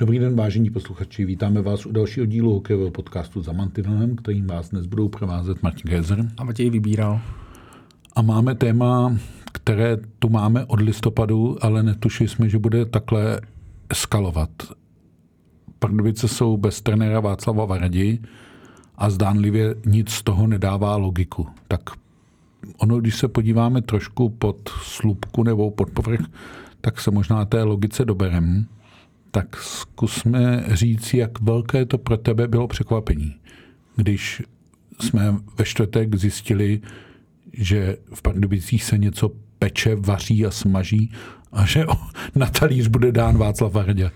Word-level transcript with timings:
Dobrý 0.00 0.18
den, 0.18 0.36
vážení 0.36 0.70
posluchači. 0.70 1.24
Vítáme 1.24 1.62
vás 1.62 1.86
u 1.86 1.92
dalšího 1.92 2.26
dílu 2.26 2.54
hokejového 2.54 2.90
podcastu 2.90 3.42
za 3.42 3.52
Mantinelem, 3.52 4.16
kterým 4.16 4.46
vás 4.46 4.70
dnes 4.70 4.86
budou 4.86 5.08
provázet 5.08 5.62
Martin 5.62 5.90
Gezer. 5.90 6.28
A 6.36 6.44
Matěj 6.44 6.70
vybíral. 6.70 7.20
A 8.16 8.22
máme 8.22 8.54
téma, 8.54 9.16
které 9.52 9.96
tu 10.18 10.28
máme 10.28 10.64
od 10.64 10.80
listopadu, 10.80 11.64
ale 11.64 11.82
netušili 11.82 12.28
jsme, 12.28 12.48
že 12.48 12.58
bude 12.58 12.84
takhle 12.84 13.40
eskalovat. 13.90 14.50
Pardubice 15.78 16.28
jsou 16.28 16.56
bez 16.56 16.80
trenéra 16.80 17.20
Václava 17.20 17.64
Vardi 17.64 18.18
a 18.96 19.10
zdánlivě 19.10 19.74
nic 19.86 20.10
z 20.10 20.22
toho 20.22 20.46
nedává 20.46 20.96
logiku. 20.96 21.46
Tak 21.68 21.80
ono, 22.76 23.00
když 23.00 23.16
se 23.16 23.28
podíváme 23.28 23.82
trošku 23.82 24.28
pod 24.28 24.68
slupku 24.82 25.42
nebo 25.42 25.70
pod 25.70 25.90
povrch, 25.90 26.26
tak 26.80 27.00
se 27.00 27.10
možná 27.10 27.44
té 27.44 27.62
logice 27.62 28.04
doberem 28.04 28.66
tak 29.38 29.56
zkusme 29.56 30.64
říct, 30.68 31.14
jak 31.14 31.40
velké 31.40 31.84
to 31.84 31.98
pro 31.98 32.16
tebe 32.16 32.48
bylo 32.48 32.68
překvapení, 32.68 33.34
když 33.96 34.42
jsme 35.00 35.34
ve 35.58 35.64
čtvrtek 35.64 36.14
zjistili, 36.14 36.80
že 37.52 37.96
v 38.14 38.22
Pardubicích 38.22 38.84
se 38.84 38.98
něco 38.98 39.30
peče, 39.58 39.94
vaří 39.94 40.46
a 40.46 40.50
smaží 40.50 41.12
a 41.52 41.66
že 41.66 41.84
na 42.34 42.46
talíř 42.46 42.86
bude 42.86 43.12
dán 43.12 43.38
Václav 43.38 43.72
Vardě. 43.72 44.10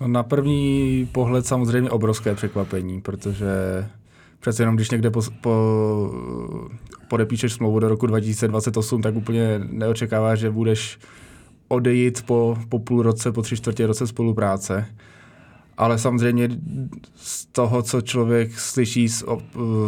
No 0.00 0.08
na 0.08 0.22
první 0.22 1.08
pohled 1.12 1.46
samozřejmě 1.46 1.90
obrovské 1.90 2.34
překvapení, 2.34 3.00
protože 3.00 3.46
přece 4.40 4.62
jenom 4.62 4.76
když 4.76 4.90
někde 4.90 5.10
po, 5.10 5.22
po, 5.40 6.14
podepíšeš 7.08 7.52
smlouvu 7.52 7.80
do 7.80 7.88
roku 7.88 8.06
2028, 8.06 9.02
tak 9.02 9.14
úplně 9.14 9.60
neočekáváš, 9.70 10.38
že 10.38 10.50
budeš 10.50 10.98
odejít 11.72 12.22
po, 12.22 12.58
po 12.68 12.78
půl 12.78 13.02
roce, 13.02 13.32
po 13.32 13.42
tři 13.42 13.56
čtvrtě 13.56 13.86
roce 13.86 14.06
spolupráce. 14.06 14.86
Ale 15.76 15.98
samozřejmě 15.98 16.48
z 17.14 17.46
toho, 17.46 17.82
co 17.82 18.00
člověk 18.00 18.58
slyší 18.58 19.08
s, 19.08 19.24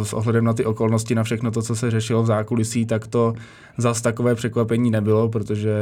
s 0.03 0.13
ohledem 0.13 0.43
na 0.43 0.53
ty 0.53 0.65
okolnosti, 0.65 1.15
na 1.15 1.23
všechno 1.23 1.51
to, 1.51 1.61
co 1.61 1.75
se 1.75 1.91
řešilo 1.91 2.23
v 2.23 2.25
zákulisí, 2.25 2.85
tak 2.85 3.07
to 3.07 3.33
zas 3.77 4.01
takové 4.01 4.35
překvapení 4.35 4.91
nebylo, 4.91 5.29
protože 5.29 5.73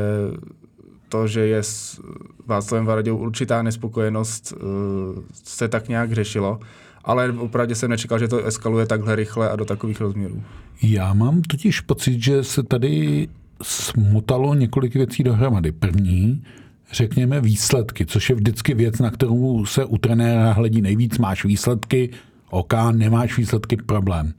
to, 1.10 1.28
že 1.28 1.40
je 1.40 1.64
s 1.64 2.02
Václavem 2.46 2.86
Varadou 2.86 3.18
určitá 3.18 3.64
nespokojenost, 3.64 4.54
eh, 4.54 5.22
se 5.34 5.68
tak 5.68 5.90
nějak 5.90 6.12
řešilo. 6.14 6.60
Ale 7.04 7.32
opravdu 7.32 7.76
jsem 7.76 7.90
nečekal, 7.90 8.20
že 8.20 8.28
to 8.28 8.46
eskaluje 8.46 8.86
takhle 8.86 9.16
rychle 9.16 9.50
a 9.50 9.56
do 9.56 9.66
takových 9.66 10.02
rozměrů. 10.02 10.44
Já 10.82 11.14
mám 11.14 11.42
totiž 11.42 11.82
pocit, 11.82 12.24
že 12.24 12.44
se 12.44 12.64
tady 12.64 13.28
smotalo 13.62 14.54
několik 14.54 14.94
věcí 14.94 15.24
dohromady. 15.24 15.72
První, 15.72 16.44
řekněme, 16.92 17.42
výsledky, 17.42 18.06
což 18.06 18.30
je 18.30 18.36
vždycky 18.36 18.74
věc, 18.74 19.00
na 19.00 19.12
kterou 19.12 19.66
se 19.66 19.86
u 19.86 19.98
trenéra 19.98 20.54
hledí 20.54 20.82
nejvíc. 20.82 21.18
Máš 21.18 21.46
výsledky, 21.46 22.10
OK, 22.50 22.74
nemáš 22.92 23.38
výsledky, 23.38 23.78
problém. 23.78 24.34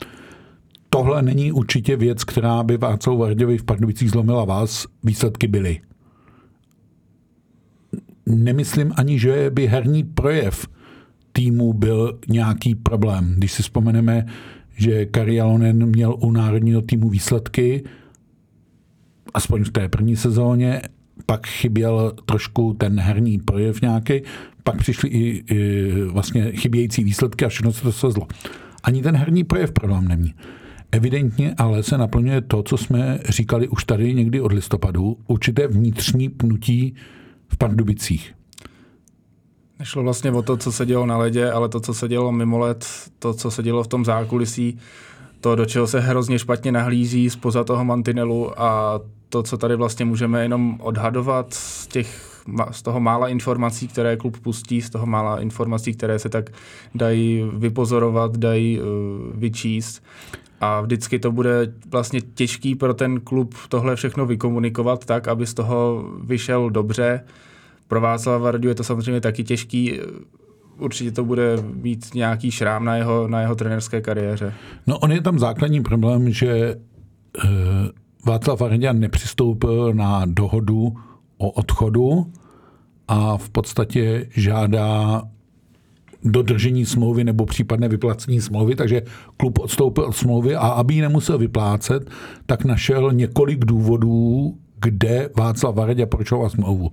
Tohle 0.90 1.22
není 1.22 1.52
určitě 1.52 1.96
věc, 1.96 2.24
která 2.24 2.62
by 2.62 2.76
Václav 2.76 3.18
Varděvi 3.18 3.58
v 3.58 3.64
Pardubicích 3.64 4.10
zlomila 4.10 4.44
vás. 4.44 4.86
Výsledky 5.04 5.46
byly. 5.48 5.80
Nemyslím 8.26 8.92
ani, 8.96 9.18
že 9.18 9.50
by 9.50 9.66
herní 9.66 10.04
projev 10.04 10.66
týmu 11.32 11.72
byl 11.72 12.18
nějaký 12.28 12.74
problém. 12.74 13.34
Když 13.36 13.52
si 13.52 13.62
vzpomeneme, 13.62 14.26
že 14.76 15.06
Kari 15.06 15.40
Alonen 15.40 15.86
měl 15.86 16.16
u 16.20 16.30
národního 16.30 16.82
týmu 16.82 17.08
výsledky, 17.08 17.84
aspoň 19.34 19.64
v 19.64 19.70
té 19.70 19.88
první 19.88 20.16
sezóně, 20.16 20.82
pak 21.26 21.46
chyběl 21.46 22.12
trošku 22.24 22.74
ten 22.78 23.00
herní 23.00 23.38
projev 23.38 23.82
nějaký, 23.82 24.22
pak 24.64 24.76
přišly 24.76 25.08
i, 25.08 25.44
i 25.54 25.90
vlastně 26.04 26.52
chybějící 26.52 27.04
výsledky 27.04 27.44
a 27.44 27.48
všechno 27.48 27.72
se 27.72 27.82
to 27.82 27.92
svezlo. 27.92 28.26
Ani 28.82 29.02
ten 29.02 29.16
herní 29.16 29.44
projev 29.44 29.72
problém 29.72 30.08
není. 30.08 30.34
Evidentně 30.92 31.54
ale 31.58 31.82
se 31.82 31.98
naplňuje 31.98 32.40
to, 32.40 32.62
co 32.62 32.76
jsme 32.76 33.18
říkali 33.28 33.68
už 33.68 33.84
tady 33.84 34.14
někdy 34.14 34.40
od 34.40 34.52
listopadu, 34.52 35.16
určité 35.26 35.66
vnitřní 35.66 36.28
pnutí 36.28 36.94
v 37.48 37.56
Pardubicích. 37.56 38.34
Nešlo 39.78 40.02
vlastně 40.02 40.30
o 40.32 40.42
to, 40.42 40.56
co 40.56 40.72
se 40.72 40.86
dělo 40.86 41.06
na 41.06 41.16
ledě, 41.16 41.50
ale 41.50 41.68
to, 41.68 41.80
co 41.80 41.94
se 41.94 42.08
dělo 42.08 42.32
mimo 42.32 42.58
led, 42.58 42.86
to, 43.18 43.34
co 43.34 43.50
se 43.50 43.62
dělo 43.62 43.82
v 43.82 43.88
tom 43.88 44.04
zákulisí, 44.04 44.78
to, 45.40 45.56
do 45.56 45.66
čeho 45.66 45.86
se 45.86 46.00
hrozně 46.00 46.38
špatně 46.38 46.72
nahlíží 46.72 47.30
spoza 47.30 47.64
toho 47.64 47.84
mantinelu 47.84 48.60
a 48.60 49.00
to, 49.34 49.42
co 49.42 49.56
tady 49.56 49.76
vlastně 49.76 50.04
můžeme 50.04 50.42
jenom 50.42 50.80
odhadovat 50.80 51.54
z, 51.54 51.86
těch, 51.86 52.40
z 52.70 52.82
toho 52.82 53.00
mála 53.00 53.28
informací, 53.28 53.88
které 53.88 54.16
klub 54.16 54.40
pustí, 54.40 54.82
z 54.82 54.90
toho 54.90 55.06
mála 55.06 55.40
informací, 55.40 55.92
které 55.92 56.18
se 56.18 56.28
tak 56.28 56.50
dají 56.94 57.50
vypozorovat, 57.52 58.36
dají 58.36 58.80
uh, 58.80 58.86
vyčíst. 59.34 60.02
A 60.60 60.80
vždycky 60.80 61.18
to 61.18 61.32
bude 61.32 61.72
vlastně 61.90 62.20
těžký 62.20 62.74
pro 62.74 62.94
ten 62.94 63.20
klub 63.20 63.54
tohle 63.68 63.96
všechno 63.96 64.26
vykomunikovat 64.26 65.04
tak, 65.04 65.28
aby 65.28 65.46
z 65.46 65.54
toho 65.54 66.04
vyšel 66.22 66.70
dobře. 66.70 67.24
Pro 67.88 68.00
Václava 68.00 68.38
Vardu 68.38 68.68
je 68.68 68.74
to 68.74 68.84
samozřejmě 68.84 69.20
taky 69.20 69.44
těžký 69.44 70.00
určitě 70.78 71.12
to 71.12 71.24
bude 71.24 71.56
mít 71.74 72.14
nějaký 72.14 72.50
šrám 72.50 72.84
na 72.84 72.96
jeho, 72.96 73.28
na 73.28 73.40
jeho 73.40 73.54
trenerské 73.54 74.00
kariéře. 74.00 74.54
No 74.86 74.98
on 74.98 75.12
je 75.12 75.20
tam 75.20 75.38
základní 75.38 75.82
problém, 75.82 76.30
že 76.30 76.74
uh, 77.44 77.50
Václav 78.24 78.60
Varňan 78.60 79.00
nepřistoupil 79.00 79.94
na 79.94 80.22
dohodu 80.26 80.96
o 81.38 81.50
odchodu 81.50 82.32
a 83.08 83.36
v 83.36 83.50
podstatě 83.50 84.26
žádá 84.30 85.22
dodržení 86.24 86.86
smlouvy 86.86 87.24
nebo 87.24 87.46
případné 87.46 87.88
vyplacení 87.88 88.40
smlouvy, 88.40 88.76
takže 88.76 89.02
klub 89.36 89.58
odstoupil 89.58 90.04
od 90.04 90.16
smlouvy 90.16 90.56
a 90.56 90.68
aby 90.68 90.94
ji 90.94 91.00
nemusel 91.00 91.38
vyplácet, 91.38 92.10
tak 92.46 92.64
našel 92.64 93.12
několik 93.12 93.64
důvodů, 93.64 94.54
kde 94.80 95.30
Václav 95.36 95.74
Varadě 95.74 96.06
porušoval 96.06 96.50
smlouvu. 96.50 96.90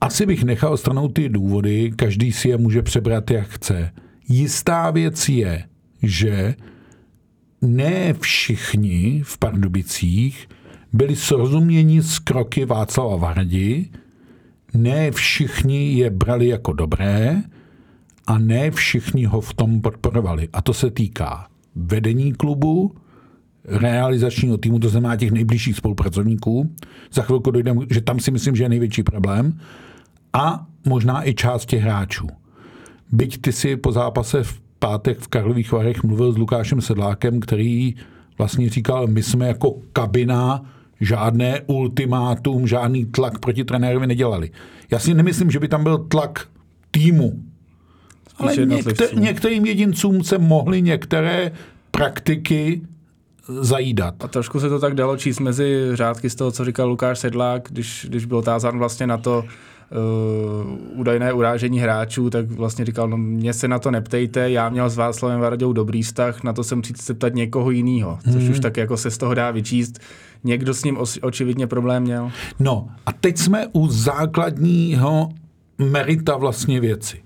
Asi 0.00 0.26
bych 0.26 0.44
nechal 0.44 0.76
stranou 0.76 1.08
ty 1.08 1.28
důvody, 1.28 1.92
každý 1.96 2.32
si 2.32 2.48
je 2.48 2.56
může 2.56 2.82
přebrat, 2.82 3.30
jak 3.30 3.48
chce. 3.48 3.92
Jistá 4.28 4.90
věc 4.90 5.28
je, 5.28 5.64
že 6.02 6.54
ne 7.66 8.14
všichni 8.20 9.22
v 9.24 9.38
Pardubicích 9.38 10.48
byli 10.92 11.16
srozuměni 11.16 12.02
s 12.02 12.18
kroky 12.18 12.64
Václava 12.64 13.16
Vardi, 13.16 13.90
ne 14.74 15.10
všichni 15.10 15.92
je 15.92 16.10
brali 16.10 16.48
jako 16.48 16.72
dobré 16.72 17.42
a 18.26 18.38
ne 18.38 18.70
všichni 18.70 19.24
ho 19.24 19.40
v 19.40 19.54
tom 19.54 19.80
podporovali. 19.80 20.48
A 20.52 20.62
to 20.62 20.74
se 20.74 20.90
týká 20.90 21.46
vedení 21.74 22.32
klubu, 22.32 22.94
realizačního 23.64 24.58
týmu, 24.58 24.78
to 24.78 24.88
znamená 24.88 25.16
těch 25.16 25.30
nejbližších 25.30 25.76
spolupracovníků. 25.76 26.74
Za 27.12 27.22
chvilku 27.22 27.50
dojdeme, 27.50 27.80
že 27.90 28.00
tam 28.00 28.20
si 28.20 28.30
myslím, 28.30 28.56
že 28.56 28.64
je 28.64 28.68
největší 28.68 29.02
problém. 29.02 29.60
A 30.32 30.66
možná 30.86 31.28
i 31.28 31.34
část 31.34 31.66
těch 31.66 31.82
hráčů. 31.82 32.26
Byť 33.12 33.40
ty 33.40 33.52
si 33.52 33.76
po 33.76 33.92
zápase 33.92 34.42
v 34.42 34.60
pátek 34.86 35.18
v 35.18 35.28
Karlových 35.28 35.72
Varech 35.72 36.02
mluvil 36.02 36.32
s 36.32 36.38
Lukášem 36.38 36.80
Sedlákem, 36.80 37.40
který 37.40 37.94
vlastně 38.38 38.68
říkal, 38.68 39.06
my 39.06 39.22
jsme 39.22 39.48
jako 39.48 39.74
kabina 39.92 40.62
žádné 41.00 41.60
ultimátum, 41.66 42.66
žádný 42.66 43.04
tlak 43.04 43.38
proti 43.38 43.64
trenérovi 43.64 44.06
nedělali. 44.06 44.50
Já 44.90 44.98
si 44.98 45.14
nemyslím, 45.14 45.50
že 45.50 45.58
by 45.58 45.68
tam 45.68 45.82
byl 45.82 45.98
tlak 45.98 46.46
týmu. 46.90 47.32
Ale 48.38 48.56
někter, 48.56 49.18
některým 49.18 49.66
jedincům 49.66 50.24
se 50.24 50.38
mohly 50.38 50.82
některé 50.82 51.52
praktiky 51.90 52.80
zajídat. 53.48 54.14
A 54.24 54.28
trošku 54.28 54.60
se 54.60 54.68
to 54.68 54.78
tak 54.78 54.94
dalo 54.94 55.16
číst 55.16 55.40
mezi 55.40 55.90
řádky 55.94 56.30
z 56.30 56.34
toho, 56.34 56.50
co 56.50 56.64
říkal 56.64 56.88
Lukáš 56.88 57.18
Sedlák, 57.18 57.68
když, 57.70 58.06
když 58.08 58.24
byl 58.24 58.42
tázán 58.42 58.78
vlastně 58.78 59.06
na 59.06 59.18
to, 59.18 59.44
uh, 59.90 61.00
údajné 61.00 61.32
urážení 61.32 61.80
hráčů, 61.80 62.30
tak 62.30 62.50
vlastně 62.50 62.84
říkal, 62.84 63.08
no 63.08 63.16
mě 63.16 63.52
se 63.52 63.68
na 63.68 63.78
to 63.78 63.90
neptejte, 63.90 64.50
já 64.50 64.68
měl 64.68 64.90
s 64.90 64.96
Václavem 64.96 65.40
Vardou 65.40 65.72
dobrý 65.72 66.02
vztah, 66.02 66.42
na 66.42 66.52
to 66.52 66.64
jsem 66.64 66.82
přijít 66.82 67.00
se 67.00 67.14
ptat 67.14 67.34
někoho 67.34 67.70
jiného, 67.70 68.18
což 68.24 68.42
hmm. 68.42 68.50
už 68.50 68.60
tak 68.60 68.76
jako 68.76 68.96
se 68.96 69.10
z 69.10 69.18
toho 69.18 69.34
dá 69.34 69.50
vyčíst. 69.50 69.98
Někdo 70.44 70.74
s 70.74 70.84
ním 70.84 70.98
očividně 71.22 71.66
problém 71.66 72.02
měl. 72.02 72.30
No 72.60 72.88
a 73.06 73.12
teď 73.12 73.38
jsme 73.38 73.66
u 73.72 73.88
základního 73.88 75.28
merita 75.78 76.36
vlastně 76.36 76.80
věci. 76.80 77.22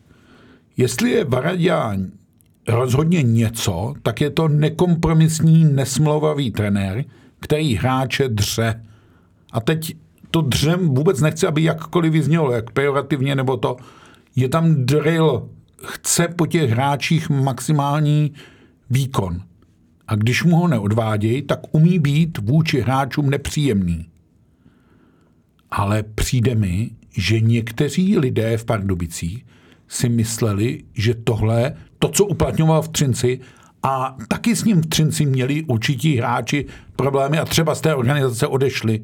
Jestli 0.77 1.11
je 1.11 1.25
Varadě 1.25 1.73
rozhodně 2.69 3.23
něco, 3.23 3.95
tak 4.03 4.21
je 4.21 4.31
to 4.31 4.49
nekompromisní, 4.49 5.65
nesmlouvavý 5.65 6.51
trenér, 6.51 7.05
který 7.41 7.75
hráče 7.75 8.29
dře. 8.29 8.83
A 9.53 9.61
teď 9.61 9.97
to 10.31 10.41
dřem 10.41 10.88
vůbec 10.88 11.21
nechci, 11.21 11.47
aby 11.47 11.62
jakkoliv 11.62 12.12
vyznělo, 12.12 12.53
jak 12.53 12.71
pejorativně 12.71 13.35
nebo 13.35 13.56
to. 13.56 13.77
Je 14.37 14.49
tam 14.49 14.75
drill, 14.75 15.49
chce 15.85 16.29
po 16.29 16.47
těch 16.47 16.71
hráčích 16.71 17.31
maximální 17.31 18.32
výkon. 18.91 19.41
A 20.09 20.15
když 20.15 20.44
mu 20.44 20.56
ho 20.56 20.69
neodvádějí, 20.69 21.43
tak 21.43 21.61
umí 21.71 21.99
být 21.99 22.38
vůči 22.38 22.81
hráčům 22.81 23.31
nepříjemný. 23.31 24.06
Ale 25.71 26.03
přijde 26.03 26.55
mi, 26.55 26.91
že 27.17 27.41
někteří 27.41 28.19
lidé 28.19 28.56
v 28.56 28.65
Pardubicích 28.65 29.47
si 29.88 30.09
mysleli, 30.09 30.85
že 30.94 31.15
tohle, 31.15 31.75
to, 31.99 32.09
co 32.09 32.25
uplatňoval 32.27 32.82
v 32.82 32.88
Třinci, 32.88 33.41
a 33.82 34.17
taky 34.29 34.56
s 34.56 34.65
ním 34.65 34.81
v 34.81 34.87
Třinci 34.87 35.27
měli 35.27 35.62
určití 35.62 36.17
hráči 36.17 36.67
problémy 36.97 37.38
a 37.38 37.44
třeba 37.44 37.75
z 37.75 37.81
té 37.81 37.94
organizace 37.94 38.47
odešli. 38.47 39.00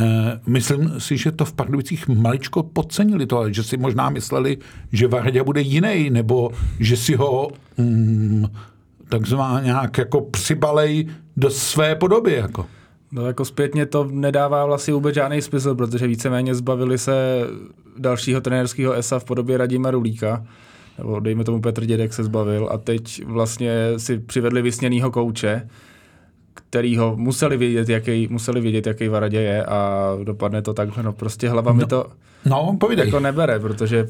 E, 0.00 0.40
myslím 0.46 1.00
si, 1.00 1.16
že 1.16 1.32
to 1.32 1.44
v 1.44 1.52
Pardubicích 1.52 2.08
maličko 2.08 2.62
podcenili 2.62 3.26
to, 3.26 3.52
že 3.52 3.62
si 3.62 3.76
možná 3.76 4.10
mysleli, 4.10 4.58
že 4.92 5.08
Varda 5.08 5.44
bude 5.44 5.60
jiný, 5.60 6.10
nebo 6.10 6.50
že 6.80 6.96
si 6.96 7.14
ho 7.14 7.50
mm, 7.78 8.44
takzvaně 9.08 9.64
nějak 9.64 9.98
jako 9.98 10.20
přibalej 10.20 11.06
do 11.36 11.50
své 11.50 11.94
podoby. 11.94 12.32
Jako. 12.32 12.66
No 13.12 13.26
jako 13.26 13.44
zpětně 13.44 13.86
to 13.86 14.04
nedává 14.04 14.66
vlastně 14.66 14.94
vůbec 14.94 15.14
žádný 15.14 15.42
smysl, 15.42 15.74
protože 15.74 16.06
víceméně 16.06 16.54
zbavili 16.54 16.98
se 16.98 17.40
dalšího 17.98 18.40
trenérského 18.40 18.92
ESA 18.92 19.18
v 19.18 19.24
podobě 19.24 19.58
Radima 19.58 19.90
Rulíka, 19.90 20.46
nebo 20.98 21.20
dejme 21.20 21.44
tomu 21.44 21.60
Petr 21.60 21.86
Dědek 21.86 22.12
se 22.12 22.24
zbavil 22.24 22.68
a 22.72 22.78
teď 22.78 23.24
vlastně 23.24 23.72
si 23.96 24.18
přivedli 24.18 24.62
vysněnýho 24.62 25.10
kouče, 25.10 25.68
ho 26.98 27.16
museli 27.16 27.56
vědět, 27.56 27.88
jaký, 27.88 28.28
museli 28.30 28.60
vědět, 28.60 28.86
jaký 28.86 29.08
Varadě 29.08 29.40
je 29.40 29.64
a 29.64 30.10
dopadne 30.24 30.62
to 30.62 30.74
tak, 30.74 30.96
no 30.96 31.12
prostě 31.12 31.48
hlava 31.48 31.72
no, 31.72 31.78
mi 31.78 31.86
to 31.86 32.06
no, 32.44 32.76
povídej. 32.80 33.04
jako 33.04 33.20
nebere, 33.20 33.60
protože... 33.60 34.06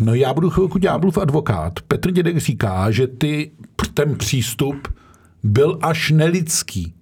No 0.00 0.14
já 0.14 0.34
budu 0.34 0.50
chvilku 0.50 0.78
ďáblův 0.78 1.18
advokát. 1.18 1.80
Petr 1.88 2.10
Dědek 2.10 2.38
říká, 2.38 2.90
že 2.90 3.06
ty, 3.06 3.50
ten 3.94 4.16
přístup 4.16 4.88
byl 5.42 5.78
až 5.82 6.10
nelidský. 6.10 6.94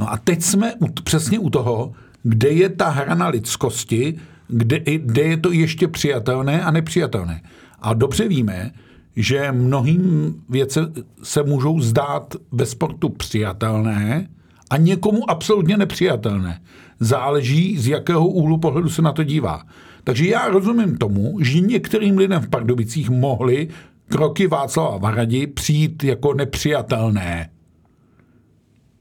No 0.00 0.12
a 0.12 0.16
teď 0.16 0.42
jsme 0.42 0.74
u, 0.74 0.86
přesně 0.86 1.38
u 1.38 1.50
toho, 1.50 1.92
kde 2.22 2.48
je 2.48 2.68
ta 2.68 2.88
hrana 2.88 3.28
lidskosti, 3.28 4.18
kde, 4.48 4.80
kde 4.96 5.22
je 5.22 5.36
to 5.36 5.52
ještě 5.52 5.88
přijatelné 5.88 6.62
a 6.62 6.70
nepřijatelné. 6.70 7.42
A 7.80 7.94
dobře 7.94 8.28
víme, 8.28 8.70
že 9.16 9.52
mnohým 9.52 10.34
věce 10.48 10.92
se 11.22 11.42
můžou 11.42 11.80
zdát 11.80 12.34
ve 12.52 12.66
sportu 12.66 13.08
přijatelné 13.08 14.28
a 14.70 14.76
někomu 14.76 15.30
absolutně 15.30 15.76
nepřijatelné. 15.76 16.60
Záleží, 17.00 17.78
z 17.78 17.88
jakého 17.88 18.28
úhlu 18.28 18.58
pohledu 18.58 18.88
se 18.88 19.02
na 19.02 19.12
to 19.12 19.22
dívá. 19.22 19.62
Takže 20.04 20.26
já 20.26 20.48
rozumím 20.48 20.98
tomu, 20.98 21.38
že 21.40 21.60
některým 21.60 22.18
lidem 22.18 22.42
v 22.42 22.48
Pardubicích 22.48 23.10
mohly 23.10 23.68
kroky 24.08 24.46
Václava 24.46 24.96
Varadi 24.96 25.46
přijít 25.46 26.04
jako 26.04 26.34
nepřijatelné. 26.34 27.50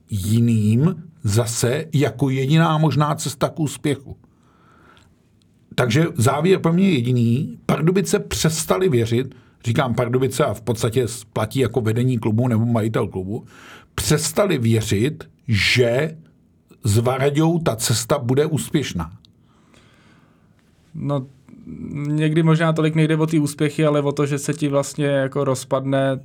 Jiným 0.10 1.04
zase 1.24 1.86
jako 1.94 2.30
jediná 2.30 2.78
možná 2.78 3.16
cesta 3.16 3.50
k 3.50 3.60
úspěchu. 3.60 4.18
Takže 5.76 6.06
závěr 6.16 6.60
pro 6.60 6.74
mě 6.74 6.90
je 6.90 6.94
jediný. 6.94 7.60
Pardubice 7.66 8.20
přestali 8.20 8.90
věřit, 8.90 9.36
říkám 9.66 9.96
Pardubice 9.96 10.46
a 10.46 10.54
v 10.54 10.62
podstatě 10.62 11.06
platí 11.34 11.60
jako 11.60 11.82
vedení 11.82 12.18
klubu 12.18 12.48
nebo 12.48 12.66
majitel 12.66 13.08
klubu, 13.08 13.46
přestali 13.96 14.58
věřit, 14.58 15.24
že 15.48 16.18
s 16.84 16.98
Varaďou 16.98 17.60
ta 17.60 17.76
cesta 17.76 18.18
bude 18.18 18.46
úspěšná. 18.46 19.12
No, 20.96 21.28
někdy 21.96 22.44
možná 22.44 22.74
tolik 22.74 22.96
nejde 22.96 23.18
o 23.18 23.28
ty 23.28 23.40
úspěchy, 23.40 23.86
ale 23.86 24.02
o 24.02 24.12
to, 24.12 24.26
že 24.26 24.38
se 24.38 24.54
ti 24.54 24.68
vlastně 24.68 25.06
jako 25.06 25.44
rozpadne 25.44 26.20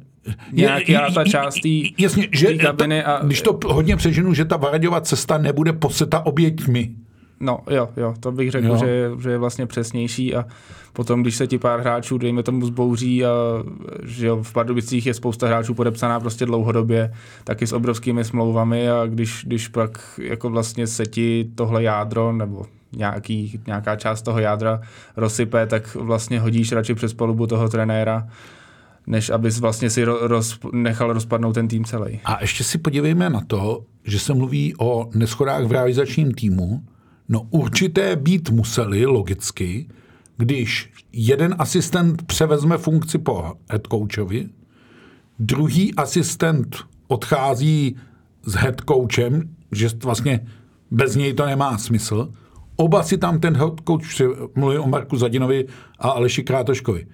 nějaká 0.53 1.11
ta 1.15 1.25
část 1.25 1.55
té 1.55 2.03
Jasně, 2.03 2.29
že 2.33 2.55
kabiny. 2.55 3.05
A... 3.05 3.21
Když 3.25 3.43
to 3.43 3.59
hodně 3.67 3.97
přeženu, 3.97 4.35
že 4.35 4.45
ta 4.45 4.57
Varaďová 4.57 5.01
cesta 5.01 5.39
nebude 5.39 5.73
poseta 5.73 6.27
oběťmi. 6.27 6.95
No 7.41 7.59
jo, 7.71 7.89
jo, 7.97 8.15
to 8.21 8.33
bych 8.33 8.51
řekl, 8.51 8.77
že, 8.77 9.11
že 9.19 9.31
je 9.31 9.39
vlastně 9.39 9.67
přesnější 9.67 10.35
a 10.35 10.45
potom, 10.93 11.23
když 11.23 11.37
se 11.37 11.47
ti 11.47 11.59
pár 11.59 11.81
hráčů, 11.81 12.19
dejme 12.19 12.43
tomu, 12.43 12.67
zbouří 12.67 13.25
a 13.25 13.31
že 14.03 14.27
jo, 14.27 14.43
v 14.43 14.53
Pardubicích 14.53 15.07
je 15.07 15.15
spousta 15.15 15.47
hráčů 15.47 15.75
podepsaná 15.75 16.21
prostě 16.21 16.47
dlouhodobě, 16.47 17.13
taky 17.45 17.67
s 17.67 17.73
obrovskými 17.73 18.25
smlouvami 18.25 18.91
a 18.91 19.07
když, 19.07 19.45
když 19.47 19.69
pak 19.69 20.21
jako 20.23 20.51
vlastně 20.51 20.87
se 20.87 21.07
ti 21.07 21.51
tohle 21.55 21.83
jádro 21.83 22.33
nebo 22.33 22.67
nějaký, 22.97 23.61
nějaká 23.67 23.97
část 23.97 24.23
toho 24.23 24.39
jádra 24.39 24.81
rozsype, 25.17 25.67
tak 25.67 25.95
vlastně 25.95 26.41
hodíš 26.41 26.73
radši 26.73 26.95
přes 26.95 27.15
palubu 27.15 27.47
toho 27.47 27.69
trenéra, 27.69 28.29
než 29.07 29.31
abys 29.31 29.61
vlastně 29.61 29.91
si 29.91 30.05
roz, 30.05 30.59
nechal 30.73 31.13
rozpadnout 31.13 31.53
ten 31.53 31.69
tým 31.69 31.85
celý. 31.85 32.21
A 32.25 32.41
ještě 32.41 32.65
si 32.65 32.79
podívejme 32.79 33.31
na 33.31 33.41
to, 33.47 33.85
že 34.05 34.19
se 34.19 34.35
mluví 34.35 34.75
o 34.79 35.09
neschodách 35.15 35.65
v 35.65 35.73
realizačním 35.73 36.35
týmu, 36.35 36.83
No 37.33 37.47
určité 37.51 38.17
být 38.17 38.51
museli, 38.51 39.07
logicky, 39.07 39.89
když 40.37 40.93
jeden 41.13 41.55
asistent 41.59 42.23
převezme 42.23 42.79
funkci 42.79 43.19
po 43.19 43.53
head 43.71 43.87
coachovi, 43.91 44.49
druhý 45.39 45.95
asistent 45.95 46.77
odchází 47.09 47.97
s 48.43 48.55
head 48.55 48.81
coachem, 48.89 49.57
že 49.73 49.89
vlastně 50.05 50.47
bez 50.91 51.17
něj 51.17 51.35
to 51.35 51.47
nemá 51.47 51.79
smysl. 51.79 52.33
Oba 52.77 53.03
si 53.03 53.19
tam 53.19 53.41
ten 53.41 53.57
head 53.57 53.81
coach, 53.87 54.21
mluví 54.55 54.79
o 54.79 54.89
Marku 54.89 55.17
Zadinovi 55.17 55.67
a 55.99 56.11
Aleši 56.11 56.43
Krátoškovi, 56.43 57.07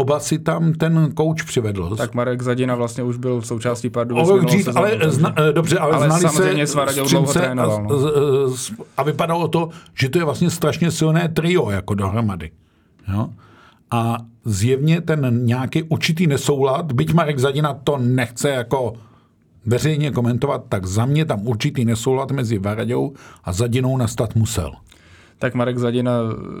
oba 0.00 0.20
si 0.20 0.38
tam 0.38 0.72
ten 0.72 1.12
kouč 1.14 1.42
přivedl. 1.42 1.96
Tak 1.96 2.14
Marek 2.14 2.42
Zadina 2.42 2.74
vlastně 2.74 3.04
už 3.04 3.16
byl 3.16 3.40
v 3.40 3.46
součástí 3.46 3.90
Pardubic. 3.90 4.28
Dřív, 4.44 4.68
ale, 4.76 4.98
zna, 5.06 5.34
eh, 5.38 5.52
dobře, 5.52 5.78
ale, 5.78 5.92
ale 5.92 6.06
znali 6.06 6.22
samozřejmě 6.22 6.66
se 6.66 6.78
dlouho 7.10 7.32
trénoval. 7.32 7.82
No. 7.82 7.96
A, 7.96 8.90
a 8.96 9.02
vypadalo 9.02 9.48
to, 9.48 9.68
že 9.94 10.08
to 10.08 10.18
je 10.18 10.24
vlastně 10.24 10.50
strašně 10.50 10.90
silné 10.90 11.28
trio 11.28 11.70
jako 11.70 11.94
dohromady. 11.94 12.50
Jo? 13.12 13.28
A 13.90 14.16
zjevně 14.44 15.00
ten 15.00 15.46
nějaký 15.46 15.82
určitý 15.82 16.26
nesoulad, 16.26 16.92
byť 16.92 17.12
Marek 17.12 17.38
Zadina 17.38 17.74
to 17.74 17.98
nechce 17.98 18.48
jako 18.48 18.92
veřejně 19.66 20.10
komentovat, 20.10 20.64
tak 20.68 20.86
za 20.86 21.06
mě 21.06 21.24
tam 21.24 21.46
určitý 21.46 21.84
nesoulad 21.84 22.30
mezi 22.30 22.58
Varaďou 22.58 23.12
a 23.44 23.52
Zadinou 23.52 23.96
nastat 23.96 24.34
musel 24.34 24.72
tak 25.40 25.54
Marek 25.54 25.78
Zadina 25.78 26.12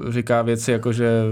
říká 0.08 0.42
věci 0.42 0.72
jako, 0.72 0.92
že 0.92 1.22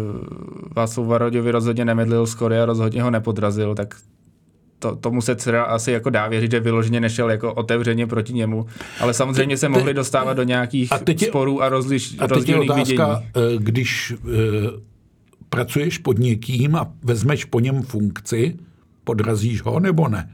Václav 0.76 1.06
Varoďovi 1.06 1.50
rozhodně 1.50 1.84
nemedlil 1.84 2.26
skory 2.26 2.60
a 2.60 2.66
rozhodně 2.66 3.02
ho 3.02 3.10
nepodrazil, 3.10 3.74
tak 3.74 3.94
to, 4.78 4.96
tomu 4.96 5.20
se 5.22 5.34
třeba 5.34 5.62
asi 5.62 5.92
jako 5.92 6.10
dá 6.10 6.28
věřit, 6.28 6.50
že 6.50 6.60
vyloženě 6.60 7.00
nešel 7.00 7.30
jako 7.30 7.54
otevřeně 7.54 8.06
proti 8.06 8.32
němu, 8.32 8.66
ale 9.00 9.14
samozřejmě 9.14 9.56
se 9.56 9.68
mohli 9.68 9.94
dostávat 9.94 10.34
do 10.34 10.42
nějakých 10.42 10.92
a 10.92 10.98
teď 10.98 11.22
je, 11.22 11.28
sporů 11.28 11.62
a, 11.62 11.68
rozliš, 11.68 12.16
a 12.18 12.28
teď 12.28 12.48
je 12.48 12.56
otázka, 12.56 12.82
vidění. 12.84 13.54
Eh, 13.54 13.58
když 13.58 14.12
uh, 14.12 14.30
pracuješ 15.48 15.98
pod 15.98 16.18
někým 16.18 16.76
a 16.76 16.92
vezmeš 17.02 17.44
po 17.44 17.60
něm 17.60 17.82
funkci, 17.82 18.56
podrazíš 19.04 19.62
ho 19.62 19.80
nebo 19.80 20.08
ne? 20.08 20.30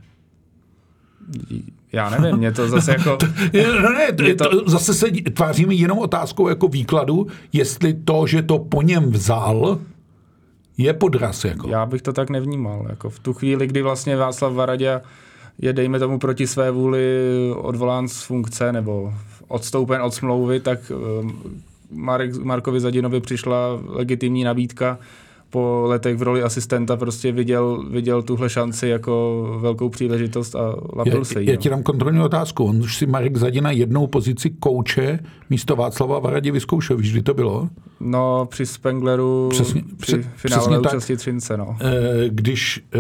Já 1.93 2.11
nevím, 2.11 2.37
mě 2.37 2.53
to 2.53 2.69
zase 2.69 2.91
jako... 2.93 3.19
no 3.83 3.93
ne, 3.93 4.13
to, 4.13 4.49
to... 4.49 4.71
Zase 4.71 4.95
se 4.95 5.07
tváříme 5.35 5.75
jenom 5.75 5.99
otázkou 5.99 6.49
jako 6.49 6.69
výkladu, 6.69 7.27
jestli 7.53 7.95
to, 7.95 8.27
že 8.27 8.43
to 8.43 8.59
po 8.59 8.83
něm 8.83 9.11
vzal, 9.11 9.79
je 10.79 10.93
podraz. 10.93 11.45
Jako. 11.45 11.69
Já 11.69 11.87
bych 11.87 12.03
to 12.03 12.13
tak 12.13 12.31
nevnímal. 12.31 12.87
Jako 12.89 13.11
v 13.11 13.19
tu 13.19 13.33
chvíli, 13.33 13.67
kdy 13.67 13.83
vlastně 13.83 14.17
Václav 14.17 14.53
Varadě 14.53 15.01
je, 15.59 15.73
dejme 15.73 15.99
tomu, 15.99 16.19
proti 16.19 16.47
své 16.47 16.71
vůli 16.71 17.31
odvolán 17.57 18.09
z 18.09 18.23
funkce 18.23 18.73
nebo 18.73 19.15
odstoupen 19.49 20.03
od 20.03 20.15
smlouvy, 20.15 20.61
tak 20.61 20.79
eh, 20.91 21.33
Marek, 21.91 22.37
Markovi 22.37 22.81
Zadinovi 22.81 23.21
přišla 23.21 23.81
legitimní 23.87 24.45
nabídka 24.45 24.99
po 25.55 25.85
letech 25.87 26.17
v 26.17 26.23
roli 26.23 26.43
asistenta 26.43 26.97
prostě 26.97 27.33
viděl, 27.33 27.85
viděl 27.91 28.23
tuhle 28.23 28.51
šanci 28.51 28.89
jako 28.89 29.45
velkou 29.61 29.89
příležitost 29.89 30.57
a 30.57 30.77
lapil 30.93 31.25
se 31.25 31.41
jí. 31.41 31.47
Já 31.47 31.57
ti 31.57 31.69
dám 31.69 31.83
kontrolní 31.83 32.21
otázku. 32.21 32.65
On 32.65 32.77
už 32.77 32.97
si 32.97 33.07
Marek 33.07 33.37
Zadina 33.37 33.71
jednou 33.71 34.07
pozici 34.07 34.51
kouče 34.51 35.19
místo 35.51 35.77
Václava 35.77 36.19
Varadě 36.19 36.53
vyzkoušel. 36.53 36.97
Víš, 36.97 37.13
kdy 37.13 37.23
to 37.23 37.35
bylo? 37.35 37.69
No, 38.01 38.47
při 38.51 38.67
Spengleru, 38.67 39.49
přesně, 39.51 39.83
při 39.97 40.23
finále 40.23 40.79
účastí 40.79 41.17
Třince. 41.17 41.57
No. 41.57 41.77
Eh, 41.81 42.29
když 42.29 42.85
eh, 42.95 42.99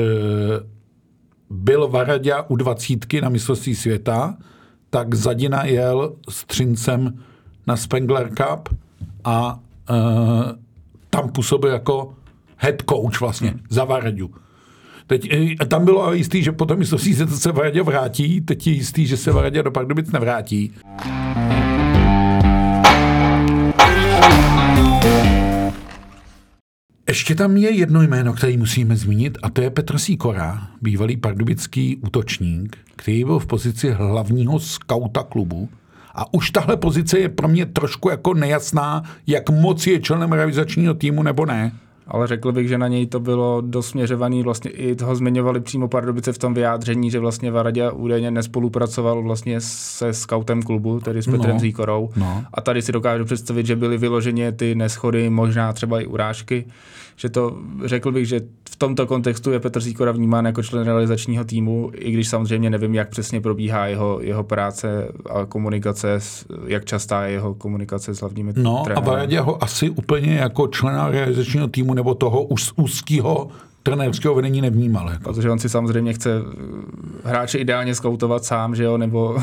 byl 1.50 1.88
Varadě 1.88 2.34
u 2.48 2.56
dvacítky 2.56 3.20
na 3.20 3.28
mistrovství 3.28 3.74
světa, 3.74 4.36
tak 4.90 5.14
Zadina 5.14 5.64
jel 5.64 6.12
s 6.28 6.44
Třincem 6.44 7.18
na 7.66 7.76
Spengler 7.76 8.28
Cup 8.28 8.68
a 9.24 9.58
uh, 9.90 9.96
tam 11.10 11.28
působil 11.28 11.70
jako 11.70 12.14
head 12.64 12.82
coach 12.88 13.20
vlastně 13.20 13.50
hmm. 13.50 13.60
za 13.68 13.84
Varadu. 13.84 14.30
Teď 15.06 15.28
eh, 15.60 15.66
tam 15.66 15.84
bylo 15.84 16.12
jistý, 16.12 16.42
že 16.42 16.52
potom 16.52 16.78
mistrovství 16.78 17.14
se, 17.14 17.26
se 17.26 17.52
Varadě 17.52 17.82
vrátí, 17.82 18.40
teď 18.40 18.66
je 18.66 18.72
jistý, 18.72 19.06
že 19.06 19.16
se 19.16 19.32
Varadě 19.32 19.62
do 19.62 19.70
Pardubic 19.70 20.12
nevrátí. 20.12 20.72
Ještě 27.08 27.34
tam 27.34 27.56
je 27.56 27.70
jedno 27.70 28.02
jméno, 28.02 28.32
které 28.32 28.56
musíme 28.56 28.96
zmínit, 28.96 29.38
a 29.42 29.50
to 29.50 29.62
je 29.62 29.70
Petr 29.70 29.98
Sýkora, 29.98 30.68
bývalý 30.82 31.16
pardubický 31.16 31.96
útočník, 31.96 32.76
který 32.96 33.24
byl 33.24 33.38
v 33.38 33.46
pozici 33.46 33.90
hlavního 33.90 34.60
skauta 34.60 35.22
klubu 35.22 35.68
A 36.14 36.34
už 36.34 36.50
tahle 36.50 36.76
pozice 36.76 37.18
je 37.18 37.28
pro 37.28 37.48
mě 37.48 37.66
trošku 37.66 38.10
jako 38.10 38.34
nejasná, 38.34 39.02
jak 39.26 39.50
moc 39.50 39.86
je 39.86 40.00
členem 40.00 40.32
realizačního 40.32 40.94
týmu 40.94 41.22
nebo 41.22 41.46
ne. 41.46 41.72
Ale 42.08 42.26
řekl 42.26 42.52
bych, 42.52 42.68
že 42.68 42.78
na 42.78 42.88
něj 42.88 43.06
to 43.06 43.20
bylo 43.20 43.60
dosměřovaný, 43.60 44.42
vlastně 44.42 44.70
i 44.70 44.94
toho 44.96 45.16
zmiňovali 45.16 45.60
přímo 45.60 45.88
Pardubice 45.88 46.32
v 46.32 46.38
tom 46.38 46.54
vyjádření, 46.54 47.10
že 47.10 47.18
vlastně 47.18 47.50
Varadě 47.50 47.90
údajně 47.90 48.30
nespolupracoval 48.30 49.22
vlastně 49.22 49.60
se 49.60 50.12
scoutem 50.14 50.62
klubu, 50.62 51.00
tedy 51.00 51.22
s 51.22 51.26
Petrem 51.26 51.54
No, 51.54 51.60
Zíkorou. 51.60 52.10
no. 52.16 52.44
A 52.54 52.60
tady 52.60 52.82
si 52.82 52.92
dokážu 52.92 53.24
představit, 53.24 53.66
že 53.66 53.76
byly 53.76 53.98
vyloženě 53.98 54.52
ty 54.52 54.74
neschody, 54.74 55.30
možná 55.30 55.72
třeba 55.72 56.00
i 56.00 56.06
urážky. 56.06 56.64
Že 57.16 57.28
to, 57.28 57.58
řekl 57.84 58.12
bych, 58.12 58.28
že 58.28 58.40
v 58.70 58.76
tomto 58.76 59.06
kontextu 59.06 59.52
je 59.52 59.60
Petr 59.60 59.80
Zíkora 59.80 60.12
vnímán 60.12 60.46
jako 60.46 60.62
člen 60.62 60.84
realizačního 60.84 61.44
týmu, 61.44 61.90
i 61.94 62.12
když 62.12 62.28
samozřejmě 62.28 62.70
nevím, 62.70 62.94
jak 62.94 63.08
přesně 63.08 63.40
probíhá 63.40 63.86
jeho, 63.86 64.20
jeho 64.20 64.44
práce 64.44 65.08
a 65.30 65.44
komunikace, 65.44 66.18
jak 66.66 66.84
častá 66.84 67.26
je 67.26 67.32
jeho 67.32 67.54
komunikace 67.54 68.14
s 68.14 68.20
hlavními 68.20 68.52
No 68.56 68.80
a 68.80 68.84
trenéry. 68.84 69.06
Varadě 69.06 69.40
ho 69.40 69.64
asi 69.64 69.90
úplně 69.90 70.34
jako 70.34 70.68
člena 70.68 71.08
realizačního 71.08 71.68
týmu 71.68 71.94
nebo 71.94 72.14
toho 72.14 72.42
úz, 72.42 72.72
úzkého 72.76 73.48
trenérského 73.84 74.34
vedení 74.34 74.60
nevnímal. 74.60 75.10
Jako. 75.10 75.22
Protože 75.24 75.50
on 75.50 75.58
si 75.58 75.68
samozřejmě 75.68 76.12
chce 76.12 76.30
eh, 76.36 77.28
hráče 77.28 77.58
ideálně 77.58 77.94
skautovat 77.94 78.44
sám, 78.44 78.74
že 78.74 78.84
jo, 78.84 78.98
nebo 78.98 79.36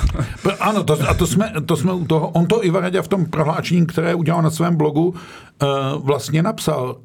Ano, 0.59 0.83
to, 0.83 0.97
a 1.09 1.13
to 1.13 1.27
jsme, 1.27 1.53
to 1.65 1.77
jsme 1.77 1.93
u 1.93 2.05
toho, 2.05 2.29
on 2.29 2.45
to 2.45 2.65
i 2.65 2.69
Varadě 2.69 3.01
v 3.01 3.07
tom 3.07 3.25
prohlášení, 3.25 3.85
které 3.85 4.15
udělal 4.15 4.41
na 4.41 4.49
svém 4.49 4.75
blogu, 4.75 5.07
uh, 5.07 6.05
vlastně 6.05 6.43
napsal, 6.43 6.97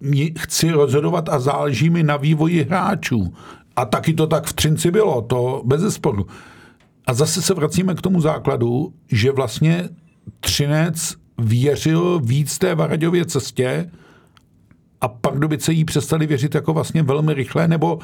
"Mě- 0.00 0.30
chci 0.38 0.70
rozhodovat 0.70 1.28
a 1.28 1.38
záleží 1.38 1.90
mi 1.90 2.02
na 2.02 2.16
vývoji 2.16 2.62
hráčů. 2.64 3.34
A 3.76 3.84
taky 3.84 4.14
to 4.14 4.26
tak 4.26 4.46
v 4.46 4.52
Třinci 4.52 4.90
bylo, 4.90 5.22
to 5.22 5.62
bez 5.64 5.80
zesporu. 5.80 6.26
A 7.06 7.14
zase 7.14 7.42
se 7.42 7.54
vracíme 7.54 7.94
k 7.94 8.00
tomu 8.00 8.20
základu, 8.20 8.92
že 9.10 9.32
vlastně 9.32 9.88
Třinec 10.40 11.14
věřil 11.38 12.20
víc 12.24 12.58
té 12.58 12.74
Varaďově 12.74 13.24
cestě 13.24 13.90
a 15.02 15.08
Pardubice 15.08 15.72
jí 15.72 15.84
přestali 15.84 16.26
věřit 16.26 16.54
jako 16.54 16.72
vlastně 16.72 17.02
velmi 17.02 17.34
rychle, 17.34 17.68
nebo 17.68 17.98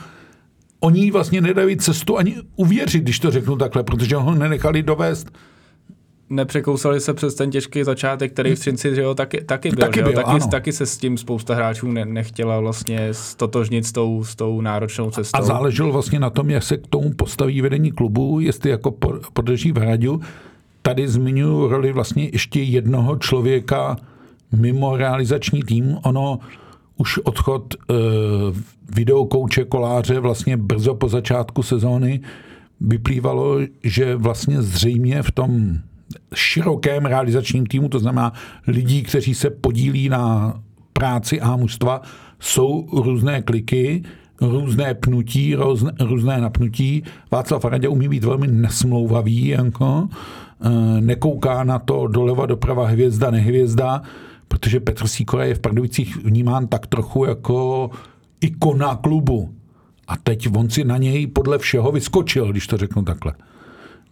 oni 0.81 1.01
jí 1.01 1.11
vlastně 1.11 1.41
nedají 1.41 1.77
cestu 1.77 2.19
ani 2.19 2.37
uvěřit, 2.57 3.03
když 3.03 3.19
to 3.19 3.31
řeknu 3.31 3.57
takhle, 3.57 3.83
protože 3.83 4.17
ho 4.17 4.35
nenechali 4.35 4.83
dovést. 4.83 5.31
nepřekousali 6.31 7.01
se 7.01 7.15
přes 7.15 7.35
ten 7.35 7.51
těžký 7.51 7.85
začátek, 7.85 8.33
který 8.33 8.57
v 8.57 8.59
Třinci 8.59 8.95
že 8.95 9.03
jo, 9.03 9.15
taky, 9.15 9.45
taky 9.45 9.71
byl. 9.71 9.79
Taky 9.79 9.95
že 9.95 10.01
jo? 10.01 10.05
byl, 10.05 10.15
taky, 10.15 10.31
ano. 10.31 10.49
taky 10.51 10.73
se 10.73 10.87
s 10.87 10.99
tím 10.99 11.19
spousta 11.19 11.55
hráčů 11.55 11.93
ne, 11.93 12.05
nechtěla 12.05 12.61
vlastně 12.61 13.09
stotožnit 13.13 13.87
s 13.87 13.93
tou, 13.93 14.25
s 14.25 14.37
tou 14.37 14.61
náročnou 14.61 15.11
cestou. 15.11 15.39
A 15.39 15.43
záleželo 15.43 15.93
vlastně 15.93 16.21
na 16.21 16.31
tom, 16.31 16.51
jak 16.51 16.63
se 16.63 16.77
k 16.77 16.87
tomu 16.87 17.11
postaví 17.11 17.61
vedení 17.61 17.93
klubu, 17.93 18.41
jestli 18.41 18.71
jako 18.71 18.91
po- 18.91 19.21
podrží 19.33 19.73
v 19.73 19.79
hradu. 19.79 20.21
Tady 20.83 21.09
zmiňuji 21.09 21.69
roli 21.69 21.93
vlastně 21.93 22.31
ještě 22.33 22.63
jednoho 22.63 23.17
člověka 23.17 23.97
mimo 24.53 24.97
realizační 24.97 25.63
tým. 25.63 25.99
Ono 26.05 26.39
už 26.99 27.19
odchod 27.19 27.75
uh, 27.75 27.97
videokouče 28.95 29.65
Koláře 29.65 30.21
vlastně 30.21 30.57
brzo 30.57 30.95
po 30.95 31.09
začátku 31.09 31.63
sezóny 31.63 32.21
vyplývalo, 32.81 33.59
že 33.83 34.17
vlastně 34.17 34.63
zřejmě 34.63 35.23
v 35.23 35.33
tom 35.33 35.79
širokém 36.35 37.07
realizačním 37.07 37.67
týmu, 37.67 37.89
to 37.89 37.99
znamená 37.99 38.33
lidí, 38.67 39.03
kteří 39.03 39.35
se 39.35 39.51
podílí 39.51 40.09
na 40.09 40.55
práci 40.93 41.41
a 41.41 41.57
mužstva, 41.57 42.03
jsou 42.41 42.89
různé 42.93 43.43
kliky, 43.43 44.03
různé 44.41 44.95
pnutí, 44.95 45.55
různé, 45.55 45.93
různé 46.01 46.41
napnutí. 46.41 47.03
Václav 47.31 47.65
Radě 47.65 47.89
umí 47.89 48.09
být 48.09 48.25
velmi 48.25 48.47
nesmlouvavý, 48.47 49.47
jako, 49.47 50.09
eh, 50.65 51.01
nekouká 51.01 51.65
na 51.65 51.79
to 51.79 52.07
doleva, 52.07 52.47
doprava, 52.47 52.87
hvězda, 52.87 53.31
nehvězda, 53.31 54.03
protože 54.49 54.81
Petr 54.81 55.07
Sýkora 55.07 55.45
je 55.45 55.55
v 55.55 55.61
Pardubicích 55.61 56.17
vnímán 56.17 56.67
tak 56.67 56.87
trochu 56.87 57.25
jako 57.25 57.91
ikona 58.41 58.97
klubu. 58.97 59.55
A 60.09 60.17
teď 60.17 60.57
on 60.57 60.71
si 60.71 60.85
na 60.85 60.97
něj 60.97 61.27
podle 61.27 61.59
všeho 61.59 61.93
vyskočil, 61.93 62.51
když 62.51 62.67
to 62.67 62.77
řeknu 62.77 63.03
takhle. 63.03 63.33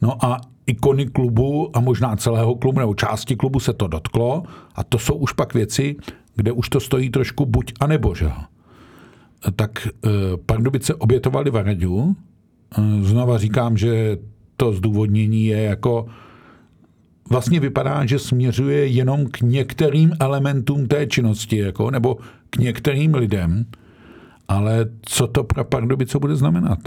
No 0.02 0.24
a 0.24 0.40
ikony 0.66 1.06
klubu 1.06 1.76
a 1.76 1.80
možná 1.80 2.16
celého 2.16 2.54
klubu 2.54 2.80
nebo 2.80 2.94
části 2.94 3.36
klubu 3.36 3.60
se 3.60 3.72
to 3.72 3.86
dotklo 3.86 4.42
a 4.74 4.84
to 4.84 4.98
jsou 4.98 5.14
už 5.14 5.32
pak 5.32 5.54
věci, 5.54 5.96
kde 6.34 6.52
už 6.52 6.68
to 6.68 6.80
stojí 6.80 7.10
trošku 7.10 7.46
buď 7.46 7.72
a 7.80 7.86
nebo, 7.86 8.14
že. 8.14 8.30
Tak 9.56 9.88
eh, 9.88 10.10
Pardubice 10.46 10.94
obětovali 10.94 11.50
Varaďu. 11.50 12.16
Eh, 12.78 13.02
Znova 13.02 13.38
říkám, 13.38 13.76
že 13.76 14.18
to 14.56 14.72
zdůvodnění 14.72 15.46
je 15.46 15.62
jako 15.62 16.06
vlastně 17.30 17.60
vypadá, 17.60 18.06
že 18.06 18.18
směřuje 18.18 18.86
jenom 18.86 19.26
k 19.26 19.40
některým 19.40 20.12
elementům 20.20 20.88
té 20.88 21.06
činnosti, 21.06 21.58
jako, 21.58 21.90
nebo 21.90 22.16
k 22.50 22.56
některým 22.56 23.14
lidem, 23.14 23.66
ale 24.48 24.86
co 25.02 25.26
to 25.26 25.44
pro 25.44 25.64
Pardubice 25.64 26.18
bude 26.18 26.36
znamenat? 26.36 26.78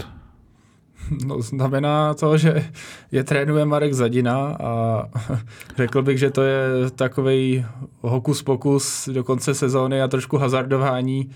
No, 1.26 1.42
znamená 1.42 2.14
to, 2.14 2.36
že 2.36 2.64
je 3.12 3.24
trénuje 3.24 3.64
Marek 3.64 3.94
Zadina 3.94 4.56
a 4.60 5.04
řekl 5.76 6.02
bych, 6.02 6.18
že 6.18 6.30
to 6.30 6.42
je 6.42 6.90
takový 6.94 7.64
hokus 8.00 8.42
pokus 8.42 9.08
do 9.12 9.24
konce 9.24 9.54
sezóny 9.54 10.02
a 10.02 10.08
trošku 10.08 10.36
hazardování. 10.36 11.30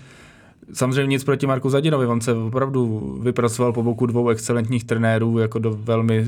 Samozřejmě 0.73 1.07
nic 1.07 1.23
proti 1.23 1.47
Marku 1.47 1.69
Zadinovi, 1.69 2.05
on 2.05 2.21
se 2.21 2.33
opravdu 2.33 2.99
vypracoval 3.23 3.73
po 3.73 3.83
boku 3.83 4.05
dvou 4.05 4.29
excelentních 4.29 4.83
trenérů 4.83 5.37
jako 5.37 5.59
do 5.59 5.71
velmi 5.71 6.25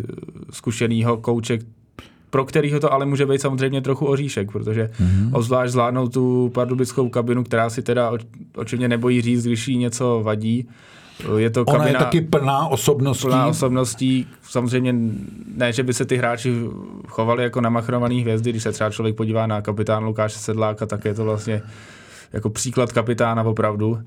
zkušeného 0.52 1.18
kouče, 1.18 1.60
pro 2.30 2.46
kterýho 2.46 2.80
to 2.80 2.94
ale 2.94 3.06
může 3.06 3.26
být 3.26 3.42
samozřejmě 3.42 3.82
trochu 3.82 4.06
oříšek, 4.06 4.52
protože 4.52 4.90
mm-hmm. 5.02 5.30
obzvlášť 5.34 5.72
zvládnout 5.72 6.14
tu 6.14 6.52
pardubickou 6.54 7.10
kabinu, 7.10 7.44
která 7.44 7.70
si 7.70 7.82
teda 7.82 8.12
oč- 8.12 8.26
očivně 8.56 8.88
nebojí 8.88 9.22
říct, 9.22 9.46
když 9.46 9.68
jí 9.68 9.78
něco 9.78 10.22
vadí. 10.24 10.68
Je 11.38 11.50
to 11.50 11.64
Ona 11.66 11.78
kabina 11.78 12.00
je 12.00 12.06
taky 12.06 12.22
plná 12.22 12.68
osobností. 12.68 13.28
plná 13.28 13.48
osobností. 13.48 14.28
Samozřejmě 14.42 14.96
ne, 15.56 15.74
že 15.74 15.84
by 15.84 15.94
se 15.94 16.06
ty 16.06 16.18
hráči 16.18 16.54
chovali 17.08 17.44
jako 17.44 17.62
namachrovaný 17.62 18.22
hvězdy, 18.22 18.50
když 18.50 18.64
se 18.64 18.72
třeba 18.72 18.90
člověk 18.90 19.16
podívá 19.16 19.48
na 19.48 19.62
kapitán 19.62 20.04
Lukáše 20.04 20.40
Sedláka, 20.40 20.86
tak 20.86 21.06
je 21.06 21.14
to 21.14 21.24
vlastně 21.24 21.62
jako 22.34 22.50
příklad 22.50 22.92
kapitána 22.92 23.44
opravdu. 23.44 24.00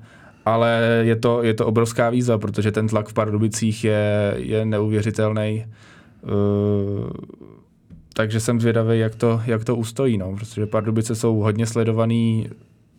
Ale 0.45 1.01
je 1.01 1.15
to, 1.15 1.43
je 1.43 1.53
to 1.53 1.67
obrovská 1.67 2.09
výzva, 2.09 2.37
protože 2.37 2.71
ten 2.71 2.87
tlak 2.87 3.07
v 3.07 3.13
Pardubicích 3.13 3.83
je, 3.83 4.33
je 4.37 4.65
neuvěřitelný. 4.65 5.65
Uh, 6.23 6.29
takže 8.13 8.39
jsem 8.39 8.61
zvědavý, 8.61 8.99
jak 8.99 9.15
to, 9.15 9.41
jak 9.45 9.65
to 9.65 9.75
ustojí, 9.75 10.17
no, 10.17 10.35
protože 10.35 10.65
Pardubice 10.65 11.15
jsou 11.15 11.35
hodně 11.35 11.65
sledovaný, 11.65 12.49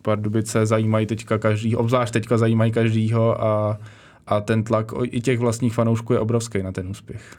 Pardubice 0.01 0.65
zajímají 0.65 1.05
teďka 1.05 1.37
každý, 1.37 1.75
obzvlášť 1.75 2.13
teďka 2.13 2.37
zajímají 2.37 2.71
každýho 2.71 3.43
a, 3.43 3.79
a 4.27 4.41
ten 4.41 4.63
tlak 4.63 4.91
i 5.03 5.21
těch 5.21 5.39
vlastních 5.39 5.73
fanoušků 5.73 6.13
je 6.13 6.19
obrovský 6.19 6.63
na 6.63 6.71
ten 6.71 6.87
úspěch. 6.87 7.37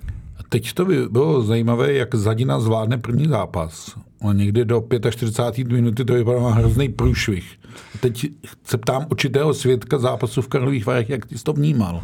Teď 0.48 0.72
to 0.72 0.84
by 0.84 1.08
bylo 1.08 1.42
zajímavé, 1.42 1.92
jak 1.92 2.14
Zadina 2.14 2.60
zvládne 2.60 2.98
první 2.98 3.28
zápas. 3.28 3.98
A 4.28 4.32
někdy 4.32 4.64
do 4.64 4.84
45. 5.10 5.68
minuty 5.68 6.04
to 6.04 6.14
vypadá 6.14 6.48
hrozný 6.48 6.88
průšvih. 6.88 7.58
A 7.94 7.98
teď 8.00 8.26
se 8.64 8.78
ptám 8.78 9.06
určitého 9.10 9.54
svědka 9.54 9.98
zápasu 9.98 10.42
v 10.42 10.48
Karlových 10.48 10.86
Varech, 10.86 11.10
jak 11.10 11.26
ty 11.26 11.38
jsi 11.38 11.44
to 11.44 11.52
vnímal. 11.52 12.02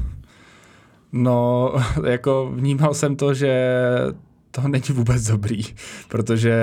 No, 1.13 1.73
jako 2.07 2.53
vnímal 2.55 2.95
jsem 2.95 3.17
to, 3.17 3.35
že 3.35 3.75
to 4.51 4.69
není 4.69 4.85
vůbec 4.93 5.27
dobrý, 5.27 5.63
protože 6.09 6.55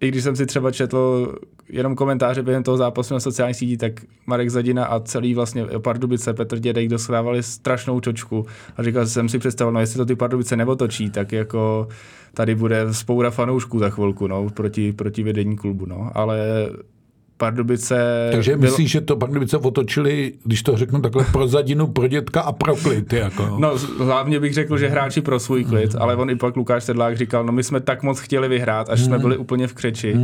i 0.00 0.08
když 0.08 0.22
jsem 0.22 0.36
si 0.36 0.46
třeba 0.46 0.70
četl 0.70 1.34
jenom 1.68 1.94
komentáře 1.94 2.42
během 2.42 2.62
toho 2.62 2.76
zápasu 2.76 3.14
na 3.14 3.20
sociálních 3.20 3.56
sítích, 3.56 3.78
tak 3.78 3.92
Marek 4.26 4.50
Zadina 4.50 4.84
a 4.84 5.00
celý 5.00 5.34
vlastně 5.34 5.66
Pardubice, 5.78 6.34
Petr 6.34 6.58
Dědek 6.58 6.88
dostávali 6.88 7.42
strašnou 7.42 8.00
čočku 8.00 8.46
a 8.76 8.82
říkal 8.82 9.06
jsem 9.06 9.28
si 9.28 9.38
představil, 9.38 9.72
no 9.72 9.80
jestli 9.80 9.96
to 9.96 10.06
ty 10.06 10.14
Pardubice 10.14 10.56
neotočí, 10.56 11.10
tak 11.10 11.32
jako 11.32 11.88
tady 12.34 12.54
bude 12.54 12.94
spoura 12.94 13.30
fanoušků 13.30 13.78
za 13.78 13.90
chvilku, 13.90 14.26
no, 14.26 14.50
proti, 14.50 14.92
proti 14.92 15.22
vedení 15.22 15.56
klubu, 15.56 15.86
no, 15.86 16.10
ale 16.14 16.38
Pardubice... 17.42 18.28
Takže 18.32 18.56
bylo- 18.56 18.70
myslíš, 18.70 18.90
že 18.90 19.00
to 19.00 19.16
Pardubice 19.16 19.56
otočili, 19.58 20.32
když 20.44 20.62
to 20.62 20.76
řeknu 20.76 21.00
takhle, 21.00 21.24
pro 21.32 21.48
Zadinu, 21.48 21.86
pro 21.86 22.08
dětka 22.08 22.40
a 22.40 22.52
pro 22.52 22.76
klid. 22.76 23.12
Jako. 23.12 23.56
No, 23.60 23.72
hlavně 23.98 24.40
bych 24.40 24.54
řekl, 24.54 24.78
že 24.78 24.88
hráči 24.88 25.20
pro 25.20 25.38
svůj 25.40 25.64
klid, 25.64 25.94
ale 25.98 26.16
on 26.16 26.30
i 26.30 26.36
pak 26.36 26.56
Lukáš 26.56 26.84
Sedlák 26.84 27.16
říkal, 27.16 27.44
no 27.44 27.52
my 27.52 27.62
jsme 27.64 27.80
tak 27.80 28.02
moc 28.02 28.18
chtěli 28.20 28.48
vyhrát, 28.48 28.88
až 28.90 29.00
jsme 29.00 29.18
byli 29.18 29.36
úplně 29.36 29.66
v 29.66 29.74
křeči. 29.74 30.16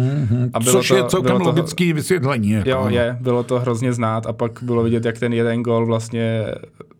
A 0.55 0.61
bylo 0.61 0.73
Což 0.73 0.89
to, 0.89 0.97
je 0.97 1.05
celkem 1.05 1.27
bylo 1.37 1.39
to, 1.39 1.45
logický 1.45 1.93
vysvětlení. 1.93 2.51
Jako, 2.51 2.69
Jo, 2.71 2.87
je, 2.89 3.17
bylo 3.21 3.43
to 3.43 3.59
hrozně 3.61 3.93
znát 3.93 4.27
a 4.27 4.33
pak 4.33 4.59
bylo 4.63 4.83
vidět, 4.83 5.05
jak 5.05 5.19
ten 5.19 5.33
jeden 5.33 5.63
gol 5.63 5.87
vlastně 5.87 6.45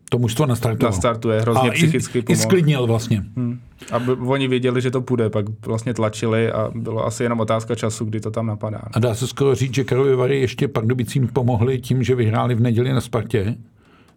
To 0.09 0.17
mužstvo 0.19 0.45
nastartovalo. 0.45 0.95
nastartuje, 0.95 1.41
hrozně 1.41 1.69
a 1.69 1.73
psychicky 1.73 2.17
i, 2.17 2.21
i 2.21 2.23
pomohl. 2.23 2.41
sklidnil 2.43 2.87
vlastně. 2.87 3.23
Hm. 3.37 3.59
A 3.91 4.01
oni 4.25 4.47
věděli, 4.47 4.81
že 4.81 4.91
to 4.91 5.01
půjde, 5.01 5.29
pak 5.29 5.45
vlastně 5.65 5.93
tlačili 5.93 6.51
a 6.51 6.71
bylo 6.75 7.05
asi 7.05 7.23
jenom 7.23 7.39
otázka 7.39 7.75
času, 7.75 8.05
kdy 8.05 8.19
to 8.19 8.31
tam 8.31 8.45
napadá. 8.47 8.81
A 8.93 8.99
dá 8.99 9.15
se 9.15 9.27
skoro 9.27 9.55
říct, 9.55 9.73
že 9.73 9.83
Karlovy 9.83 10.15
Vary 10.15 10.41
ještě 10.41 10.67
Pardubicím 10.67 11.27
pomohli 11.27 11.79
tím, 11.79 12.03
že 12.03 12.15
vyhráli 12.15 12.55
v 12.55 12.61
neděli 12.61 12.93
na 12.93 13.01
Spartě. 13.01 13.55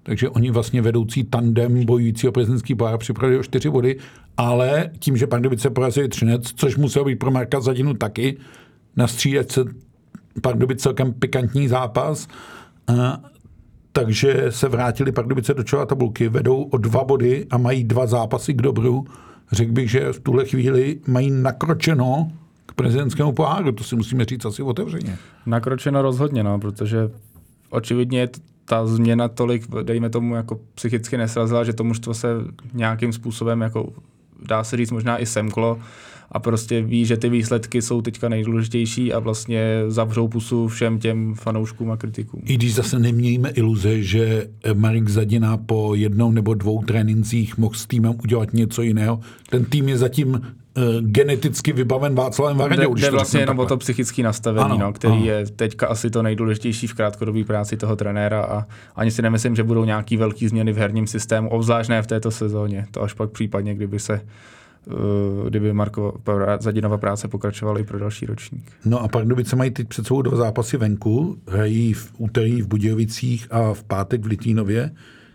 takže 0.03 0.29
oni 0.29 0.51
vlastně 0.51 0.83
vedoucí 0.83 1.25
tandem 1.25 1.85
bojující 1.85 2.29
o 2.29 2.33
prezidentský 2.33 2.75
pohár 2.75 2.99
připravili 2.99 3.39
o 3.39 3.43
čtyři 3.43 3.71
body, 3.71 3.97
ale 4.37 4.91
tím, 4.99 5.17
že 5.17 5.27
Pardubice 5.27 5.71
porazili 5.71 6.09
Třinec, 6.09 6.53
což 6.57 6.77
muselo 6.77 7.05
být 7.05 7.17
pro 7.17 7.31
Marka 7.31 7.61
Zadinu 7.61 7.95
taky, 7.95 8.37
na 8.97 9.07
střídece 9.07 9.65
Pardubice 10.43 10.83
celkem 10.83 11.13
pikantní 11.13 11.69
zápas, 11.69 12.29
a, 12.87 13.21
takže 13.93 14.47
se 14.51 14.69
vrátili 14.69 15.13
Pardubice 15.13 15.55
do 15.55 15.63
čela 15.63 15.87
tabulky, 15.87 16.29
vedou 16.29 16.63
o 16.63 16.77
dva 16.79 17.05
body 17.05 17.47
a 17.51 17.59
mají 17.59 17.85
dva 17.85 18.07
zápasy 18.07 18.55
k 18.55 18.63
dobru. 18.63 19.05
Řekl 19.53 19.73
bych, 19.73 19.91
že 19.91 20.13
v 20.13 20.21
tuhle 20.21 20.45
chvíli 20.45 20.99
mají 21.07 21.31
nakročeno 21.31 22.33
k 22.67 22.73
prezidentskému 22.73 23.33
poháru, 23.33 23.73
to 23.73 23.85
si 23.85 23.97
musíme 23.97 24.25
říct 24.25 24.45
asi 24.45 24.63
otevřeně. 24.63 25.19
Nakročeno 25.47 26.03
rozhodně, 26.03 26.43
no, 26.43 26.59
protože 26.59 27.11
očividně 27.71 28.29
ta 28.65 28.87
změna 28.87 29.29
tolik, 29.29 29.67
dejme 29.83 30.11
tomu, 30.11 30.35
jako 30.35 30.61
psychicky 30.75 31.17
nesrazila, 31.17 31.65
že 31.65 31.73
to 31.73 31.85
mužstvo 31.85 32.15
se 32.15 32.29
nějakým 32.73 33.13
způsobem, 33.13 33.61
jako 33.61 33.93
dá 34.47 34.65
se 34.65 34.77
říct, 34.77 34.91
možná 34.91 35.19
i 35.19 35.27
semklo 35.27 35.79
a 36.33 36.39
prostě 36.39 36.83
ví, 36.83 37.05
že 37.05 37.17
ty 37.17 37.29
výsledky 37.29 37.83
jsou 37.83 38.03
teďka 38.03 38.29
nejdůležitější 38.29 39.13
a 39.13 39.19
vlastně 39.19 39.83
zavřou 39.89 40.29
pusu 40.29 40.69
všem 40.69 40.99
těm 40.99 41.35
fanouškům 41.35 41.91
a 41.91 41.97
kritikům. 41.97 42.43
I 42.45 42.55
když 42.55 42.75
zase 42.75 42.99
nemějme 42.99 43.51
iluze, 43.51 44.03
že 44.03 44.47
Marek 44.75 45.09
Zadina 45.09 45.57
po 45.57 45.95
jednou 45.95 46.31
nebo 46.31 46.55
dvou 46.55 46.83
trénincích 46.83 47.59
mohl 47.59 47.75
s 47.75 47.87
týmem 47.87 48.15
udělat 48.25 48.53
něco 48.53 48.83
jiného. 48.83 49.21
Ten 49.51 49.65
tým 49.65 49.89
je 49.89 49.99
zatím 49.99 50.29
uh, 50.29 50.41
geneticky 51.01 51.73
vybaven 51.73 52.15
Václavem 52.15 52.57
Varňou. 52.57 52.95
Jde 52.95 53.11
vlastně 53.11 53.41
jenom 53.41 53.59
o 53.59 53.67
to 53.67 53.77
psychické 53.77 54.23
nastavení, 54.23 54.71
ano, 54.71 54.79
no, 54.79 54.93
který 54.93 55.15
ano. 55.15 55.25
je 55.25 55.47
teďka 55.47 55.87
asi 55.87 56.11
to 56.11 56.23
nejdůležitější 56.23 56.87
v 56.87 56.95
krátkodobé 56.95 57.45
práci 57.45 57.77
toho 57.77 57.97
trenéra 57.97 58.45
a 58.45 58.67
ani 58.97 59.11
si 59.11 59.23
nemyslím, 59.23 59.57
že 59.57 59.63
budou 59.63 59.85
nějaký 59.85 60.17
velký 60.17 60.49
změny 60.49 60.73
v 60.73 60.77
herním 60.77 61.07
systému, 61.07 61.49
obzvlášť 61.49 61.91
ne 61.91 62.03
v 62.03 62.07
této 62.07 62.31
sezóně. 62.31 62.87
To 62.91 63.03
až 63.03 63.13
pak 63.13 63.31
případně, 63.31 63.75
kdyby 63.75 63.99
se 63.99 64.15
Eh, 64.15 64.21
kdyby 65.49 65.73
Marko 65.73 66.21
Zadinova 66.61 66.99
práce 66.99 67.29
pokračovala 67.29 67.79
i 67.79 67.85
pro 67.85 67.99
další 67.99 68.27
ročník. 68.27 68.73
No 68.85 69.03
a 69.03 69.09
Pardubice 69.09 69.57
mají 69.57 69.71
teď 69.71 69.89
před 69.89 70.07
sebou 70.07 70.23
dva 70.23 70.37
zápasy 70.37 70.77
venku, 70.77 71.39
hrají 71.49 71.93
v 71.93 72.13
úterý 72.19 72.63
v 72.63 72.67
Budějovicích 72.67 73.47
a 73.51 73.75
v 73.75 73.85
pátek 73.85 74.25
v 74.25 74.27
Litínově, 74.27 74.91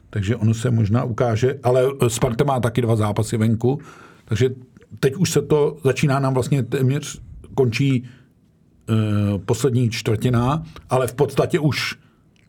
takže 0.10 0.36
ono 0.36 0.54
se 0.54 0.72
možná 0.72 1.04
ukáže, 1.04 1.60
ale 1.64 1.84
Sparta 2.08 2.44
má 2.44 2.60
taky 2.60 2.82
dva 2.82 2.96
zápasy 2.96 3.38
venku, 3.38 3.80
takže 4.26 4.50
teď 5.00 5.16
už 5.16 5.32
se 5.32 5.42
to 5.42 5.78
začíná 5.84 6.20
nám 6.20 6.34
vlastně 6.34 6.64
téměř 6.64 7.22
končí 7.54 8.04
uh, 8.04 9.42
poslední 9.46 9.90
čtvrtina, 9.90 10.64
ale 10.90 11.08
v 11.08 11.14
podstatě 11.14 11.60
už 11.60 11.96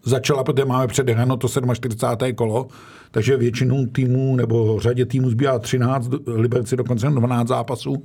začala, 0.05 0.45
protože 0.45 0.64
máme 0.64 0.87
předehráno 0.87 1.37
to 1.37 1.49
47. 1.75 2.35
kolo, 2.35 2.69
takže 3.11 3.37
většinu 3.37 3.87
týmů 3.87 4.37
nebo 4.37 4.81
řadě 4.81 5.07
týmů 5.07 5.31
zbývá 5.31 5.59
13, 5.59 6.11
Liberci 6.26 6.76
dokonce 6.76 7.11
12 7.11 7.49
zápasů. 7.49 8.05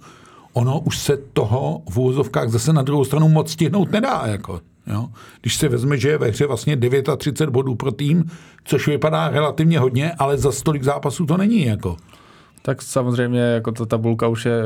Ono 0.54 0.80
už 0.80 0.98
se 0.98 1.18
toho 1.34 1.82
v 1.90 1.98
úvozovkách 1.98 2.50
zase 2.50 2.74
na 2.74 2.82
druhou 2.82 3.06
stranu 3.06 3.30
moc 3.30 3.52
stihnout 3.52 3.92
nedá. 3.92 4.22
Jako, 4.26 4.60
jo? 4.88 5.08
Když 5.42 5.56
se 5.56 5.70
vezme, 5.70 5.98
že 5.98 6.10
je 6.10 6.18
ve 6.18 6.28
hře 6.28 6.46
vlastně 6.46 6.78
39 7.18 7.52
bodů 7.52 7.76
pro 7.76 7.92
tým, 7.92 8.24
což 8.64 8.88
vypadá 8.88 9.30
relativně 9.30 9.80
hodně, 9.80 10.12
ale 10.12 10.38
za 10.38 10.52
stolik 10.52 10.84
zápasů 10.84 11.26
to 11.26 11.38
není. 11.38 11.66
Jako. 11.66 11.98
Tak 12.62 12.82
samozřejmě 12.82 13.40
jako 13.40 13.72
ta 13.72 13.86
tabulka 13.86 14.28
už 14.28 14.46
je 14.46 14.62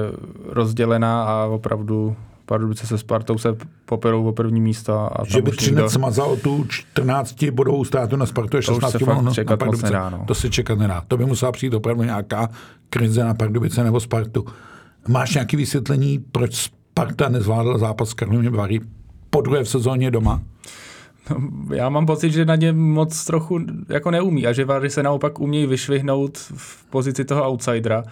rozdělená 0.46 1.24
a 1.24 1.46
opravdu 1.46 2.16
Pardubice 2.48 2.88
se 2.88 2.98
Spartou 2.98 3.38
se 3.38 3.56
poperou 3.86 4.28
o 4.28 4.32
první 4.32 4.62
místo. 4.62 5.20
A 5.22 5.26
že 5.26 5.42
by 5.42 5.52
Třinec 5.52 5.76
nikdo... 5.76 5.90
smazal 5.90 6.36
tu 6.36 6.66
14 6.70 7.44
bodovou 7.44 7.86
ztrátu 7.86 8.16
na 8.16 8.26
Spartu 8.26 8.58
a 8.58 8.62
16 8.62 8.92
to 8.92 9.06
bodů 9.06 9.22
na 9.22 9.58
Pardubice. 9.58 9.86
Nedá, 9.86 10.10
no. 10.10 10.24
To 10.28 10.36
se 10.36 10.50
čekat 10.50 10.80
nedá. 10.80 11.04
To 11.08 11.18
by 11.18 11.26
musela 11.26 11.52
přijít 11.52 11.74
opravdu 11.74 12.04
nějaká 12.04 12.50
krize 12.90 13.24
na 13.24 13.34
Pardubice 13.34 13.84
nebo 13.84 14.00
Spartu. 14.00 14.46
Máš 15.08 15.34
nějaké 15.34 15.58
vysvětlení, 15.58 16.20
proč 16.32 16.56
Sparta 16.56 17.30
nezvládla 17.30 17.78
zápas 17.78 18.10
s 18.10 18.14
Karlovými 18.14 18.50
Vary 18.50 18.80
po 19.30 19.42
druhé 19.42 19.64
v 19.64 19.70
sezóně 19.70 20.12
doma? 20.12 20.42
No, 21.30 21.76
já 21.76 21.90
mám 21.90 22.06
pocit, 22.06 22.32
že 22.32 22.46
na 22.46 22.56
ně 22.56 22.74
moc 22.74 23.26
trochu 23.26 23.60
jako 23.90 24.12
neumí 24.12 24.48
a 24.48 24.54
že 24.54 24.66
Vary 24.66 24.90
se 24.90 25.04
naopak 25.04 25.40
umějí 25.40 25.66
vyšvihnout 25.66 26.38
v 26.38 26.86
pozici 26.86 27.26
toho 27.26 27.50
outsidera 27.50 28.04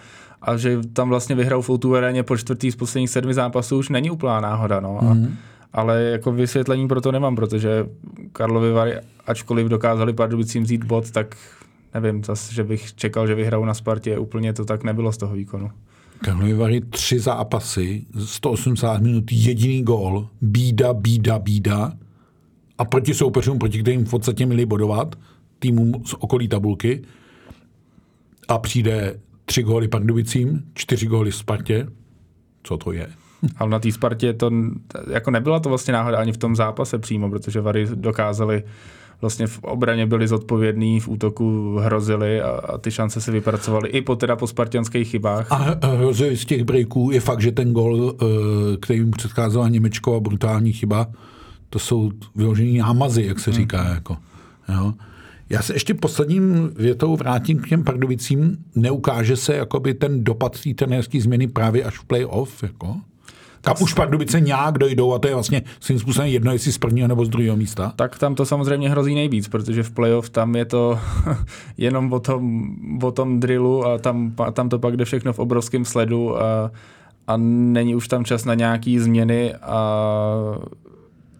a 0.42 0.56
že 0.56 0.78
tam 0.92 1.08
vlastně 1.08 1.34
vyhrál 1.34 1.62
Foutu 1.62 1.90
Vereně 1.90 2.22
po 2.22 2.36
čtvrtý 2.36 2.70
z 2.70 2.76
posledních 2.76 3.10
sedmi 3.10 3.34
zápasů 3.34 3.78
už 3.78 3.88
není 3.88 4.10
úplná 4.10 4.40
náhoda. 4.40 4.80
No. 4.80 4.98
A, 5.00 5.14
mm. 5.14 5.36
Ale 5.72 6.02
jako 6.02 6.32
vysvětlení 6.32 6.88
pro 6.88 7.00
to 7.00 7.12
nemám, 7.12 7.36
protože 7.36 7.86
Karlovi 8.32 8.72
Vary, 8.72 8.94
ačkoliv 9.26 9.66
dokázali 9.66 10.12
Pardubicím 10.12 10.62
vzít 10.62 10.84
bod, 10.84 11.10
tak 11.10 11.36
nevím, 11.94 12.24
zase, 12.24 12.54
že 12.54 12.64
bych 12.64 12.94
čekal, 12.94 13.26
že 13.26 13.34
vyhrajou 13.34 13.64
na 13.64 13.74
Spartě, 13.74 14.18
úplně 14.18 14.52
to 14.52 14.64
tak 14.64 14.84
nebylo 14.84 15.12
z 15.12 15.16
toho 15.16 15.34
výkonu. 15.34 15.70
Karlovy 16.20 16.54
Vary 16.54 16.80
tři 16.80 17.20
zápasy, 17.20 18.06
180 18.24 19.02
minut, 19.02 19.32
jediný 19.32 19.82
gól, 19.82 20.28
bída, 20.40 20.94
bída, 20.94 21.38
bída 21.38 21.92
a 22.78 22.84
proti 22.84 23.14
soupeřům, 23.14 23.58
proti 23.58 23.82
kterým 23.82 24.04
v 24.04 24.10
podstatě 24.10 24.46
měli 24.46 24.66
bodovat, 24.66 25.16
týmům 25.58 26.02
z 26.04 26.14
okolí 26.14 26.48
tabulky 26.48 27.02
a 28.48 28.58
přijde 28.58 29.20
tři 29.46 29.62
góly 29.62 29.88
Pardubicím, 29.88 30.62
čtyři 30.74 31.06
góly 31.06 31.32
Spartě. 31.32 31.86
Co 32.62 32.76
to 32.76 32.92
je? 32.92 33.08
Ale 33.56 33.70
na 33.70 33.78
té 33.78 33.92
Spartě 33.92 34.32
to 34.32 34.50
jako 35.10 35.30
nebyla 35.30 35.60
to 35.60 35.68
vlastně 35.68 35.92
náhoda 35.92 36.18
ani 36.18 36.32
v 36.32 36.36
tom 36.36 36.56
zápase 36.56 36.98
přímo, 36.98 37.30
protože 37.30 37.60
Vary 37.60 37.86
dokázali 37.94 38.62
vlastně 39.20 39.46
v 39.46 39.58
obraně 39.58 40.06
byli 40.06 40.28
zodpovědní, 40.28 41.00
v 41.00 41.08
útoku 41.08 41.76
hrozili 41.76 42.40
a, 42.40 42.48
a 42.48 42.78
ty 42.78 42.90
šance 42.90 43.20
se 43.20 43.32
vypracovaly 43.32 43.88
i 43.88 44.02
po 44.02 44.16
teda 44.16 44.36
po 44.36 44.46
spartianských 44.46 45.08
chybách. 45.08 45.52
A 45.52 45.86
hrozili 45.86 46.36
z 46.36 46.44
těch 46.44 46.64
breaků 46.64 47.10
je 47.10 47.20
fakt, 47.20 47.40
že 47.40 47.52
ten 47.52 47.72
gol, 47.72 48.14
eh, 48.20 48.76
který 48.76 49.00
mu 49.00 49.10
předcházela 49.10 49.68
Němečko 49.68 50.16
a 50.16 50.20
brutální 50.20 50.72
chyba, 50.72 51.06
to 51.70 51.78
jsou 51.78 52.10
vyložený 52.34 52.78
námazy, 52.78 53.22
jak 53.26 53.40
se 53.40 53.50
hmm. 53.50 53.60
říká. 53.60 53.82
Hmm. 53.82 53.94
Jako, 53.94 54.16
jo. 54.68 54.94
Já 55.50 55.62
se 55.62 55.74
ještě 55.74 55.94
posledním 55.94 56.70
větou 56.76 57.16
vrátím 57.16 57.58
k 57.58 57.68
těm 57.68 57.84
Pardubicím. 57.84 58.56
Neukáže 58.74 59.36
se 59.36 59.56
jakoby 59.56 59.94
ten 59.94 60.24
dopad 60.24 60.60
té 60.60 60.74
trenérské 60.74 61.20
změny 61.20 61.46
právě 61.46 61.84
až 61.84 61.98
v 61.98 62.04
playoff? 62.04 62.62
Jako? 62.62 62.96
Kam 63.60 63.76
už 63.80 63.94
Pardubice 63.94 64.40
nějak 64.40 64.78
dojdou 64.78 65.12
a 65.12 65.18
to 65.18 65.28
je 65.28 65.34
vlastně 65.34 65.62
svým 65.80 65.98
způsobem 65.98 66.28
jedno, 66.28 66.52
jestli 66.52 66.72
z 66.72 66.78
prvního 66.78 67.08
nebo 67.08 67.24
z 67.24 67.28
druhého 67.28 67.56
místa? 67.56 67.92
Tak 67.96 68.18
tam 68.18 68.34
to 68.34 68.46
samozřejmě 68.46 68.90
hrozí 68.90 69.14
nejvíc, 69.14 69.48
protože 69.48 69.82
v 69.82 69.90
playoff 69.90 70.30
tam 70.30 70.56
je 70.56 70.64
to 70.64 70.98
jenom 71.78 72.12
o 72.12 72.20
tom, 72.20 72.70
o 73.02 73.12
tom 73.12 73.40
drillu 73.40 73.86
a 73.86 73.98
tam, 73.98 74.34
tam 74.52 74.68
to 74.68 74.78
pak 74.78 74.96
jde 74.96 75.04
všechno 75.04 75.32
v 75.32 75.38
obrovském 75.38 75.84
sledu 75.84 76.42
a, 76.42 76.70
a 77.26 77.36
není 77.36 77.94
už 77.94 78.08
tam 78.08 78.24
čas 78.24 78.44
na 78.44 78.54
nějaký 78.54 78.98
změny 78.98 79.54
a 79.54 79.78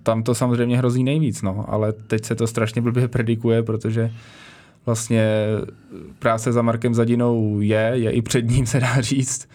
tam 0.06 0.22
to 0.22 0.34
samozřejmě 0.34 0.78
hrozí 0.78 1.04
nejvíc, 1.04 1.42
no, 1.42 1.64
ale 1.68 1.92
teď 1.92 2.24
se 2.24 2.34
to 2.34 2.46
strašně 2.46 2.82
blbě 2.82 3.08
predikuje, 3.08 3.62
protože 3.62 4.12
vlastně 4.86 5.26
práce 6.18 6.52
za 6.52 6.62
Markem 6.62 6.94
Zadinou 6.94 7.60
je, 7.60 7.90
je 7.94 8.10
i 8.10 8.22
před 8.22 8.50
ním, 8.50 8.66
se 8.66 8.80
dá 8.80 9.00
říct. 9.00 9.48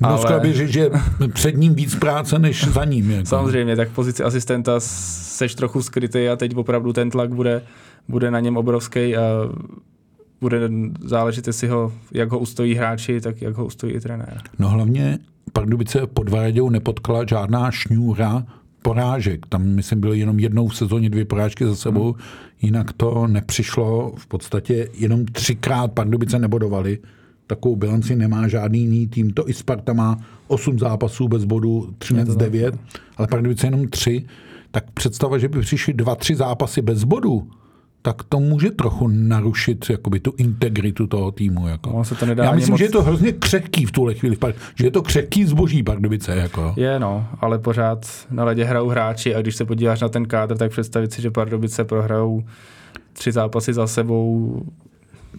No, 0.00 0.08
ale... 0.08 0.40
by 0.40 0.52
říct, 0.52 0.72
že 0.72 0.90
před 1.32 1.56
ním 1.56 1.74
víc 1.74 1.94
práce 1.94 2.38
než 2.38 2.66
za 2.68 2.84
ním. 2.84 3.10
Jako. 3.10 3.26
Samozřejmě, 3.26 3.76
tak 3.76 3.88
pozici 3.88 4.22
asistenta 4.22 4.80
seš 4.80 5.54
trochu 5.54 5.82
skrytý 5.82 6.28
a 6.28 6.36
teď 6.36 6.56
opravdu 6.56 6.92
ten 6.92 7.10
tlak 7.10 7.34
bude, 7.34 7.62
bude 8.08 8.30
na 8.30 8.40
něm 8.40 8.56
obrovský 8.56 9.16
a 9.16 9.22
bude 10.40 10.70
záležet, 11.04 11.46
jestli 11.46 11.68
ho, 11.68 11.92
jak 12.12 12.32
ho 12.32 12.38
ustojí 12.38 12.74
hráči, 12.74 13.20
tak 13.20 13.42
jak 13.42 13.54
ho 13.54 13.66
ustojí 13.66 13.92
i 13.92 14.00
trenér. 14.00 14.40
No 14.58 14.68
hlavně 14.68 15.18
Pardubice 15.52 16.06
pod 16.06 16.28
Varadou 16.28 16.70
nepotkala 16.70 17.24
žádná 17.28 17.70
šňůra 17.70 18.44
porážek. 18.84 19.46
Tam, 19.46 19.66
myslím, 19.66 20.00
bylo 20.00 20.12
jenom 20.12 20.38
jednou 20.38 20.68
v 20.68 20.76
sezóně 20.76 21.10
dvě 21.10 21.24
porážky 21.24 21.64
za 21.66 21.76
sebou, 21.76 22.12
hmm. 22.12 22.22
jinak 22.62 22.92
to 22.92 23.26
nepřišlo. 23.26 24.12
V 24.16 24.26
podstatě 24.26 24.88
jenom 24.98 25.24
třikrát 25.24 25.92
Pardubice 25.92 26.38
nebodovali. 26.38 26.98
Takovou 27.46 27.76
bilanci 27.76 28.16
nemá 28.16 28.48
žádný 28.48 28.80
jiný 28.80 29.06
tým. 29.06 29.30
To 29.30 29.48
i 29.48 29.54
Sparta 29.54 29.92
má 29.92 30.18
8 30.48 30.78
zápasů 30.78 31.28
bez 31.28 31.44
bodu, 31.44 31.94
13 31.98 32.28
9, 32.28 32.74
ale 33.16 33.28
Pardubice 33.28 33.66
jenom 33.66 33.88
3. 33.88 34.24
Tak 34.70 34.90
představa, 34.90 35.38
že 35.38 35.48
by 35.48 35.60
přišli 35.60 35.92
dva, 35.92 36.14
tři 36.14 36.34
zápasy 36.34 36.82
bez 36.82 37.04
bodu, 37.04 37.48
tak 38.06 38.22
to 38.22 38.40
může 38.40 38.70
trochu 38.70 39.08
narušit 39.08 39.90
jakoby, 39.90 40.20
tu 40.20 40.32
integritu 40.36 41.06
toho 41.06 41.32
týmu. 41.32 41.68
Jako. 41.68 41.90
No, 41.96 42.04
se 42.04 42.14
to 42.14 42.26
nedá 42.26 42.44
Já 42.44 42.52
myslím, 42.52 42.72
moc... 42.72 42.78
že 42.78 42.84
je 42.84 42.90
to 42.90 43.02
hrozně 43.02 43.32
křehký 43.32 43.86
v 43.86 43.92
tuhle 43.92 44.14
chvíli, 44.14 44.36
že 44.74 44.86
je 44.86 44.90
to 44.90 45.02
křehký 45.02 45.44
zboží 45.44 45.82
Pardubice. 45.82 46.36
Jako. 46.36 46.74
Je, 46.76 46.98
no, 46.98 47.26
ale 47.40 47.58
pořád 47.58 48.06
na 48.30 48.44
ledě 48.44 48.64
hrajou 48.64 48.88
hráči 48.88 49.34
a 49.34 49.40
když 49.40 49.56
se 49.56 49.64
podíváš 49.64 50.00
na 50.00 50.08
ten 50.08 50.26
kádr, 50.26 50.56
tak 50.56 50.70
představit 50.70 51.12
si, 51.12 51.22
že 51.22 51.30
Pardubice 51.30 51.84
prohrajou 51.84 52.44
tři 53.12 53.32
zápasy 53.32 53.72
za 53.72 53.86
sebou 53.86 54.62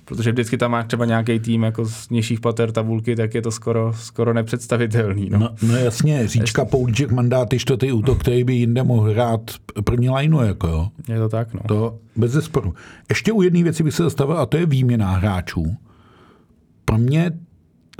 protože 0.05 0.31
vždycky 0.31 0.57
tam 0.57 0.71
má 0.71 0.83
třeba 0.83 1.05
nějaký 1.05 1.39
tým 1.39 1.63
jako 1.63 1.85
z 1.85 2.09
nižších 2.09 2.39
pater 2.39 2.71
tabulky, 2.71 3.15
tak 3.15 3.35
je 3.35 3.41
to 3.41 3.51
skoro, 3.51 3.93
skoro 3.93 4.33
nepředstavitelný. 4.33 5.29
No. 5.29 5.39
No, 5.39 5.49
no 5.61 5.75
jasně, 5.75 6.27
říčka 6.27 6.65
Poulíček 6.65 7.11
mandát 7.11 7.49
čtvrtý 7.57 7.91
útok, 7.91 8.19
který 8.19 8.43
by 8.43 8.53
jinde 8.53 8.83
mohl 8.83 9.11
hrát 9.11 9.41
první 9.83 10.09
lineu, 10.09 10.41
jako 10.41 10.67
jo. 10.67 10.87
Je 11.07 11.19
to 11.19 11.29
tak, 11.29 11.53
no. 11.53 11.61
To 11.67 11.97
bez 12.15 12.31
zesporu. 12.31 12.73
Ještě 13.09 13.31
u 13.31 13.41
jedné 13.41 13.63
věci 13.63 13.83
bych 13.83 13.93
se 13.93 14.03
zastavil, 14.03 14.37
a 14.37 14.45
to 14.45 14.57
je 14.57 14.65
výměna 14.65 15.11
hráčů. 15.11 15.75
Pro 16.85 16.97
mě 16.97 17.31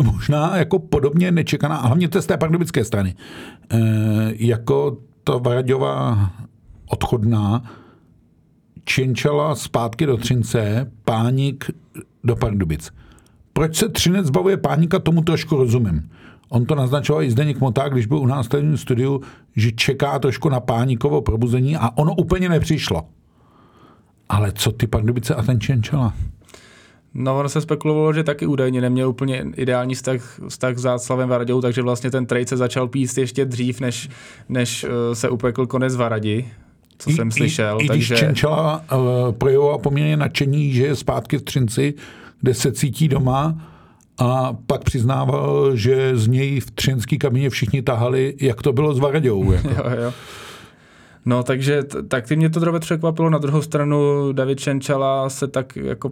možná 0.03 0.57
jako 0.57 0.79
podobně 0.79 1.31
nečekaná, 1.31 1.77
a 1.77 1.87
hlavně 1.87 2.09
to 2.09 2.21
z 2.21 2.25
té 2.25 2.37
pardubické 2.37 2.85
strany, 2.85 3.15
e, 3.69 3.77
jako 4.35 4.97
ta 5.23 5.37
Varaďová 5.37 6.31
odchodná, 6.89 7.63
Činčala 8.85 9.55
zpátky 9.55 10.05
do 10.05 10.17
Třince, 10.17 10.91
Pánik 11.05 11.71
do 12.23 12.35
Pardubic. 12.35 12.91
Proč 13.53 13.75
se 13.75 13.89
Třinec 13.89 14.25
zbavuje 14.25 14.57
Pánika, 14.57 14.99
tomu 14.99 15.21
trošku 15.21 15.55
rozumím. 15.55 16.09
On 16.49 16.65
to 16.65 16.75
naznačoval 16.75 17.23
i 17.23 17.31
Zdeněk 17.31 17.59
Moták, 17.59 17.91
když 17.91 18.05
byl 18.05 18.17
u 18.17 18.25
nás 18.25 18.49
v 18.53 18.77
studiu, 18.77 19.21
že 19.55 19.71
čeká 19.71 20.19
trošku 20.19 20.49
na 20.49 20.59
Pánikovo 20.59 21.21
probuzení 21.21 21.77
a 21.77 21.97
ono 21.97 22.15
úplně 22.15 22.49
nepřišlo. 22.49 23.03
Ale 24.29 24.51
co 24.51 24.71
ty 24.71 24.87
Pardubice 24.87 25.35
a 25.35 25.43
ten 25.43 25.59
Čenčela? 25.59 26.13
No, 27.13 27.39
ono 27.39 27.49
se 27.49 27.61
spekulovalo, 27.61 28.13
že 28.13 28.23
taky 28.23 28.45
údajně 28.45 28.81
neměl 28.81 29.09
úplně 29.09 29.45
ideální 29.55 29.95
vztah, 29.95 30.39
vztah 30.47 30.77
s 30.77 30.81
Záclavem 30.81 31.29
Varaďou, 31.29 31.61
takže 31.61 31.81
vlastně 31.81 32.11
ten 32.11 32.25
trade 32.25 32.47
se 32.47 32.57
začal 32.57 32.87
píst 32.87 33.17
ještě 33.17 33.45
dřív, 33.45 33.79
než, 33.79 34.09
než 34.49 34.83
uh, 34.83 34.89
se 35.13 35.29
upekl 35.29 35.67
konec 35.67 35.95
Varadi, 35.95 36.51
co 36.97 37.09
I, 37.09 37.13
jsem 37.13 37.31
slyšel. 37.31 37.77
I, 37.81 37.87
takže... 37.87 38.13
I 38.13 38.17
když 38.17 38.19
Čenčela 38.19 38.83
uh, 38.91 39.31
projevoval 39.31 39.77
poměrně 39.77 40.17
nadšení, 40.17 40.73
že 40.73 40.85
je 40.85 40.95
zpátky 40.95 41.37
v 41.37 41.41
Třinci, 41.41 41.93
kde 42.41 42.53
se 42.53 42.71
cítí 42.71 43.07
doma, 43.07 43.71
a 44.17 44.57
pak 44.67 44.83
přiznával, 44.83 45.75
že 45.75 46.17
z 46.17 46.27
něj 46.27 46.59
v 46.59 46.71
třinský 46.71 47.17
kabině 47.17 47.49
všichni 47.49 47.81
tahali, 47.81 48.35
jak 48.41 48.61
to 48.61 48.73
bylo 48.73 48.93
s 48.93 48.99
Varaďou. 48.99 49.51
Jako. 49.51 49.67
jo, 49.69 49.83
jo. 50.01 50.13
No, 51.25 51.43
takže 51.43 51.83
tak 52.07 52.27
ty 52.27 52.35
mě 52.35 52.49
to 52.49 52.59
trochu 52.59 52.79
překvapilo. 52.79 53.29
Na 53.29 53.37
druhou 53.37 53.61
stranu 53.61 54.31
David 54.33 54.59
Čenčala 54.59 55.29
se 55.29 55.47
tak 55.47 55.75
jako 55.75 56.11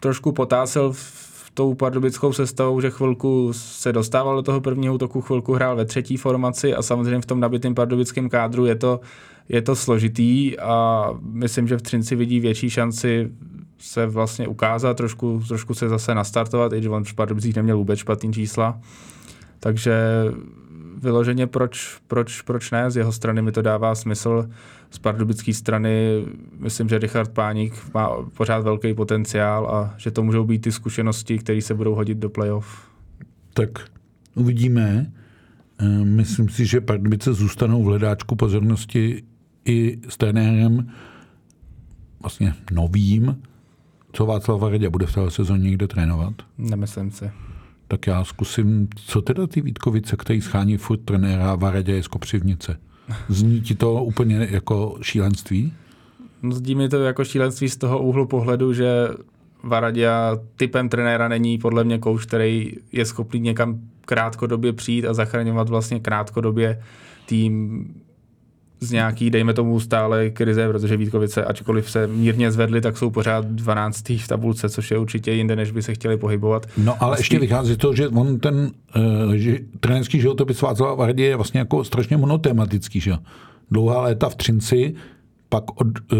trošku 0.00 0.32
potásil 0.32 0.92
v 0.92 1.23
tou 1.54 1.74
pardubickou 1.74 2.32
sestavou, 2.32 2.80
že 2.80 2.90
chvilku 2.90 3.52
se 3.52 3.92
dostával 3.92 4.36
do 4.36 4.42
toho 4.42 4.60
prvního 4.60 4.94
útoku, 4.94 5.20
chvilku 5.20 5.52
hrál 5.52 5.76
ve 5.76 5.84
třetí 5.84 6.16
formaci 6.16 6.74
a 6.74 6.82
samozřejmě 6.82 7.20
v 7.20 7.26
tom 7.26 7.40
nabitém 7.40 7.74
pardubickém 7.74 8.28
kádru 8.28 8.66
je 8.66 8.74
to, 8.74 9.00
je 9.48 9.62
to 9.62 9.76
složitý 9.76 10.58
a 10.58 11.08
myslím, 11.20 11.68
že 11.68 11.76
v 11.76 11.82
Třinci 11.82 12.16
vidí 12.16 12.40
větší 12.40 12.70
šanci 12.70 13.30
se 13.78 14.06
vlastně 14.06 14.48
ukázat, 14.48 14.96
trošku, 14.96 15.42
trošku 15.48 15.74
se 15.74 15.88
zase 15.88 16.14
nastartovat, 16.14 16.72
i 16.72 16.76
když 16.76 16.88
on 16.88 17.04
v 17.04 17.14
Pardubicích 17.14 17.56
neměl 17.56 17.76
vůbec 17.76 17.98
špatný 17.98 18.32
čísla. 18.32 18.80
Takže 19.60 19.94
vyloženě 21.02 21.46
proč, 21.46 21.98
proč, 22.06 22.42
proč 22.42 22.70
ne, 22.70 22.90
z 22.90 22.96
jeho 22.96 23.12
strany 23.12 23.42
mi 23.42 23.52
to 23.52 23.62
dává 23.62 23.94
smysl. 23.94 24.48
Z 24.90 24.98
pardubické 24.98 25.54
strany 25.54 26.24
myslím, 26.58 26.88
že 26.88 26.98
Richard 26.98 27.30
Páník 27.30 27.94
má 27.94 28.08
pořád 28.36 28.58
velký 28.58 28.94
potenciál 28.94 29.66
a 29.66 29.94
že 29.96 30.10
to 30.10 30.22
můžou 30.22 30.44
být 30.44 30.58
ty 30.58 30.72
zkušenosti, 30.72 31.38
které 31.38 31.62
se 31.62 31.74
budou 31.74 31.94
hodit 31.94 32.18
do 32.18 32.30
playoff. 32.30 32.88
Tak 33.54 33.70
uvidíme. 34.34 35.12
Myslím 36.04 36.48
si, 36.48 36.66
že 36.66 36.80
Pardubice 36.80 37.34
zůstanou 37.34 37.82
v 37.82 37.86
hledáčku 37.86 38.36
pozornosti 38.36 39.22
i 39.64 39.98
s 40.08 40.16
trenérem 40.16 40.92
vlastně 42.22 42.54
novým, 42.72 43.42
co 44.12 44.26
Václav 44.26 44.60
Varadě 44.60 44.90
bude 44.90 45.06
v 45.06 45.14
té 45.14 45.30
sezóně 45.30 45.70
někde 45.70 45.88
trénovat? 45.88 46.34
Nemyslím 46.58 47.10
si. 47.10 47.30
Tak 47.88 48.06
já 48.06 48.24
zkusím, 48.24 48.88
co 48.96 49.22
teda 49.22 49.46
ty 49.46 49.60
Vítkovice, 49.60 50.16
který 50.16 50.40
schání 50.40 50.76
furt 50.76 50.98
trenéra 50.98 51.54
Varadě 51.54 52.02
z 52.02 52.08
Kopřivnice. 52.08 52.76
Zní 53.28 53.60
ti 53.60 53.74
to 53.74 54.04
úplně 54.04 54.48
jako 54.50 54.98
šílenství? 55.02 55.72
Zdí 56.50 56.74
mi 56.74 56.88
to 56.88 57.02
jako 57.02 57.24
šílenství 57.24 57.68
z 57.68 57.76
toho 57.76 58.02
úhlu 58.02 58.26
pohledu, 58.26 58.72
že 58.72 59.08
Varadia 59.62 60.38
typem 60.56 60.88
trenéra 60.88 61.28
není 61.28 61.58
podle 61.58 61.84
mě 61.84 61.98
kouč, 61.98 62.24
který 62.24 62.72
je 62.92 63.04
schopný 63.04 63.40
někam 63.40 63.80
krátkodobě 64.04 64.72
přijít 64.72 65.06
a 65.06 65.14
zachraňovat 65.14 65.68
vlastně 65.68 66.00
krátkodobě 66.00 66.82
tým 67.26 67.84
z 68.84 68.92
nějaký, 68.92 69.30
dejme 69.30 69.54
tomu, 69.54 69.80
stále 69.80 70.30
krize, 70.30 70.68
protože 70.68 70.96
Vítkovice, 70.96 71.44
ačkoliv 71.44 71.90
se 71.90 72.06
mírně 72.06 72.52
zvedli, 72.52 72.80
tak 72.80 72.98
jsou 72.98 73.10
pořád 73.10 73.44
12. 73.46 74.08
v 74.08 74.28
tabulce, 74.28 74.68
což 74.68 74.90
je 74.90 74.98
určitě 74.98 75.32
jinde, 75.32 75.56
než 75.56 75.70
by 75.70 75.82
se 75.82 75.94
chtěli 75.94 76.16
pohybovat. 76.16 76.66
No 76.76 76.92
ale 76.92 77.10
vlastně... 77.10 77.20
ještě 77.20 77.38
vychází 77.38 77.76
to, 77.76 77.94
že 77.94 78.08
on 78.08 78.38
ten 78.38 78.70
uh, 78.96 79.32
že 79.32 79.58
trenerský 79.80 80.20
životopis 80.20 80.62
Václava 80.62 80.94
Vardě 80.94 81.24
je 81.24 81.36
vlastně 81.36 81.58
jako 81.58 81.84
strašně 81.84 82.16
monotematický, 82.16 83.00
že 83.00 83.12
Dlouhá 83.70 84.00
léta 84.00 84.28
v 84.28 84.34
Třinci, 84.34 84.94
pak 85.48 85.80
od, 85.80 85.86
uh, 86.12 86.18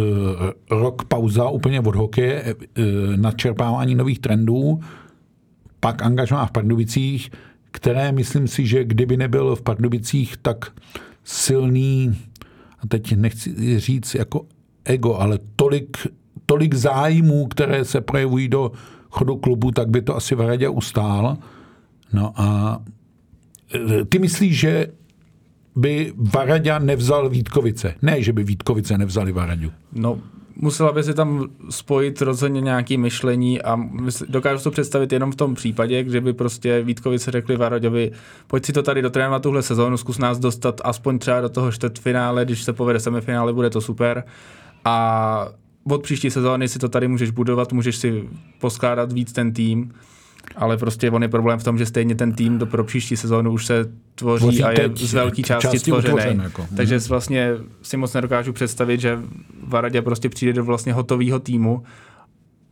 rok 0.71 1.05
pauza 1.05 1.49
úplně 1.49 1.81
od 1.81 1.95
hokeje, 1.95 2.55
uh, 2.55 2.85
nadčerpávání 3.17 3.95
nových 3.95 4.19
trendů, 4.19 4.81
pak 5.81 6.03
angažmá 6.03 6.47
v 6.47 6.51
Pardubicích, 6.51 7.31
které 7.71 8.13
myslím 8.13 8.49
si, 8.49 8.67
že 8.67 8.85
kdyby 8.85 9.17
nebyl 9.17 9.57
v 9.57 9.63
Pardubicích 9.63 10.37
tak 10.37 10.73
silný 11.25 12.17
a 12.85 12.87
teď 12.89 13.17
nechci 13.17 13.81
říct 13.81 14.15
jako 14.15 14.47
ego, 14.85 15.15
ale 15.15 15.39
tolik, 15.57 15.97
tolik 16.47 16.75
zájmů, 16.75 17.47
které 17.47 17.85
se 17.85 18.01
projevují 18.01 18.49
do 18.49 18.73
chodu 19.11 19.37
klubu, 19.37 19.71
tak 19.71 19.89
by 19.89 20.03
to 20.03 20.17
asi 20.17 20.35
Varadě 20.35 20.69
ustál. 20.69 21.37
No 22.13 22.33
a 22.37 22.79
e, 23.75 24.05
ty 24.05 24.19
myslíš, 24.19 24.59
že 24.59 24.87
by 25.77 26.13
Varadě 26.17 26.79
nevzal 26.79 27.29
Vítkovice? 27.29 27.95
Ne, 28.03 28.23
že 28.23 28.33
by 28.33 28.45
Vítkovice 28.45 28.99
nevzali 28.99 29.33
Varadu. 29.33 29.73
No, 29.93 30.19
musela 30.57 30.93
by 30.93 31.03
si 31.03 31.15
tam 31.15 31.49
spojit 31.71 32.23
rozhodně 32.23 32.61
nějaké 32.61 32.97
myšlení 32.99 33.63
a 33.63 33.79
dokážu 34.29 34.63
to 34.63 34.71
představit 34.71 35.13
jenom 35.13 35.33
v 35.33 35.37
tom 35.37 35.55
případě, 35.55 36.05
že 36.09 36.21
by 36.21 36.33
prostě 36.33 36.83
Vítkovice 36.83 37.31
řekli 37.31 37.57
Varaďovi, 37.57 38.13
pojď 38.47 38.65
si 38.65 38.73
to 38.73 38.83
tady 38.83 39.03
dotrénovat 39.03 39.43
tuhle 39.43 39.63
sezónu, 39.63 39.97
zkus 39.97 40.19
nás 40.19 40.39
dostat 40.39 40.81
aspoň 40.85 41.19
třeba 41.19 41.41
do 41.41 41.49
toho 41.49 41.73
čtvrtfinále, 41.73 42.45
když 42.45 42.63
se 42.63 42.73
povede 42.73 43.01
semifinále, 43.01 43.53
bude 43.53 43.71
to 43.71 43.81
super. 43.81 44.25
A 44.85 45.49
od 45.89 46.03
příští 46.03 46.31
sezóny 46.31 46.69
si 46.69 46.79
to 46.79 46.89
tady 46.89 47.09
můžeš 47.09 47.31
budovat, 47.31 47.73
můžeš 47.73 47.97
si 47.97 48.29
poskládat 48.61 49.13
víc 49.13 49.33
ten 49.33 49.53
tým 49.53 49.93
ale 50.57 50.77
prostě 50.77 51.11
on 51.11 51.23
je 51.23 51.29
problém 51.29 51.59
v 51.59 51.65
tom, 51.65 51.79
že 51.79 51.87
stejně 51.87 52.15
ten 52.15 52.33
tým 52.33 52.59
do 52.59 52.67
pro 52.67 52.85
příští 52.85 53.17
sezónu 53.17 53.53
už 53.53 53.67
se 53.67 53.85
tvoří 54.15 54.43
Tvoří 54.43 54.65
a 54.65 54.71
je 54.71 54.91
z 54.95 55.15
velké 55.15 55.43
části, 55.43 55.69
části 55.71 55.91
tvořený. 55.91 56.43
Jako. 56.43 56.67
Takže 56.77 56.99
vlastně 56.99 57.51
si 57.83 57.97
moc 57.97 58.15
nedokážu 58.15 58.53
představit, 58.53 59.01
že 59.01 59.19
Varadě 59.67 60.03
prostě 60.03 60.29
přijde 60.29 60.53
do 60.53 60.65
vlastně 60.65 60.93
hotového 60.93 61.39
týmu 61.39 61.83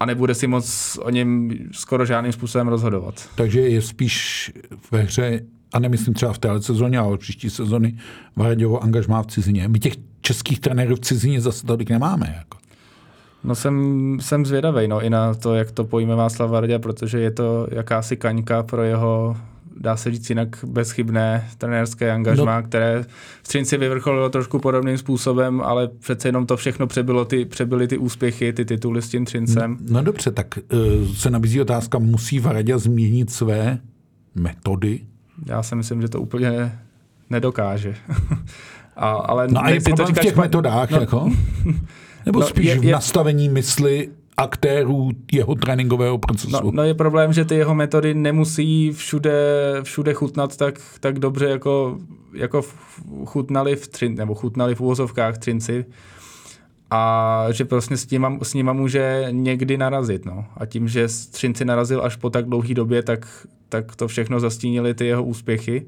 a 0.00 0.06
nebude 0.06 0.34
si 0.34 0.46
moc 0.46 0.98
o 1.02 1.10
něm 1.10 1.50
skoro 1.72 2.06
žádným 2.06 2.32
způsobem 2.32 2.68
rozhodovat. 2.68 3.28
Takže 3.34 3.60
je 3.60 3.82
spíš 3.82 4.52
ve 4.90 5.02
hře, 5.02 5.40
a 5.72 5.78
nemyslím 5.78 6.14
třeba 6.14 6.32
v 6.32 6.38
téhle 6.38 6.62
sezóně, 6.62 6.98
ale 6.98 7.18
příští 7.18 7.50
sezóny 7.50 7.98
Varaděvo 8.36 8.82
angažmá 8.82 9.22
v 9.22 9.26
cizině. 9.26 9.68
My 9.68 9.78
těch 9.78 9.94
českých 10.20 10.60
trenérů 10.60 10.96
v 10.96 11.00
cizině 11.00 11.40
zase 11.40 11.66
tolik 11.66 11.90
nemáme. 11.90 12.34
Jako. 12.38 12.58
No 13.44 13.54
jsem, 13.54 14.16
jsem 14.20 14.46
zvědavý 14.46 14.88
no, 14.88 15.00
i 15.00 15.10
na 15.10 15.34
to, 15.34 15.54
jak 15.54 15.70
to 15.70 15.84
pojme 15.84 16.14
Václav 16.14 16.50
Vardě, 16.50 16.78
protože 16.78 17.20
je 17.20 17.30
to 17.30 17.66
jakási 17.70 18.16
kaňka 18.16 18.62
pro 18.62 18.82
jeho 18.82 19.36
dá 19.76 19.96
se 19.96 20.10
říct 20.10 20.30
jinak 20.30 20.64
bezchybné 20.66 21.48
trenérské 21.58 22.12
angažmá, 22.12 22.60
no. 22.60 22.66
které 22.66 23.04
v 23.42 23.48
Třinci 23.48 23.76
vyvrcholilo 23.76 24.28
trošku 24.28 24.58
podobným 24.58 24.98
způsobem, 24.98 25.60
ale 25.60 25.88
přece 25.88 26.28
jenom 26.28 26.46
to 26.46 26.56
všechno 26.56 26.86
přebylo 26.86 27.24
ty, 27.24 27.44
přebyly 27.44 27.88
ty 27.88 27.98
úspěchy, 27.98 28.52
ty 28.52 28.64
tituly 28.64 29.02
s 29.02 29.08
tím 29.08 29.24
Třincem. 29.24 29.78
No, 29.80 29.92
no 29.92 30.02
dobře, 30.02 30.30
tak 30.30 30.46
uh, 30.72 31.14
se 31.14 31.30
nabízí 31.30 31.60
otázka, 31.60 31.98
musí 31.98 32.40
Varadě 32.40 32.78
změnit 32.78 33.30
své 33.30 33.78
metody? 34.34 35.00
Já 35.46 35.62
si 35.62 35.76
myslím, 35.76 36.02
že 36.02 36.08
to 36.08 36.20
úplně 36.20 36.72
nedokáže. 37.30 37.94
A, 38.96 39.10
ale 39.10 39.48
no 39.48 39.64
a 39.64 39.68
je 39.68 39.80
problém 39.80 40.06
to 40.06 40.20
v 40.20 40.24
těch 40.24 40.32
špat... 40.32 40.44
metodách, 40.44 40.90
no, 40.90 41.00
jako? 41.00 41.30
Nebo 42.26 42.40
no, 42.40 42.46
spíš 42.46 42.66
je, 42.66 42.72
je, 42.72 42.80
v 42.80 42.84
nastavení 42.84 43.48
mysli 43.48 44.08
aktérů 44.36 45.10
jeho 45.32 45.54
tréninkového 45.54 46.18
procesu. 46.18 46.50
No, 46.50 46.70
no 46.70 46.82
je 46.82 46.94
problém, 46.94 47.32
že 47.32 47.44
ty 47.44 47.54
jeho 47.54 47.74
metody 47.74 48.14
nemusí 48.14 48.92
všude, 48.92 49.32
všude 49.82 50.14
chutnat 50.14 50.56
tak, 50.56 50.80
tak 51.00 51.18
dobře, 51.18 51.48
jako, 51.48 51.98
jako 52.34 52.62
chutnali 53.24 53.76
v, 53.76 53.88
třin, 53.88 54.14
nebo 54.14 54.34
chutnali 54.34 54.74
v 54.74 54.80
úvozovkách 54.80 55.38
třinci 55.38 55.84
a 56.94 57.46
že 57.50 57.64
prostě 57.64 57.96
s, 57.96 58.06
tím, 58.06 58.38
s 58.42 58.54
nima 58.54 58.72
může 58.72 59.26
někdy 59.30 59.76
narazit. 59.76 60.24
No. 60.24 60.44
A 60.56 60.66
tím, 60.66 60.88
že 60.88 61.08
Třinci 61.30 61.64
narazil 61.64 62.04
až 62.04 62.16
po 62.16 62.30
tak 62.30 62.46
dlouhé 62.46 62.74
době, 62.74 63.02
tak, 63.02 63.46
tak 63.68 63.96
to 63.96 64.08
všechno 64.08 64.40
zastínili 64.40 64.94
ty 64.94 65.06
jeho 65.06 65.24
úspěchy. 65.24 65.86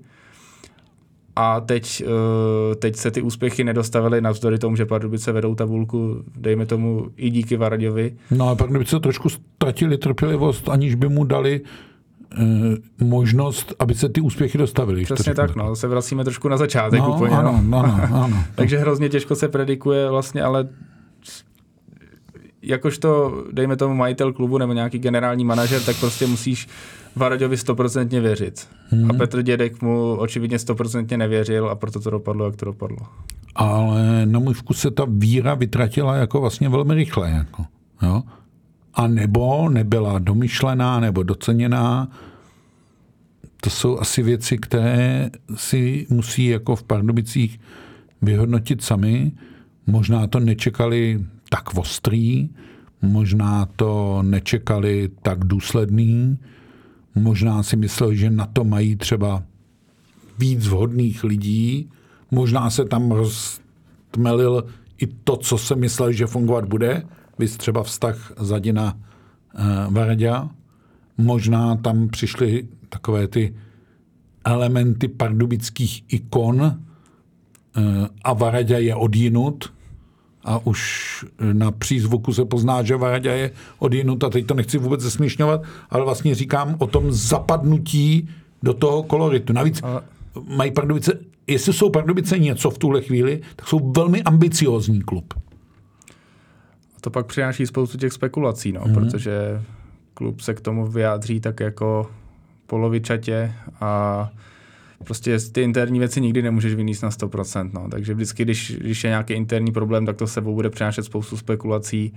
A 1.37 1.61
teď, 1.61 2.05
uh, 2.07 2.75
teď 2.75 2.97
se 2.97 3.11
ty 3.11 3.23
úspěchy 3.23 3.65
nedostavily 3.65 4.21
navzdory 4.21 4.59
tomu, 4.59 4.77
že 4.77 4.87
Pardubice 4.87 5.33
vedou 5.33 5.55
tabulku, 5.55 6.23
dejme 6.37 6.67
tomu 6.67 7.07
i 7.17 7.31
díky 7.31 7.57
Varaďovi. 7.57 8.13
No 8.31 8.49
a 8.49 8.55
Pardubice 8.55 9.01
trošku 9.01 9.29
ztratili 9.29 9.99
trpělivost, 9.99 10.69
aniž 10.69 10.95
by 10.95 11.09
mu 11.09 11.25
dali 11.25 11.61
uh, 12.39 12.45
možnost, 13.09 13.75
aby 13.79 13.95
se 13.95 14.09
ty 14.09 14.21
úspěchy 14.21 14.59
dostavily. 14.59 15.05
Přesně 15.05 15.35
tak, 15.35 15.57
no, 15.57 15.77
se 15.77 15.89
vracíme 15.89 16.25
trošku 16.25 16.49
na 16.49 16.57
začátek 16.57 17.01
no, 17.01 17.15
úplně. 17.15 17.37
Ano, 17.37 17.61
no. 17.65 17.79
ano, 17.79 18.01
ano. 18.13 18.45
Takže 18.55 18.79
hrozně 18.79 19.09
těžko 19.09 19.35
se 19.35 19.49
predikuje 19.49 20.11
vlastně, 20.11 20.43
ale 20.43 20.69
jakožto, 22.67 23.43
dejme 23.53 23.77
tomu 23.77 23.95
majitel 23.95 24.33
klubu 24.33 24.59
nebo 24.59 24.73
nějaký 24.73 24.99
generální 24.99 25.45
manažer, 25.45 25.83
tak 25.83 25.97
prostě 26.01 26.27
musíš 26.27 26.69
Varaďovi 27.17 27.57
stoprocentně 27.57 28.21
věřit. 28.21 28.69
Hmm. 28.89 29.11
A 29.11 29.15
Petr 29.15 29.43
Dědek 29.43 29.83
mu 29.83 30.15
očividně 30.15 30.59
stoprocentně 30.59 31.17
nevěřil 31.17 31.69
a 31.69 31.75
proto 31.75 32.01
to 32.01 32.11
dopadlo, 32.11 32.45
jak 32.45 32.57
to 32.57 32.65
dopadlo. 32.65 32.99
Ale 33.55 34.27
na 34.27 34.39
můj 34.39 34.55
vkus 34.55 34.79
se 34.79 34.91
ta 34.91 35.07
víra 35.09 35.55
vytratila 35.55 36.17
jako 36.17 36.41
vlastně 36.41 36.69
velmi 36.69 36.95
rychle. 36.95 37.31
Jako, 37.31 37.65
jo? 38.03 38.23
A 38.95 39.07
nebo 39.07 39.69
nebyla 39.69 40.19
domyšlená 40.19 41.01
nebo 41.01 41.23
doceněná. 41.23 42.09
To 43.61 43.71
jsou 43.71 43.99
asi 43.99 44.23
věci, 44.23 44.59
které 44.59 45.31
si 45.55 46.07
musí 46.11 46.47
jako 46.47 46.77
v 46.77 46.83
Pardubicích 46.83 47.61
vyhodnotit 48.23 48.83
sami. 48.83 49.33
Možná 49.87 50.27
to 50.27 50.41
nečekali 50.41 51.25
tak 51.55 51.79
ostrý, 51.79 52.51
možná 53.03 53.67
to 53.77 54.23
nečekali 54.23 55.11
tak 55.23 55.45
důsledný, 55.45 56.39
možná 57.15 57.63
si 57.63 57.77
mysleli, 57.77 58.17
že 58.17 58.31
na 58.31 58.47
to 58.47 58.65
mají 58.65 58.97
třeba 58.97 59.43
víc 60.39 60.67
vhodných 60.67 61.25
lidí, 61.25 61.91
možná 62.31 62.71
se 62.71 62.85
tam 62.85 63.11
roztmelil 63.11 64.65
i 64.99 65.07
to, 65.07 65.37
co 65.37 65.59
se 65.59 65.77
myslel, 65.77 66.13
že 66.13 66.27
fungovat 66.27 66.65
bude, 66.65 67.03
vy 67.39 67.49
třeba 67.49 67.83
vztah 67.83 68.33
Zadina 68.39 68.95
uh, 68.95 69.95
Varďa, 69.95 70.51
možná 71.19 71.77
tam 71.77 72.09
přišly 72.09 72.69
takové 72.89 73.29
ty 73.29 73.55
elementy 74.45 75.09
pardubických 75.09 76.05
ikon 76.09 76.61
uh, 76.63 76.73
a 78.25 78.33
Varadě 78.33 78.75
je 78.75 78.95
odjinut, 78.95 79.74
a 80.45 80.67
už 80.67 81.25
na 81.53 81.71
přízvuku 81.71 82.33
se 82.33 82.45
pozná, 82.45 82.83
že 82.83 82.97
Varadě 82.97 83.31
je 83.31 83.51
odjinut 83.79 84.25
a 84.25 84.31
teď 84.31 84.47
to 84.47 84.55
nechci 84.55 84.79
vůbec 84.79 85.01
zesměšňovat, 85.01 85.63
ale 85.91 86.05
vlastně 86.05 86.35
říkám 86.35 86.77
o 86.79 86.87
tom 86.87 87.13
zapadnutí 87.13 88.29
do 88.63 88.75
toho 88.75 89.03
koloritu. 89.03 89.53
Navíc 89.53 89.81
ale... 89.83 90.03
mají 90.57 90.71
Pardubice, 90.71 91.19
jestli 91.47 91.73
jsou 91.73 91.91
Pardubice 91.91 92.39
něco 92.39 92.71
v 92.71 92.79
tuhle 92.79 93.03
chvíli, 93.03 93.41
tak 93.57 93.69
jsou 93.69 93.93
velmi 93.93 94.23
ambiciózní 94.23 95.03
klub. 95.03 95.35
A 96.97 97.01
to 97.01 97.11
pak 97.11 97.27
přináší 97.27 97.67
spoustu 97.67 97.99
těch 97.99 98.13
spekulací, 98.13 98.73
no, 98.73 98.81
mm-hmm. 98.81 98.95
protože 98.95 99.63
klub 100.15 100.41
se 100.41 100.55
k 100.55 100.61
tomu 100.61 100.87
vyjádří 100.87 101.41
tak 101.41 101.61
jako 101.61 102.11
polovičatě 102.67 103.53
a 103.81 104.31
prostě 105.05 105.39
ty 105.53 105.63
interní 105.63 105.99
věci 105.99 106.21
nikdy 106.21 106.43
nemůžeš 106.43 106.75
vyníst 106.75 107.03
na 107.03 107.11
100%. 107.11 107.71
No. 107.73 107.89
Takže 107.91 108.15
vždycky, 108.15 108.45
když, 108.45 108.77
když 108.81 109.05
je 109.05 109.11
nějaký 109.11 109.35
interní 109.35 109.73
problém, 109.73 110.07
tak 110.07 110.17
to 110.17 110.27
sebou 110.27 110.55
bude 110.55 110.71
přinášet 110.71 111.03
spoustu 111.03 111.37
spekulací 111.37 112.13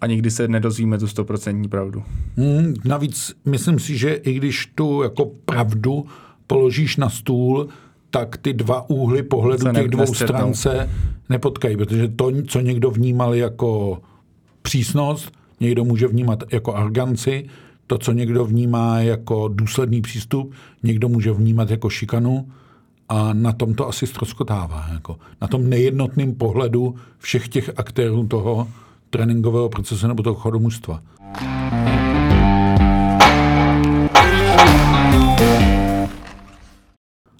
a 0.00 0.06
nikdy 0.06 0.30
se 0.30 0.48
nedozvíme 0.48 0.98
tu 0.98 1.06
100% 1.06 1.68
pravdu. 1.68 2.02
Hmm, 2.36 2.74
navíc 2.84 3.32
myslím 3.44 3.78
si, 3.78 3.98
že 3.98 4.14
i 4.14 4.32
když 4.32 4.66
tu 4.74 5.02
jako 5.02 5.30
pravdu 5.44 6.06
položíš 6.46 6.96
na 6.96 7.10
stůl, 7.10 7.68
tak 8.10 8.36
ty 8.36 8.52
dva 8.52 8.90
úhly 8.90 9.22
pohledu 9.22 9.66
se 9.66 9.72
těch 9.72 9.88
dvou 9.88 10.06
stran 10.06 10.54
se 10.54 10.90
nepotkají, 11.28 11.76
protože 11.76 12.08
to, 12.08 12.32
co 12.46 12.60
někdo 12.60 12.90
vnímal 12.90 13.34
jako 13.34 13.98
přísnost, 14.62 15.32
někdo 15.60 15.84
může 15.84 16.06
vnímat 16.06 16.44
jako 16.52 16.74
arganci, 16.74 17.46
to, 17.86 17.98
co 17.98 18.12
někdo 18.12 18.44
vnímá 18.44 19.00
jako 19.00 19.48
důsledný 19.48 20.02
přístup, 20.02 20.54
někdo 20.82 21.08
může 21.08 21.32
vnímat 21.32 21.70
jako 21.70 21.90
šikanu 21.90 22.48
a 23.08 23.32
na 23.32 23.52
tom 23.52 23.74
to 23.74 23.88
asi 23.88 24.06
ztroskotává. 24.06 24.86
Jako 24.92 25.16
na 25.40 25.48
tom 25.48 25.68
nejednotném 25.68 26.34
pohledu 26.34 26.94
všech 27.18 27.48
těch 27.48 27.70
aktérů 27.76 28.26
toho 28.26 28.68
tréninkového 29.10 29.68
procesu 29.68 30.08
nebo 30.08 30.22
toho 30.22 30.34
chodu. 30.34 30.68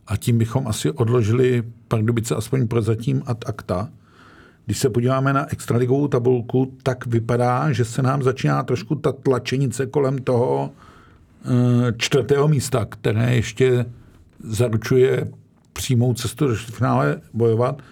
A 0.06 0.16
tím 0.16 0.38
bychom 0.38 0.66
asi 0.66 0.90
odložili 0.90 1.62
Pardubice 1.88 2.34
aspoň 2.34 2.68
prozatím 2.68 3.22
ad 3.26 3.48
acta. 3.48 3.88
Když 4.66 4.78
se 4.78 4.90
podíváme 4.90 5.32
na 5.32 5.52
extraligovou 5.52 6.08
tabulku, 6.08 6.76
tak 6.82 7.06
vypadá, 7.06 7.72
že 7.72 7.84
se 7.84 8.02
nám 8.02 8.22
začíná 8.22 8.62
trošku 8.62 8.94
ta 8.94 9.12
tlačenice 9.12 9.86
kolem 9.86 10.18
toho 10.18 10.70
eh, 10.70 11.92
čtvrtého 11.96 12.48
místa, 12.48 12.84
které 12.84 13.34
ještě 13.34 13.86
zaručuje 14.44 15.28
přímou 15.72 16.14
cestu 16.14 16.48
do 16.48 16.54
finále 16.54 17.20
bojovat. 17.34 17.82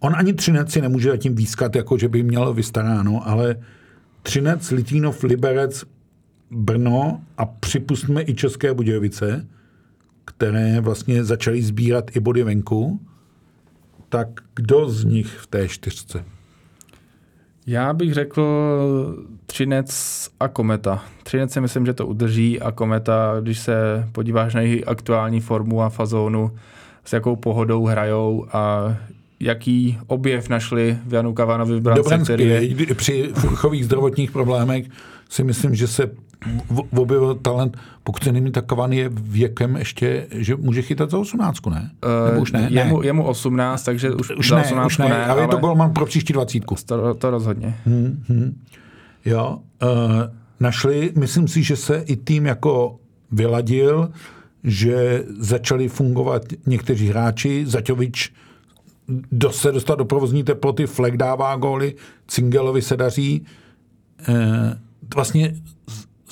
On 0.00 0.12
ani 0.16 0.32
Třinec 0.32 0.72
si 0.72 0.80
nemůže 0.80 1.10
zatím 1.10 1.34
výskat, 1.34 1.76
jako 1.76 1.98
že 1.98 2.08
by 2.08 2.22
měl 2.22 2.54
vystaráno, 2.54 3.28
ale 3.28 3.56
Třinec, 4.22 4.70
Litvínov, 4.70 5.22
Liberec, 5.22 5.84
Brno 6.50 7.20
a 7.38 7.46
připustme 7.46 8.22
i 8.22 8.34
České 8.34 8.74
Budějovice, 8.74 9.46
které 10.24 10.80
vlastně 10.80 11.24
začaly 11.24 11.62
sbírat 11.62 12.16
i 12.16 12.20
body 12.20 12.42
venku, 12.42 13.00
tak 14.12 14.28
kdo 14.54 14.88
z 14.88 15.04
nich 15.04 15.38
v 15.38 15.46
té 15.46 15.68
čtyřce? 15.68 16.24
Já 17.66 17.92
bych 17.92 18.14
řekl 18.14 18.44
Třinec 19.46 20.28
a 20.40 20.48
Kometa. 20.48 21.04
Třinec 21.22 21.52
si 21.52 21.60
myslím, 21.60 21.86
že 21.86 21.92
to 21.92 22.06
udrží 22.06 22.60
a 22.60 22.72
Kometa, 22.72 23.36
když 23.40 23.58
se 23.58 24.08
podíváš 24.12 24.54
na 24.54 24.60
jejich 24.60 24.88
aktuální 24.88 25.40
formu 25.40 25.82
a 25.82 25.88
fazónu, 25.88 26.50
s 27.04 27.12
jakou 27.12 27.36
pohodou 27.36 27.86
hrajou 27.86 28.46
a 28.52 28.94
jaký 29.40 29.98
objev 30.06 30.48
našli 30.48 30.98
v 31.06 31.14
Janu 31.14 31.34
Kavanovi 31.34 31.76
v 31.76 31.80
brance, 31.80 32.18
který 32.24 32.48
je... 32.48 32.94
Při 32.94 33.30
furchových 33.34 33.84
zdravotních 33.84 34.30
problémech 34.30 34.86
si 35.28 35.44
myslím, 35.44 35.74
že 35.74 35.86
se 35.86 36.10
objevil 36.96 37.34
talent, 37.34 37.76
pokud 38.04 38.24
se 38.24 38.32
nemý 38.32 38.52
tak 38.52 38.66
Kavan 38.66 38.92
je 38.92 39.10
věkem 39.12 39.76
ještě, 39.76 40.26
že 40.30 40.56
může 40.56 40.82
chytat 40.82 41.10
za 41.10 41.18
18, 41.18 41.66
ne? 41.66 41.90
Uh, 42.04 42.30
Nebo 42.30 42.42
už 42.42 42.52
ne? 42.52 42.68
Je, 42.70 42.84
ne. 42.84 42.90
Mu, 42.90 43.02
je 43.02 43.12
mu 43.12 43.24
18, 43.24 43.82
takže 43.82 44.10
už, 44.10 44.30
už 44.30 44.48
za 44.48 44.56
ne, 44.56 44.62
18 44.62 44.86
už 44.86 44.98
ne, 44.98 45.08
ne 45.08 45.26
ale, 45.26 45.42
je 45.42 45.48
to 45.48 45.56
golman 45.56 45.92
pro 45.92 46.06
příští 46.06 46.32
20. 46.32 46.58
To, 46.86 47.14
to 47.14 47.30
rozhodně. 47.30 47.76
Hmm, 47.84 48.24
hmm. 48.28 48.60
Jo, 49.24 49.58
uh, 49.82 49.88
našli, 50.60 51.12
myslím 51.16 51.48
si, 51.48 51.62
že 51.62 51.76
se 51.76 51.96
i 52.06 52.16
tým 52.16 52.46
jako 52.46 52.98
vyladil, 53.30 54.10
že 54.64 55.24
začali 55.38 55.88
fungovat 55.88 56.42
někteří 56.66 57.08
hráči, 57.08 57.66
Zaťovič 57.66 58.32
do, 59.32 59.52
se 59.52 59.72
dostat 59.72 59.94
do 59.94 60.04
provozní 60.04 60.44
teploty, 60.44 60.86
Fleck 60.86 61.16
dává 61.16 61.56
góly, 61.56 61.94
Cingelovi 62.28 62.82
se 62.82 62.96
daří. 62.96 63.46
Uh, 64.28 64.34
vlastně 65.14 65.54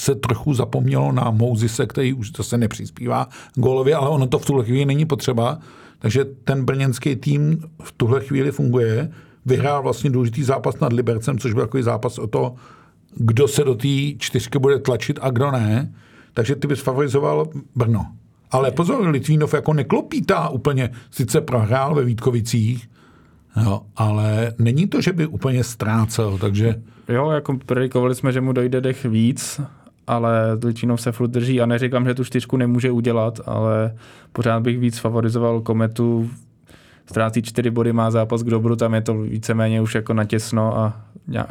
se 0.00 0.14
trochu 0.14 0.54
zapomnělo 0.54 1.12
na 1.12 1.30
Mouzise, 1.30 1.86
který 1.86 2.12
už 2.12 2.32
zase 2.36 2.58
nepřispívá 2.58 3.28
gólově, 3.54 3.94
ale 3.94 4.08
ono 4.08 4.26
to 4.26 4.38
v 4.38 4.46
tuhle 4.46 4.64
chvíli 4.64 4.84
není 4.84 5.06
potřeba. 5.06 5.58
Takže 5.98 6.24
ten 6.24 6.64
brněnský 6.64 7.16
tým 7.16 7.62
v 7.82 7.92
tuhle 7.92 8.20
chvíli 8.20 8.52
funguje. 8.52 9.10
Vyhrál 9.46 9.82
vlastně 9.82 10.10
důležitý 10.10 10.42
zápas 10.42 10.80
nad 10.80 10.92
Libercem, 10.92 11.38
což 11.38 11.52
byl 11.52 11.62
takový 11.62 11.82
zápas 11.82 12.18
o 12.18 12.26
to, 12.26 12.54
kdo 13.14 13.48
se 13.48 13.64
do 13.64 13.74
té 13.74 13.88
čtyřky 14.18 14.58
bude 14.58 14.78
tlačit 14.78 15.18
a 15.22 15.30
kdo 15.30 15.50
ne. 15.50 15.94
Takže 16.34 16.56
ty 16.56 16.66
bys 16.66 16.80
favorizoval 16.80 17.46
Brno. 17.76 18.06
Ale 18.50 18.70
pozor, 18.70 19.08
Litvínov 19.08 19.54
jako 19.54 19.72
neklopítá 19.72 20.48
úplně, 20.48 20.90
sice 21.10 21.40
prohrál 21.40 21.94
ve 21.94 22.04
Vítkovicích, 22.04 22.88
jo, 23.64 23.80
ale 23.96 24.52
není 24.58 24.86
to, 24.86 25.00
že 25.00 25.12
by 25.12 25.26
úplně 25.26 25.64
ztrácel, 25.64 26.38
takže... 26.38 26.82
Jo, 27.08 27.30
jako 27.30 27.58
predikovali 27.66 28.14
jsme, 28.14 28.32
že 28.32 28.40
mu 28.40 28.52
dojde 28.52 28.80
dech 28.80 29.04
víc, 29.04 29.60
ale 30.10 30.58
Litvinov 30.64 31.00
se 31.00 31.12
furt 31.12 31.28
drží 31.28 31.60
a 31.60 31.66
neříkám, 31.66 32.06
že 32.06 32.14
tu 32.14 32.24
čtyřku 32.24 32.56
nemůže 32.56 32.90
udělat, 32.90 33.40
ale 33.46 33.94
pořád 34.32 34.62
bych 34.62 34.78
víc 34.78 34.98
favorizoval 34.98 35.60
Kometu. 35.60 36.30
Ztrácí 37.06 37.42
čtyři 37.42 37.70
body, 37.70 37.92
má 37.92 38.10
zápas 38.10 38.42
k 38.42 38.46
dobru, 38.46 38.76
tam 38.76 38.94
je 38.94 39.00
to 39.00 39.18
víceméně 39.18 39.80
už 39.80 39.94
jako 39.94 40.14
natěsno 40.14 40.78
a 40.78 41.00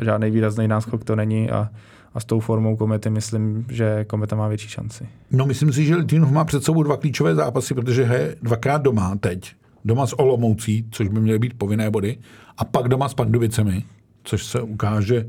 žádný 0.02 0.32
výrazný 0.32 0.68
náskok 0.68 1.04
to 1.04 1.16
není 1.16 1.50
a, 1.50 1.70
a 2.14 2.20
s 2.20 2.26
tou 2.26 2.40
formou 2.40 2.76
Komety 2.76 3.10
myslím, 3.10 3.66
že 3.70 4.06
Kometa 4.06 4.36
má 4.36 4.48
větší 4.48 4.68
šanci. 4.68 5.08
No 5.32 5.46
myslím 5.46 5.74
si, 5.74 5.86
že 5.86 5.96
Litvinov 5.96 6.32
má 6.32 6.46
před 6.46 6.64
sebou 6.64 6.84
dva 6.84 6.98
klíčové 6.98 7.36
zápasy, 7.36 7.74
protože 7.74 8.02
je 8.02 8.36
dvakrát 8.42 8.82
doma 8.82 9.16
teď. 9.20 9.54
Doma 9.86 10.08
s 10.08 10.20
Olomoucí, 10.20 10.86
což 10.92 11.08
by 11.08 11.20
měly 11.20 11.40
být 11.40 11.54
povinné 11.58 11.90
body, 11.90 12.18
a 12.58 12.66
pak 12.66 12.88
doma 12.88 13.10
s 13.10 13.14
Pandubicemi, 13.14 13.84
což 14.24 14.46
se 14.46 14.62
ukáže 14.62 15.26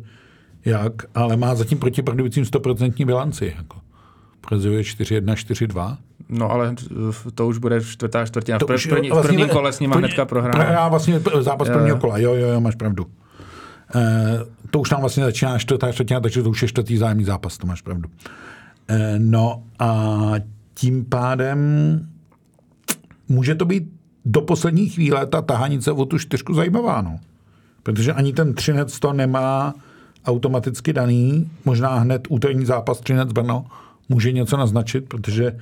jak, 0.65 0.93
ale 1.15 1.37
má 1.37 1.55
zatím 1.55 1.79
proti 1.79 2.03
Pardubicím 2.03 2.45
100% 2.45 3.07
bilanci. 3.07 3.55
Jako. 3.57 3.77
Prezuje 4.49 4.83
4-1, 4.83 5.35
4-2. 5.35 5.97
No 6.29 6.51
ale 6.51 6.75
to 7.35 7.47
už 7.47 7.59
bude 7.59 7.81
čtvrtá 7.81 8.27
čtvrtina. 8.27 8.59
To 8.59 8.67
v, 8.67 8.71
už, 8.71 8.87
první, 8.87 9.11
vlastně 9.11 9.23
v 9.23 9.27
prvním 9.27 9.49
kole 9.49 9.73
s 9.73 9.81
nima 9.81 9.93
první- 9.95 10.07
hnedka 10.07 10.25
prohrál. 10.25 10.53
Prohrá 10.53 10.89
vlastně 10.89 11.21
zápas 11.41 11.69
Jo, 11.69 11.75
prvního 11.75 11.97
jo. 11.97 12.01
kola, 12.01 12.19
jo, 12.19 12.35
jo, 12.35 12.49
jo, 12.49 12.61
máš 12.61 12.75
pravdu. 12.75 13.07
E, 13.95 14.39
to 14.71 14.81
už 14.81 14.89
tam 14.89 15.01
vlastně 15.01 15.25
začíná 15.25 15.59
čtvrtá 15.59 15.93
čtvrtina, 15.93 16.21
takže 16.21 16.43
to 16.43 16.51
už 16.51 16.63
je 16.63 16.69
čtvrtý 16.69 16.97
zájemný 16.97 17.25
zápas, 17.25 17.59
to 17.59 17.67
máš 17.67 17.83
pravdu. 17.83 18.09
E, 18.89 19.15
no 19.19 19.63
a 19.79 20.33
tím 20.75 21.05
pádem 21.05 21.59
může 23.29 23.55
to 23.55 23.65
být 23.65 23.93
do 24.25 24.41
poslední 24.41 24.89
chvíle 24.89 25.27
ta 25.27 25.43
tahanice 25.43 25.93
o 25.93 26.05
tu 26.05 26.19
čtyřku 26.19 26.55
zajímavá, 26.55 27.03
no. 27.03 27.21
Protože 27.83 28.13
ani 28.13 28.33
ten 28.33 28.55
Třinec 28.55 28.99
to 29.01 29.13
nemá 29.13 29.75
automaticky 30.27 30.93
daný. 30.93 31.51
Možná 31.65 31.95
hned 31.99 32.27
úterní 32.29 32.67
zápas 32.67 33.01
Třinec 33.01 33.33
Brno 33.33 33.67
může 34.09 34.33
něco 34.33 34.57
naznačit, 34.57 35.09
protože 35.09 35.57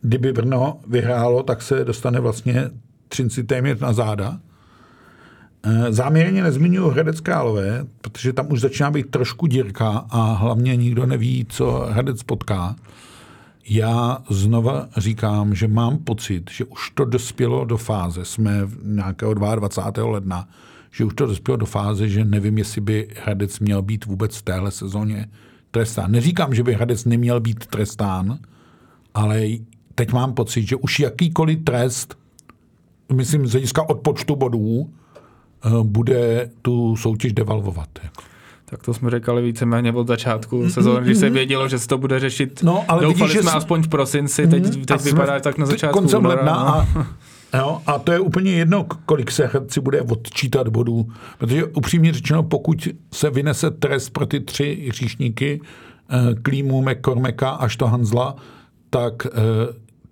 kdyby 0.00 0.32
Brno 0.32 0.80
vyhrálo, 0.86 1.42
tak 1.42 1.62
se 1.62 1.84
dostane 1.84 2.20
vlastně 2.20 2.70
Třinci 3.08 3.44
téměř 3.44 3.80
na 3.80 3.92
záda. 3.92 4.38
Eh, 5.62 5.92
Záměrně 5.92 6.42
nezmiňuji 6.42 6.90
Hradec 6.90 7.20
Králové, 7.20 7.86
protože 8.00 8.32
tam 8.32 8.52
už 8.52 8.60
začíná 8.60 8.90
být 8.90 9.10
trošku 9.10 9.46
dírka 9.46 9.88
a 10.10 10.32
hlavně 10.32 10.76
nikdo 10.76 11.06
neví, 11.06 11.46
co 11.48 11.86
Hradec 11.90 12.22
potká. 12.22 12.76
Já 13.68 14.18
znova 14.30 14.88
říkám, 14.96 15.54
že 15.54 15.68
mám 15.68 15.98
pocit, 15.98 16.50
že 16.50 16.64
už 16.64 16.90
to 16.90 17.04
dospělo 17.04 17.64
do 17.64 17.76
fáze, 17.76 18.24
jsme 18.24 18.64
v 18.64 18.86
nějakého 18.86 19.34
22. 19.34 20.10
ledna, 20.10 20.48
že 20.90 21.04
už 21.04 21.14
to 21.14 21.26
dospělo 21.26 21.56
do 21.56 21.66
fáze, 21.66 22.08
že 22.08 22.24
nevím, 22.24 22.58
jestli 22.58 22.80
by 22.80 23.08
Hradec 23.24 23.58
měl 23.58 23.82
být 23.82 24.04
vůbec 24.04 24.36
v 24.36 24.42
téhle 24.42 24.70
sezóně 24.70 25.26
trestán. 25.70 26.12
Neříkám, 26.12 26.54
že 26.54 26.62
by 26.62 26.74
Hradec 26.74 27.04
neměl 27.04 27.40
být 27.40 27.66
trestán, 27.66 28.38
ale 29.14 29.42
teď 29.94 30.12
mám 30.12 30.32
pocit, 30.34 30.68
že 30.68 30.76
už 30.76 31.00
jakýkoliv 31.00 31.58
trest, 31.64 32.14
myslím 33.12 33.46
z 33.46 33.52
hlediska 33.52 33.88
odpočtu 33.88 34.36
bodů, 34.36 34.90
eh, 35.64 35.68
bude 35.82 36.50
tu 36.62 36.96
soutěž 36.96 37.32
devalvovat. 37.32 37.88
jako. 38.02 38.22
Tak 38.64 38.82
to 38.82 38.94
jsme 38.94 39.10
říkali 39.10 39.42
víceméně 39.42 39.92
od 39.92 40.06
začátku 40.06 40.70
sezóny, 40.70 41.04
když 41.06 41.18
se 41.18 41.30
vědělo, 41.30 41.68
že 41.68 41.78
se 41.78 41.88
to 41.88 41.98
bude 41.98 42.20
řešit. 42.20 42.60
No, 42.62 42.84
ale 42.88 43.02
Doufali 43.02 43.14
vidíš, 43.14 43.32
že 43.32 43.42
jsme 43.42 43.50
jsme- 43.50 43.58
aspoň 43.58 43.82
v 43.82 43.88
prosinci, 43.88 44.46
teď, 44.46 44.66
A 44.66 44.96
teď 44.96 45.04
vypadá 45.04 45.40
tak 45.40 45.58
na 45.58 45.66
začátku 45.66 45.98
Koncem 45.98 46.24
ledna 46.24 46.52
no. 46.52 46.68
a, 47.00 47.06
jo, 47.54 47.82
a 47.86 47.98
to 47.98 48.12
je 48.12 48.20
úplně 48.20 48.52
jedno, 48.52 48.86
kolik 49.06 49.30
se 49.30 49.46
Hradci 49.46 49.80
bude 49.80 50.02
odčítat 50.02 50.68
bodů. 50.68 51.12
Protože 51.38 51.64
upřímně 51.64 52.12
řečeno, 52.12 52.42
pokud 52.42 52.88
se 53.12 53.30
vynese 53.30 53.70
trest 53.70 54.10
pro 54.10 54.26
ty 54.26 54.40
tři 54.40 54.86
hříšníky, 54.88 55.60
eh, 56.10 56.34
Klímu, 56.42 56.82
McCormacka 56.82 57.50
až 57.50 57.76
to 57.76 57.86
Hanzla, 57.86 58.36
tak 58.90 59.26
eh, 59.26 59.30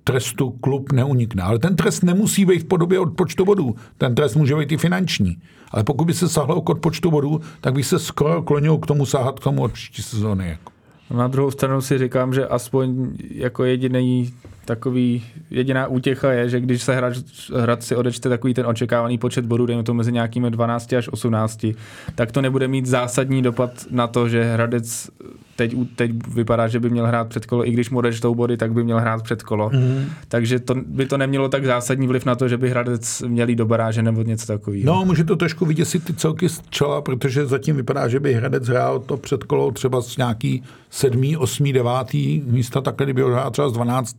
trestu 0.05 0.51
klub 0.51 0.93
neunikne. 0.93 1.43
Ale 1.43 1.59
ten 1.59 1.77
trest 1.77 2.03
nemusí 2.03 2.45
být 2.45 2.59
v 2.59 2.65
podobě 2.65 2.99
odpočtu 2.99 3.45
bodů. 3.45 3.75
Ten 3.99 4.15
trest 4.15 4.35
může 4.35 4.57
být 4.57 4.73
i 4.73 4.77
finanční. 4.77 5.37
Ale 5.71 5.85
pokud 5.85 6.05
by 6.05 6.15
se 6.15 6.29
sahlo 6.29 6.61
k 6.61 6.69
odpočtu 6.69 7.11
bodů, 7.11 7.41
tak 7.61 7.75
by 7.75 7.83
se 7.83 7.99
skoro 7.99 8.43
klonil 8.43 8.79
k 8.79 8.87
tomu 8.87 9.07
sahat 9.07 9.41
k 9.41 9.43
tomu 9.43 9.63
od 9.63 9.73
příští 9.73 10.03
sezóny. 10.03 10.49
Jako. 10.49 10.73
Na 11.17 11.29
druhou 11.29 11.51
stranu 11.51 11.81
si 11.81 11.99
říkám, 11.99 12.35
že 12.35 12.47
aspoň 12.47 13.17
jako 13.31 13.65
jediný 13.65 14.35
takový, 14.67 15.25
jediná 15.51 15.87
útěcha 15.87 16.33
je, 16.33 16.49
že 16.49 16.61
když 16.61 16.83
se 16.83 16.97
hráč, 16.97 17.19
Hradci 17.57 17.97
odečte 17.97 18.29
takový 18.29 18.55
ten 18.55 18.67
očekávaný 18.67 19.19
počet 19.19 19.47
bodů, 19.47 19.67
dejme 19.67 19.83
to 19.83 19.95
mezi 19.95 20.13
nějakými 20.13 20.51
12 20.51 20.93
až 20.93 21.09
18, 21.09 21.67
tak 22.15 22.33
to 22.33 22.43
nebude 22.43 22.69
mít 22.69 22.87
zásadní 22.87 23.43
dopad 23.43 23.71
na 23.91 24.07
to, 24.07 24.29
že 24.29 24.45
Hradec 24.45 25.11
teď, 25.57 25.75
teď 25.97 26.11
vypadá, 26.29 26.69
že 26.69 26.81
by 26.81 26.91
měl 26.91 27.07
hrát 27.07 27.29
před 27.29 27.47
kolo, 27.47 27.69
i 27.69 27.71
když 27.71 27.91
mu 27.91 27.99
odečtou 27.99 28.35
body, 28.35 28.57
tak 28.57 28.73
by 28.73 28.85
měl 28.85 29.01
hrát 29.01 29.23
před 29.23 29.43
kolo. 29.43 29.71
Mm. 29.73 30.05
Takže 30.29 30.59
to, 30.59 30.75
by 30.87 31.07
to 31.07 31.19
nemělo 31.19 31.49
tak 31.49 31.65
zásadní 31.65 32.07
vliv 32.07 32.27
na 32.27 32.35
to, 32.35 32.49
že 32.49 32.57
by 32.57 32.71
Hradec 32.71 33.23
měl 33.27 33.49
jít 33.49 33.57
do 33.57 33.67
baráže 33.67 34.03
nebo 34.03 34.23
něco 34.23 34.47
takového. 34.47 34.87
No, 34.87 35.05
může 35.05 35.25
to 35.25 35.37
trošku 35.37 35.67
vyděsit 35.67 36.05
ty 36.05 36.15
celky 36.15 36.49
z 36.49 36.63
čela, 36.71 37.03
protože 37.03 37.47
zatím 37.47 37.77
vypadá, 37.77 38.09
že 38.09 38.21
by 38.21 38.35
Hradec 38.35 38.69
hrál 38.69 38.99
to 38.99 39.17
předkolo 39.17 39.71
třeba 39.71 40.03
z 40.03 40.17
nějaký 40.17 40.63
sedmý, 40.91 41.37
osmý, 41.37 41.73
devátý 41.73 42.43
místa, 42.47 42.81
takhle 42.81 43.07
kdyby 43.07 43.23
ho 43.23 43.29
hrál 43.29 43.51
třeba 43.51 43.69
z 43.69 43.73
12. 43.73 44.17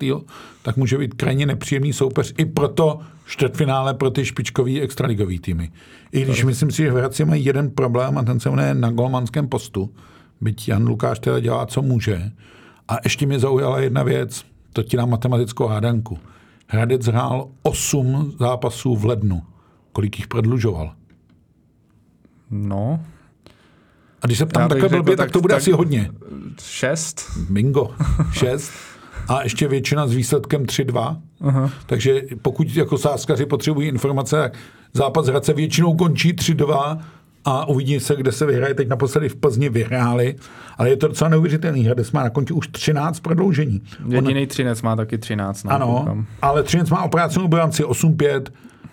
tak 0.61 0.77
může 0.77 0.97
být 0.97 1.13
krajně 1.13 1.45
nepříjemný 1.45 1.93
soupeř 1.93 2.33
i 2.37 2.45
proto 2.45 2.99
čtvrtfinále 3.25 3.93
pro 3.93 4.09
ty 4.09 4.25
špičkový 4.25 4.81
extraligový 4.81 5.39
týmy. 5.39 5.71
I 6.11 6.21
když 6.23 6.43
myslím 6.43 6.71
si, 6.71 6.77
že 6.83 6.91
v 6.91 6.95
Hradci 6.95 7.25
mají 7.25 7.45
jeden 7.45 7.69
problém 7.69 8.17
a 8.17 8.23
ten 8.23 8.39
se 8.39 8.49
jmenuje 8.49 8.73
na 8.73 8.91
golmanském 8.91 9.47
postu, 9.47 9.93
byť 10.41 10.67
Jan 10.67 10.87
Lukáš 10.87 11.19
teda 11.19 11.39
dělá, 11.39 11.65
co 11.65 11.81
může. 11.81 12.31
A 12.87 12.97
ještě 13.03 13.25
mě 13.25 13.39
zaujala 13.39 13.79
jedna 13.79 14.03
věc, 14.03 14.45
to 14.73 14.83
ti 14.83 14.97
dám 14.97 15.09
matematickou 15.09 15.67
hádanku. 15.67 16.19
Hradec 16.67 17.05
hrál 17.05 17.47
8 17.63 18.33
zápasů 18.39 18.95
v 18.95 19.05
lednu. 19.05 19.41
Kolik 19.91 20.19
jich 20.19 20.27
prodlužoval? 20.27 20.93
no 22.51 22.99
A 24.21 24.25
když 24.27 24.37
se 24.37 24.45
ptám 24.45 24.69
takhle 24.69 24.89
blbě, 24.89 25.15
tak, 25.17 25.25
tak- 25.27 25.31
to 25.33 25.41
bude 25.41 25.51
tak- 25.53 25.61
asi 25.61 25.71
hodně. 25.71 26.11
šest. 26.61 27.37
Bingo. 27.49 27.95
Šest. 28.33 28.71
A 29.27 29.43
ještě 29.43 29.67
většina 29.67 30.07
s 30.07 30.13
výsledkem 30.13 30.63
3-2. 30.63 31.17
Aha. 31.41 31.69
Takže 31.85 32.21
pokud 32.41 32.75
jako 32.75 32.97
sáskaři 32.97 33.45
potřebují 33.45 33.87
informace, 33.87 34.35
tak 34.41 34.53
zápas 34.93 35.27
Hradce 35.27 35.53
většinou 35.53 35.95
končí 35.95 36.33
3-2 36.33 36.99
a 37.45 37.65
uvidí 37.67 37.99
se, 37.99 38.15
kde 38.15 38.31
se 38.31 38.45
vyhraje. 38.45 38.73
Teď 38.73 38.87
naposledy 38.87 39.29
v 39.29 39.35
Plzni 39.35 39.69
vyhráli, 39.69 40.35
ale 40.77 40.89
je 40.89 40.97
to 40.97 41.07
docela 41.07 41.29
neuvěřitelný. 41.29 41.83
Hradec 41.83 42.11
má 42.11 42.23
na 42.23 42.29
konti 42.29 42.53
už 42.53 42.67
13 42.67 43.19
prodloužení. 43.19 43.81
On- 44.05 44.13
Jediný 44.15 44.47
Třinec 44.47 44.81
má 44.81 44.95
taky 44.95 45.17
13. 45.17 45.63
No, 45.63 45.71
Ano, 45.71 45.87
koukám. 45.99 46.25
ale 46.41 46.63
Třinec 46.63 46.89
má 46.89 47.03
operačnou 47.03 47.47
bilanci 47.47 47.83
8-5 47.83 48.41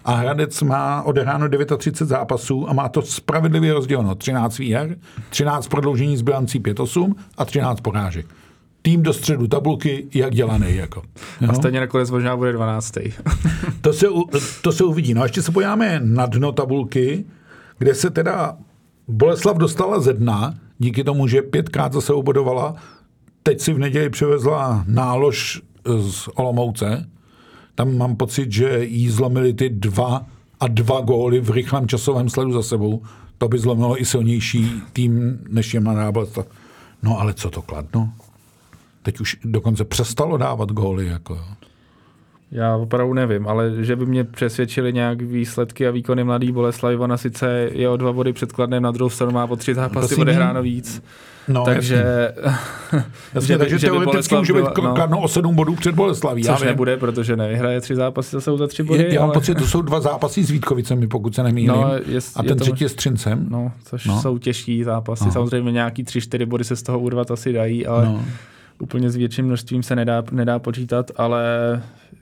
a 0.05 0.15
Hradec 0.15 0.63
má 0.63 1.03
odehráno 1.03 1.49
39 1.79 2.09
zápasů 2.09 2.69
a 2.71 2.73
má 2.73 2.89
to 2.89 3.03
spravedlivě 3.03 3.73
rozděleno. 3.75 4.15
13 4.15 4.59
výher, 4.59 4.97
13 5.31 5.69
prodloužení 5.69 6.17
s 6.17 6.23
bilancí 6.23 6.61
5-8 6.61 7.15
a 7.39 7.45
13 7.45 7.81
porážek. 7.81 8.27
Tým 8.87 9.03
do 9.03 9.13
středu 9.13 9.47
tabulky, 9.47 10.07
jak 10.15 10.35
dělaný. 10.35 10.77
Jako. 10.77 11.03
Jo? 11.41 11.49
A 11.51 11.55
stejně 11.55 11.81
nakonec 11.81 12.11
možná 12.11 12.37
bude 12.37 12.53
12. 12.53 12.95
To, 13.81 13.93
se, 13.93 14.07
to 14.63 14.73
se 14.73 14.85
uvidí. 14.85 15.15
No 15.15 15.21
a 15.21 15.25
ještě 15.25 15.43
se 15.43 15.53
podíváme 15.53 16.01
na 16.05 16.27
dno 16.27 16.53
tabulky, 16.53 17.25
kde 17.79 17.95
se 17.95 18.11
teda 18.11 18.57
Boleslav 19.09 19.57
dostala 19.57 20.01
ze 20.01 20.13
dna, 20.13 20.55
díky 20.79 21.05
tomu, 21.05 21.27
že 21.27 21.43
pětkrát 21.43 21.93
zase 21.93 22.13
obodovala. 22.13 22.75
Teď 23.43 23.61
si 23.61 23.73
v 23.73 23.79
neděli 23.79 24.11
přivezla 24.11 24.85
nálož 24.89 25.63
z 26.01 26.29
Olomouce. 26.35 27.09
Tam 27.75 27.97
mám 27.97 28.17
pocit, 28.17 28.53
že 28.53 28.85
jí 28.85 29.11
zlomili 29.11 29.55
ty 29.55 29.69
dva 29.69 30.27
a 30.61 30.69
dva 30.69 31.01
góly 31.01 31.41
v 31.41 31.51
rychlém 31.51 31.89
časovém 31.89 32.29
sledu 32.29 32.53
za 32.53 32.63
sebou. 32.63 33.03
To 33.39 33.49
by 33.49 33.59
zlomilo 33.59 34.01
i 34.01 34.05
silnější 34.05 34.83
tým, 34.93 35.39
než 35.49 35.75
je 35.75 35.81
Mladá 35.81 36.13
Boleslav. 36.13 36.47
No 37.03 37.21
ale 37.21 37.35
co 37.35 37.51
to 37.51 37.63
kladno? 37.63 38.13
Teď 39.05 39.21
už 39.21 39.37
dokonce 39.45 39.85
přestalo 39.85 40.37
dávat 40.37 40.73
góly. 40.73 41.07
Jako. 41.07 41.39
Já 42.53 42.77
opravdu 42.77 43.15
nevím, 43.15 43.49
ale 43.49 43.71
že 43.81 43.97
by 43.97 44.07
mě 44.07 44.25
přesvědčili 44.25 44.93
nějak 44.93 45.23
výsledky 45.23 45.89
a 45.89 45.91
výkony 45.91 46.25
mladý 46.25 46.53
Boleslavy, 46.53 46.97
ona 46.97 47.17
sice 47.17 47.69
je 47.73 47.89
o 47.89 47.97
dva 47.97 48.13
body 48.13 48.33
před 48.33 48.53
Kladnem, 48.53 48.83
na 48.83 48.91
druhou 48.91 49.11
stranu 49.11 49.33
má 49.33 49.47
po 49.47 49.57
tři 49.57 49.75
zápasy 49.75 50.15
odehráno 50.17 50.63
víc. 50.63 51.03
No, 51.49 51.65
takže 51.65 52.05
Jasně, 53.35 53.47
že 53.47 53.55
by- 53.55 53.59
takže 53.59 53.79
že 53.79 53.87
teoreticky 53.87 54.05
Boleslav 54.13 54.41
může 54.41 54.53
být 54.53 55.09
no. 55.11 55.21
O 55.21 55.29
7 55.29 55.55
bodů 55.55 55.75
před 55.75 55.95
Boleslaví. 55.95 56.43
já 56.45 56.53
což 56.53 56.61
vím. 56.63 56.69
nebude, 56.69 56.97
protože 56.97 57.37
nevyhraje 57.37 57.81
tři 57.81 57.95
zápasy, 57.97 58.41
jsou 58.41 58.59
za 58.59 58.67
tři 58.67 58.83
body. 58.83 59.03
Je, 59.03 59.15
já 59.15 59.21
mám 59.21 59.31
ale, 59.31 59.35
pocit, 59.35 59.55
to 59.55 59.67
jsou 59.67 59.83
dva 59.83 60.01
zápasy 60.01 60.45
s 60.45 60.51
Vítkovicemi, 60.51 61.07
pokud 61.07 61.35
se 61.35 61.43
nemýlím. 61.43 61.69
No, 61.69 61.83
No, 61.83 61.95
je- 61.95 62.21
a 62.37 62.43
je 62.43 62.49
ten 62.49 62.59
to- 62.59 62.65
třetí 62.65 62.85
je 62.85 62.89
s 62.89 62.95
Třincem. 62.95 63.47
No, 63.49 63.73
což 63.85 64.05
No. 64.07 64.15
no. 64.15 64.21
jsou 64.23 64.39
těžký 64.39 64.85
zápasy. 64.85 65.25
No. 65.25 65.27
No. 65.27 65.33
Samozřejmě 65.33 65.73
nějaký 65.73 66.05
tři, 66.05 66.21
čtyři 66.21 66.47
body 66.47 66.65
se 66.65 66.77
z 66.77 66.83
toho 66.83 66.99
urvat 66.99 67.31
asi 67.31 67.53
dají, 67.53 67.87
ale 67.87 68.05
No. 68.05 68.23
Úplně 68.79 69.11
s 69.11 69.17
větším 69.17 69.47
množstvím 69.47 69.83
se 69.83 69.97
nedá, 69.97 70.23
nedá 70.31 70.59
počítat, 70.59 71.11
ale 71.17 71.43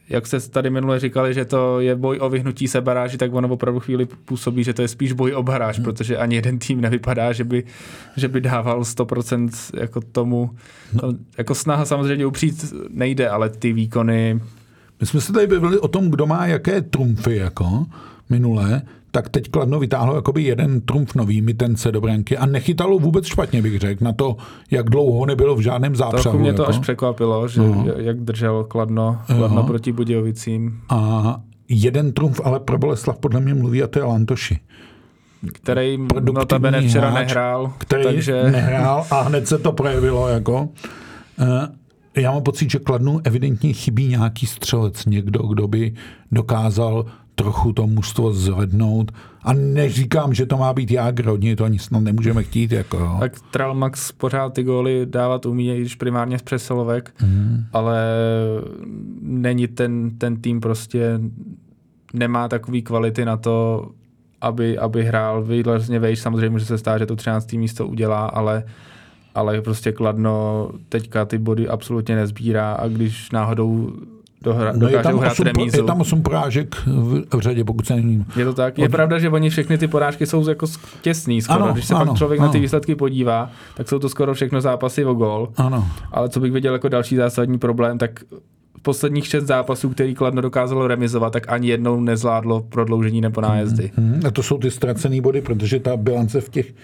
jak 0.08 0.26
se 0.26 0.50
tady 0.50 0.70
minule 0.70 1.00
říkali, 1.00 1.34
že 1.34 1.44
to 1.44 1.80
je 1.80 1.96
boj 1.96 2.18
o 2.20 2.28
vyhnutí 2.28 2.68
se 2.68 2.80
baráži, 2.80 3.18
tak 3.18 3.34
ono 3.34 3.48
opravdu 3.48 3.80
chvíli 3.80 4.06
působí, 4.24 4.64
že 4.64 4.74
to 4.74 4.82
je 4.82 4.88
spíš 4.88 5.12
boj 5.12 5.34
o 5.34 5.42
baráž, 5.42 5.76
hmm. 5.76 5.84
protože 5.84 6.16
ani 6.16 6.34
jeden 6.34 6.58
tým 6.58 6.80
nevypadá, 6.80 7.32
že 7.32 7.44
by, 7.44 7.64
že 8.16 8.28
by 8.28 8.40
dával 8.40 8.80
100% 8.80 9.80
jako 9.80 10.00
tomu. 10.00 10.50
No. 11.02 11.14
Jako 11.38 11.54
snaha 11.54 11.84
samozřejmě 11.84 12.26
upřít 12.26 12.74
nejde, 12.90 13.28
ale 13.28 13.48
ty 13.48 13.72
výkony 13.72 14.40
My 15.00 15.06
jsme 15.06 15.20
se 15.20 15.32
tady 15.32 15.46
bavili 15.46 15.78
o 15.78 15.88
tom, 15.88 16.10
kdo 16.10 16.26
má 16.26 16.46
jaké 16.46 16.82
trumfy 16.82 17.36
jako 17.36 17.86
minule, 18.30 18.82
tak 19.14 19.28
teď 19.28 19.50
Kladno 19.50 19.78
vytáhlo 19.78 20.14
jakoby 20.14 20.42
jeden 20.42 20.80
trumf 20.80 21.14
nový 21.14 21.42
mitence 21.42 21.92
do 21.92 22.00
branky 22.00 22.36
a 22.38 22.46
nechytalo 22.46 22.98
vůbec 22.98 23.26
špatně, 23.26 23.62
bych 23.62 23.78
řekl, 23.78 24.04
na 24.04 24.12
to, 24.12 24.36
jak 24.70 24.90
dlouho 24.90 25.26
nebylo 25.26 25.56
v 25.56 25.60
žádném 25.60 25.96
zápřahu. 25.96 26.22
Trochu 26.22 26.38
mě 26.38 26.52
to 26.52 26.62
jako. 26.62 26.70
až 26.70 26.78
překvapilo, 26.78 27.48
že 27.48 27.60
No. 27.60 27.84
jak 27.96 28.20
držel 28.20 28.64
Kladno, 28.64 29.18
Kladno 29.26 29.60
Jo. 29.60 29.66
proti 29.66 29.92
Budějovicím, 29.92 30.80
A 30.88 31.40
jeden 31.68 32.12
trumf 32.12 32.40
ale 32.44 32.60
pro 32.60 32.78
Boleslav 32.78 33.18
podle 33.18 33.40
mě 33.40 33.54
mluví 33.54 33.82
a 33.82 33.86
to 33.86 33.98
je 33.98 34.04
Lantoši, 34.04 34.58
který 35.52 35.98
notabene 36.32 36.80
včera 36.88 37.10
hráč, 37.10 37.26
nehrál, 37.26 37.72
který 37.78 38.04
takže 38.04 38.42
nehrál 38.50 39.04
a 39.10 39.20
hned 39.22 39.48
se 39.48 39.58
to 39.58 39.72
projevilo 39.72 40.28
jako. 40.28 40.68
Eh, 41.38 41.68
já 42.20 42.32
mám 42.32 42.42
pocit, 42.42 42.70
že 42.70 42.78
Kladnu 42.78 43.20
evidentně 43.24 43.72
chybí 43.72 44.06
nějaký 44.08 44.46
střelec, 44.46 45.06
někdo, 45.06 45.42
kdo 45.42 45.68
by 45.68 45.94
dokázal 46.32 47.04
trochu 47.34 47.72
to 47.72 47.86
mužstvo 47.86 48.32
zvednout. 48.32 49.12
A 49.42 49.52
neříkám, 49.52 50.34
že 50.34 50.46
to 50.46 50.56
má 50.56 50.72
být 50.72 50.90
Jágr, 50.90 51.26
hodně 51.26 51.56
to 51.56 51.64
ani 51.64 51.78
snad 51.78 52.00
nemůžeme 52.00 52.42
chtít. 52.42 52.72
Jako, 52.72 52.98
jo. 52.98 53.16
Tak 53.20 53.32
Tral 53.50 53.74
Max 53.74 54.12
pořád 54.12 54.54
ty 54.54 54.62
góly 54.62 55.06
dávat 55.06 55.46
umí, 55.46 55.70
i 55.70 55.80
když 55.80 55.94
primárně 55.94 56.38
z 56.38 56.42
přesilovek, 56.42 57.14
mm. 57.22 57.64
ale 57.72 58.04
není 59.20 59.68
ten, 59.68 60.10
ten 60.18 60.36
tým 60.36 60.60
prostě 60.60 61.20
nemá 62.12 62.48
takový 62.48 62.82
kvality 62.82 63.24
na 63.24 63.36
to, 63.36 63.88
aby, 64.40 64.78
aby 64.78 65.04
hrál 65.04 65.42
výrazně 65.42 65.98
vejš. 65.98 66.18
Samozřejmě 66.18 66.50
může 66.50 66.64
se 66.64 66.78
stát, 66.78 66.98
že 66.98 67.06
to 67.06 67.16
13. 67.16 67.52
místo 67.52 67.88
udělá, 67.88 68.26
ale 68.26 68.64
ale 69.34 69.62
prostě 69.62 69.92
Kladno 69.92 70.70
teďka 70.88 71.24
ty 71.24 71.38
body 71.38 71.68
absolutně 71.68 72.16
nezbírá 72.16 72.72
a 72.72 72.88
když 72.88 73.30
náhodou 73.30 73.92
dohra, 74.42 74.72
no 74.76 74.88
je 74.88 74.98
tam 74.98 75.18
hrát 75.18 75.32
8, 75.32 75.44
remízu. 75.44 75.76
Je 75.76 75.82
tam 75.82 76.00
8 76.00 76.22
porážek 76.22 76.76
v, 76.86 77.24
v 77.36 77.40
řadě, 77.40 77.64
pokud 77.64 77.86
se 77.86 77.96
nevím. 77.96 78.26
Je 78.36 78.44
to 78.44 78.52
tak. 78.52 78.78
Je 78.78 78.84
Od... 78.84 78.90
pravda, 78.90 79.18
že 79.18 79.28
oni 79.30 79.50
všechny 79.50 79.78
ty 79.78 79.88
porážky 79.88 80.26
jsou 80.26 80.48
jako 80.48 80.66
těsný 81.00 81.42
skoro. 81.42 81.64
Ano, 81.64 81.72
Když 81.72 81.84
se 81.84 81.94
ano, 81.94 82.06
pak 82.06 82.18
člověk 82.18 82.40
ano. 82.40 82.46
na 82.48 82.52
ty 82.52 82.60
výsledky 82.60 82.94
podívá, 82.94 83.50
tak 83.74 83.88
jsou 83.88 83.98
to 83.98 84.08
skoro 84.08 84.34
všechno 84.34 84.60
zápasy 84.60 85.04
o 85.04 85.14
gol. 85.14 85.48
Ano. 85.56 85.88
Ale 86.12 86.28
co 86.28 86.40
bych 86.40 86.52
viděl 86.52 86.72
jako 86.72 86.88
další 86.88 87.16
zásadní 87.16 87.58
problém, 87.58 87.98
tak 87.98 88.10
posledních 88.82 89.26
šest 89.26 89.44
zápasů, 89.44 89.88
který 89.88 90.14
Kladno 90.14 90.42
dokázalo 90.42 90.86
remizovat, 90.86 91.32
tak 91.32 91.52
ani 91.52 91.68
jednou 91.68 92.00
nezvládlo 92.00 92.60
prodloužení 92.60 93.20
nebo 93.20 93.40
nájezdy. 93.40 93.90
Mm-hmm. 93.98 94.26
A 94.26 94.30
to 94.30 94.42
jsou 94.42 94.58
ty 94.58 94.70
ztracené 94.70 95.20
body, 95.20 95.40
protože 95.40 95.80
ta 95.80 95.96
bilance 95.96 96.40
v 96.40 96.48
těch 96.48 96.74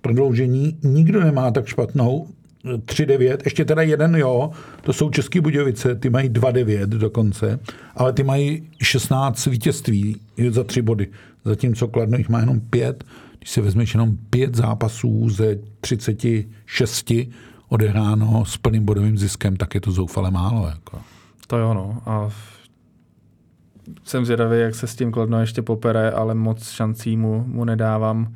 prodloužení 0.00 0.78
nikdo 0.82 1.24
nemá 1.24 1.50
tak 1.50 1.66
špatnou. 1.66 2.26
3-9, 2.64 3.38
ještě 3.44 3.64
teda 3.64 3.82
jeden 3.82 4.16
jo, 4.16 4.50
to 4.82 4.92
jsou 4.92 5.10
České 5.10 5.40
Budějovice, 5.40 5.94
ty 5.94 6.10
mají 6.10 6.30
2-9 6.30 6.86
dokonce, 6.86 7.60
ale 7.96 8.12
ty 8.12 8.22
mají 8.22 8.68
16 8.82 9.46
vítězství 9.46 10.16
za 10.50 10.64
tři 10.64 10.82
body, 10.82 11.08
zatímco 11.44 11.88
Kladno 11.88 12.18
jich 12.18 12.28
má 12.28 12.40
jenom 12.40 12.60
pět, 12.60 13.04
když 13.38 13.50
si 13.50 13.60
vezmeš 13.60 13.94
jenom 13.94 14.16
pět 14.30 14.54
zápasů 14.54 15.30
ze 15.30 15.58
36 15.80 17.12
odehráno 17.68 18.44
s 18.44 18.56
plným 18.56 18.84
bodovým 18.84 19.18
ziskem, 19.18 19.56
tak 19.56 19.74
je 19.74 19.80
to 19.80 19.90
zoufale 19.90 20.30
málo. 20.30 20.66
Jako. 20.66 21.00
To 21.46 21.58
jo, 21.58 21.74
no. 21.74 22.02
A 22.06 22.28
jsem 24.04 24.24
zvědavý, 24.24 24.60
jak 24.60 24.74
se 24.74 24.86
s 24.86 24.96
tím 24.96 25.12
Kladno 25.12 25.40
ještě 25.40 25.62
popere, 25.62 26.10
ale 26.10 26.34
moc 26.34 26.70
šancí 26.70 27.16
mu, 27.16 27.44
mu 27.46 27.64
nedávám. 27.64 28.34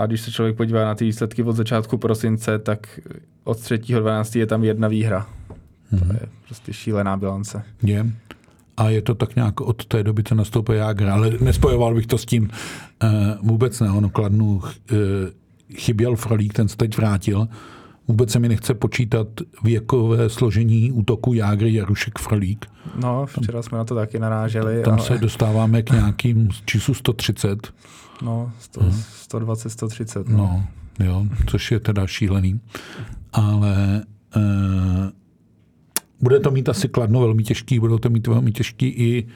A 0.00 0.06
když 0.06 0.20
se 0.20 0.30
člověk 0.30 0.56
podívá 0.56 0.84
na 0.84 0.94
ty 0.94 1.04
výsledky 1.04 1.42
od 1.42 1.52
začátku 1.52 1.98
prosince, 1.98 2.58
tak 2.58 3.00
od 3.44 3.58
3.12. 3.58 4.38
je 4.38 4.46
tam 4.46 4.64
jedna 4.64 4.88
výhra. 4.88 5.26
Mm-hmm. 5.92 5.98
To 5.98 6.04
mhm. 6.04 6.16
je 6.20 6.28
prostě 6.46 6.72
šílená 6.72 7.16
bilance. 7.16 7.62
Je. 7.82 8.06
A 8.76 8.88
je 8.88 9.02
to 9.02 9.14
tak 9.14 9.36
nějak 9.36 9.60
od 9.60 9.84
té 9.84 10.02
doby, 10.02 10.22
co 10.22 10.34
nastoupil 10.34 10.74
Jágr, 10.74 11.08
ale 11.08 11.30
nespojoval 11.40 11.94
bych 11.94 12.06
to 12.06 12.18
s 12.18 12.26
tím 12.26 12.50
uh, 13.02 13.08
vůbec 13.42 13.80
ne. 13.80 13.90
Ono 13.90 14.10
Kladnu 14.10 14.54
uh, 14.54 14.62
chyběl 15.76 16.16
Frolík, 16.16 16.52
ten 16.52 16.68
se 16.68 16.76
teď 16.76 16.96
vrátil. 16.96 17.48
Vůbec 18.08 18.30
se 18.30 18.38
mi 18.38 18.48
nechce 18.48 18.74
počítat 18.74 19.28
věkové 19.62 20.28
složení 20.28 20.92
útoku 20.92 21.34
Jágry, 21.34 21.74
Jarušek, 21.74 22.18
Frolík. 22.18 22.66
No, 23.00 23.26
včera 23.26 23.62
jsme 23.62 23.78
na 23.78 23.84
to 23.84 23.94
taky 23.94 24.18
naráželi. 24.18 24.82
Tam 24.82 24.94
ale... 24.94 25.02
se 25.02 25.18
dostáváme 25.18 25.82
k 25.82 25.90
nějakým 25.90 26.48
číslu 26.64 26.94
130. 26.94 27.72
No, 28.22 28.52
100, 28.60 28.80
hmm. 28.80 28.92
120, 28.92 29.70
130. 29.70 30.28
No. 30.28 30.36
no, 30.36 31.06
jo, 31.06 31.26
což 31.46 31.70
je 31.70 31.80
teda 31.80 32.06
šílený. 32.06 32.60
Ale 33.32 34.04
e, 34.36 34.40
bude 36.20 36.40
to 36.40 36.50
mít 36.50 36.68
asi 36.68 36.88
kladno 36.88 37.20
velmi 37.20 37.42
těžký, 37.42 37.78
budou 37.78 37.98
to 37.98 38.10
mít 38.10 38.26
velmi 38.26 38.52
těžký 38.52 38.86
i 38.86 39.26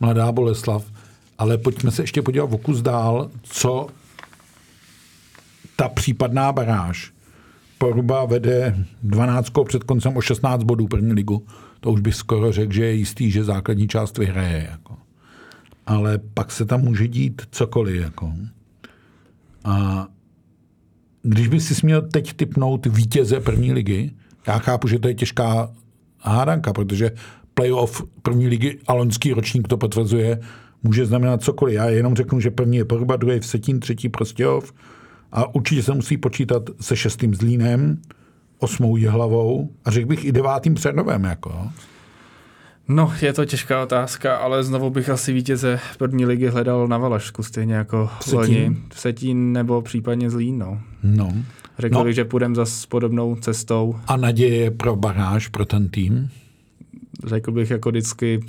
mladá 0.00 0.32
Boleslav. 0.32 0.84
Ale 1.38 1.58
pojďme 1.58 1.90
se 1.90 2.02
ještě 2.02 2.22
podívat 2.22 2.52
o 2.52 2.58
kus 2.58 2.82
dál, 2.82 3.30
co 3.42 3.86
ta 5.76 5.88
případná 5.88 6.52
baráž. 6.52 7.12
Poruba 7.78 8.24
vede 8.24 8.86
12 9.02 9.52
před 9.64 9.84
koncem 9.84 10.16
o 10.16 10.20
16 10.20 10.62
bodů 10.62 10.88
první 10.88 11.12
ligu. 11.12 11.46
To 11.80 11.92
už 11.92 12.00
bych 12.00 12.14
skoro 12.14 12.52
řekl, 12.52 12.72
že 12.72 12.84
je 12.84 12.92
jistý, 12.92 13.30
že 13.30 13.44
základní 13.44 13.88
část 13.88 14.18
vyhraje. 14.18 14.68
Jako 14.70 14.96
ale 15.86 16.18
pak 16.34 16.52
se 16.52 16.64
tam 16.64 16.80
může 16.80 17.08
dít 17.08 17.42
cokoliv. 17.50 18.02
Jako. 18.02 18.32
A 19.64 20.06
když 21.22 21.48
by 21.48 21.60
si 21.60 21.74
směl 21.74 22.02
teď 22.02 22.32
typnout 22.32 22.86
vítěze 22.86 23.40
první 23.40 23.72
ligy, 23.72 24.10
já 24.46 24.58
chápu, 24.58 24.88
že 24.88 24.98
to 24.98 25.08
je 25.08 25.14
těžká 25.14 25.70
hádanka, 26.20 26.72
protože 26.72 27.10
playoff 27.54 28.02
první 28.22 28.46
ligy 28.46 28.78
a 28.86 28.92
loňský 28.94 29.32
ročník 29.32 29.68
to 29.68 29.76
potvrzuje, 29.76 30.40
může 30.82 31.06
znamenat 31.06 31.42
cokoliv. 31.42 31.74
Já 31.74 31.88
jenom 31.88 32.16
řeknu, 32.16 32.40
že 32.40 32.50
první 32.50 32.76
je 32.76 32.84
Poruba, 32.84 33.16
druhý 33.16 33.40
v 33.40 33.46
Setín, 33.46 33.80
třetí 33.80 34.08
Prostějov 34.08 34.72
a 35.32 35.54
určitě 35.54 35.82
se 35.82 35.94
musí 35.94 36.16
počítat 36.16 36.62
se 36.80 36.96
šestým 36.96 37.34
Zlínem, 37.34 38.02
osmou 38.58 38.96
Jihlavou 38.96 39.70
a 39.84 39.90
řekl 39.90 40.08
bych 40.08 40.24
i 40.24 40.32
devátým 40.32 40.74
Přernovem. 40.74 41.24
Jako. 41.24 41.68
No, 42.88 43.12
je 43.22 43.32
to 43.32 43.44
těžká 43.44 43.82
otázka, 43.82 44.36
ale 44.36 44.64
znovu 44.64 44.90
bych 44.90 45.08
asi 45.08 45.32
vítěze 45.32 45.80
první 45.98 46.26
ligy 46.26 46.48
hledal 46.48 46.88
na 46.88 46.98
Valašsku, 46.98 47.42
stejně 47.42 47.74
jako 47.74 48.10
Vsetín. 48.20 48.38
loni. 48.38 48.76
Vsetín 48.94 49.52
nebo 49.52 49.82
případně 49.82 50.30
Zlín, 50.30 50.58
no. 50.58 50.80
no. 51.02 51.32
Řekl 51.78 51.94
no. 51.94 52.04
bych, 52.04 52.14
že 52.14 52.24
půjdeme 52.24 52.54
zase 52.54 52.86
podobnou 52.88 53.36
cestou. 53.36 53.94
A 54.06 54.16
naděje 54.16 54.70
pro 54.70 54.96
baráž, 54.96 55.48
pro 55.48 55.64
ten 55.64 55.88
tým? 55.88 56.30
Řekl 57.26 57.52
bych 57.52 57.70
jako 57.70 57.88
vždycky 57.90 58.40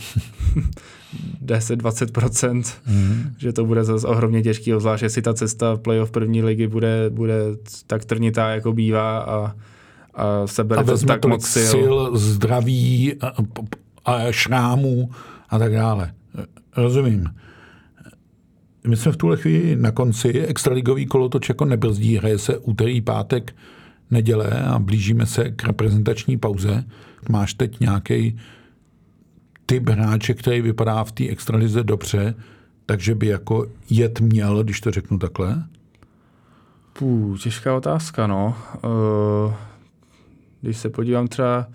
10-20%, 1.45 2.63
mm. 2.87 3.33
že 3.37 3.53
to 3.53 3.65
bude 3.65 3.83
zase 3.83 4.07
ohromně 4.07 4.41
těžký, 4.41 4.71
zvlášť 4.77 5.03
jestli 5.03 5.21
ta 5.21 5.33
cesta 5.33 5.77
playoff 5.77 6.11
první 6.11 6.43
ligy 6.43 6.67
bude, 6.67 7.09
bude 7.09 7.35
tak 7.87 8.05
trnitá, 8.05 8.49
jako 8.49 8.73
bývá 8.73 9.19
a, 9.19 9.55
a 10.13 10.47
sebere 10.47 10.81
a 10.81 10.83
to 10.83 10.97
tak 10.97 11.25
moc 11.25 11.45
sil. 11.53 11.71
sil 11.73 11.93
zdraví, 12.13 13.13
a 14.05 14.31
šrámů 14.31 15.11
a 15.49 15.59
tak 15.59 15.73
dále. 15.73 16.13
Rozumím. 16.77 17.35
My 18.87 18.97
jsme 18.97 19.11
v 19.11 19.17
tuhle 19.17 19.37
chvíli 19.37 19.75
na 19.75 19.91
konci. 19.91 20.41
Extraligový 20.41 21.05
kolotoč 21.05 21.49
jako 21.49 21.65
nebrzdí. 21.65 22.17
Hraje 22.17 22.39
se 22.39 22.57
úterý, 22.57 23.01
pátek, 23.01 23.55
neděle 24.11 24.49
a 24.49 24.79
blížíme 24.79 25.25
se 25.25 25.51
k 25.51 25.63
reprezentační 25.63 26.37
pauze. 26.37 26.83
Máš 27.29 27.53
teď 27.53 27.79
nějaký 27.79 28.37
typ 29.65 29.89
hráče, 29.89 30.33
který 30.33 30.61
vypadá 30.61 31.03
v 31.03 31.11
té 31.11 31.27
extralize 31.27 31.83
dobře, 31.83 32.35
takže 32.85 33.15
by 33.15 33.27
jako 33.27 33.67
jet 33.89 34.19
měl, 34.19 34.63
když 34.63 34.81
to 34.81 34.91
řeknu 34.91 35.17
takhle? 35.19 35.63
Pů, 36.93 37.37
těžká 37.43 37.75
otázka, 37.75 38.27
no. 38.27 38.55
Uh, 38.83 39.53
když 40.61 40.77
se 40.77 40.89
podívám 40.89 41.27
třeba 41.27 41.67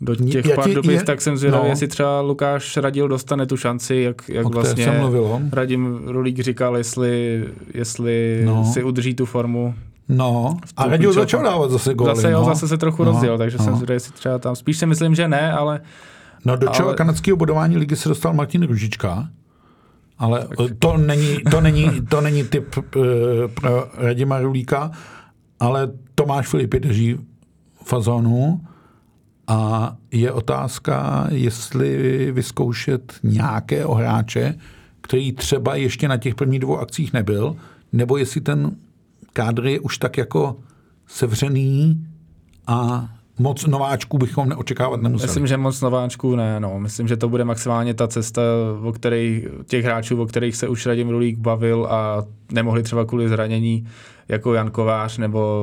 do 0.00 0.14
těch 0.16 0.54
pár 0.54 0.70
doby, 0.70 1.00
tak 1.06 1.20
jsem 1.20 1.36
zvědavý, 1.36 1.64
no. 1.64 1.70
jestli 1.70 1.88
třeba 1.88 2.20
Lukáš 2.20 2.76
Radil 2.76 3.08
dostane 3.08 3.46
tu 3.46 3.56
šanci, 3.56 3.96
jak, 3.96 4.28
jak 4.28 4.46
vlastně 4.46 4.90
mluvil, 4.90 5.40
Radim 5.52 6.00
Rulík 6.06 6.40
říkal, 6.40 6.76
jestli, 6.76 7.44
jestli 7.74 8.42
no. 8.44 8.64
si 8.64 8.82
udrží 8.82 9.14
tu 9.14 9.26
formu. 9.26 9.74
No, 10.08 10.56
a 10.76 10.86
Radil 10.86 11.12
začal 11.12 11.42
dávat 11.42 11.70
zase 11.70 11.94
góly. 11.94 12.16
Zase, 12.16 12.30
jo, 12.30 12.38
no. 12.38 12.44
zase 12.44 12.68
se 12.68 12.78
trochu 12.78 13.04
no. 13.04 13.12
rozděl, 13.12 13.38
takže 13.38 13.58
no. 13.58 13.64
jsem 13.64 13.76
zvědavý, 13.76 13.96
jestli 13.96 14.12
třeba 14.12 14.38
tam, 14.38 14.56
spíš 14.56 14.78
si 14.78 14.86
myslím, 14.86 15.14
že 15.14 15.28
ne, 15.28 15.52
ale... 15.52 15.80
No 16.44 16.56
do 16.56 16.68
čela 16.68 16.88
ale... 16.88 16.96
kanadského 16.96 17.36
bodování 17.36 17.76
ligy 17.76 17.96
se 17.96 18.08
dostal 18.08 18.32
Martin 18.32 18.66
Ružička, 18.66 19.28
ale 20.18 20.48
to 20.78 20.96
není, 20.96 21.38
to 21.50 21.60
není, 21.60 21.90
to 22.08 22.20
není 22.20 22.44
typ 22.44 22.76
uh, 22.76 23.04
pro 23.54 23.88
Radima 23.98 24.40
Rulíka, 24.40 24.90
ale 25.60 25.90
Tomáš 26.14 26.48
Filip 26.48 26.74
drží 26.74 27.18
fazonu 27.84 28.60
a 29.46 29.96
je 30.10 30.32
otázka, 30.32 31.26
jestli 31.30 32.32
vyzkoušet 32.32 33.12
nějakého 33.22 33.94
hráče, 33.94 34.54
který 35.00 35.32
třeba 35.32 35.74
ještě 35.74 36.08
na 36.08 36.16
těch 36.16 36.34
prvních 36.34 36.60
dvou 36.60 36.78
akcích 36.78 37.12
nebyl, 37.12 37.56
nebo 37.92 38.16
jestli 38.16 38.40
ten 38.40 38.76
kádr 39.32 39.66
je 39.66 39.80
už 39.80 39.98
tak 39.98 40.18
jako 40.18 40.56
sevřený 41.06 42.06
a 42.66 43.08
moc 43.38 43.66
nováčků 43.66 44.18
bychom 44.18 44.48
neočekávat 44.48 45.02
nemuseli. 45.02 45.28
Myslím, 45.28 45.46
že 45.46 45.56
moc 45.56 45.80
nováčků 45.80 46.36
ne. 46.36 46.60
No. 46.60 46.80
Myslím, 46.80 47.08
že 47.08 47.16
to 47.16 47.28
bude 47.28 47.44
maximálně 47.44 47.94
ta 47.94 48.08
cesta, 48.08 48.42
o 48.82 48.92
který, 48.92 49.44
těch 49.66 49.84
hráčů, 49.84 50.22
o 50.22 50.26
kterých 50.26 50.56
se 50.56 50.68
už 50.68 50.86
Radim 50.86 51.08
Rulík 51.08 51.38
bavil 51.38 51.86
a 51.90 52.24
nemohli 52.52 52.82
třeba 52.82 53.04
kvůli 53.04 53.28
zranění 53.28 53.86
jako 54.28 54.54
Jan 54.54 54.70
Kovář 54.70 55.18
nebo, 55.18 55.62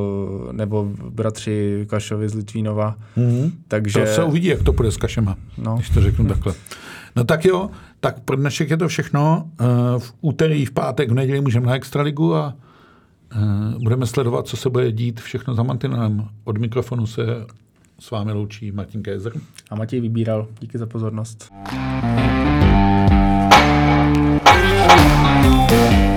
nebo 0.52 0.88
bratři 1.10 1.86
Kašovi 1.90 2.30
z 2.30 2.34
Litvínova. 2.34 2.96
Mm-hmm. 3.18 3.52
Takže... 3.68 4.00
To 4.00 4.06
se 4.06 4.24
uvidí, 4.24 4.48
jak 4.48 4.64
to 4.64 4.74
půjde 4.74 4.92
s 4.92 4.98
Kašema, 4.98 5.36
no. 5.58 5.76
když 5.76 5.90
to 5.90 6.02
řeknu 6.02 6.26
takhle. 6.26 6.54
No 7.16 7.24
tak 7.24 7.46
jo, 7.46 7.70
tak 8.00 8.20
pro 8.20 8.36
dnešek 8.36 8.70
je 8.70 8.78
to 8.78 8.88
všechno. 8.88 9.46
Eh, 9.62 9.66
v 10.00 10.14
úterý, 10.22 10.66
v 10.66 10.72
pátek, 10.72 11.12
v 11.12 11.14
neděli 11.14 11.42
můžeme 11.42 11.68
na 11.68 11.76
Extraligu 11.76 12.36
a 12.36 12.54
eh, 13.32 13.38
budeme 13.84 14.06
sledovat, 14.06 14.48
co 14.48 14.58
se 14.58 14.70
bude 14.70 14.92
dít 14.92 15.22
všechno 15.22 15.56
za 15.56 15.64
mantinelem. 15.64 16.28
Od 16.44 16.58
mikrofonu 16.58 17.08
se 17.08 17.24
s 18.02 18.12
vámi 18.12 18.32
loučí 18.32 18.72
Martin 18.72 19.04
Kézer. 19.04 19.34
A 19.70 19.76
Matěj 19.76 20.02
vybíral. 20.02 20.48
Díky 20.60 20.78
za 20.78 20.86
pozornost. 20.86 21.52
Thank 25.72 26.06
you. 26.06 26.11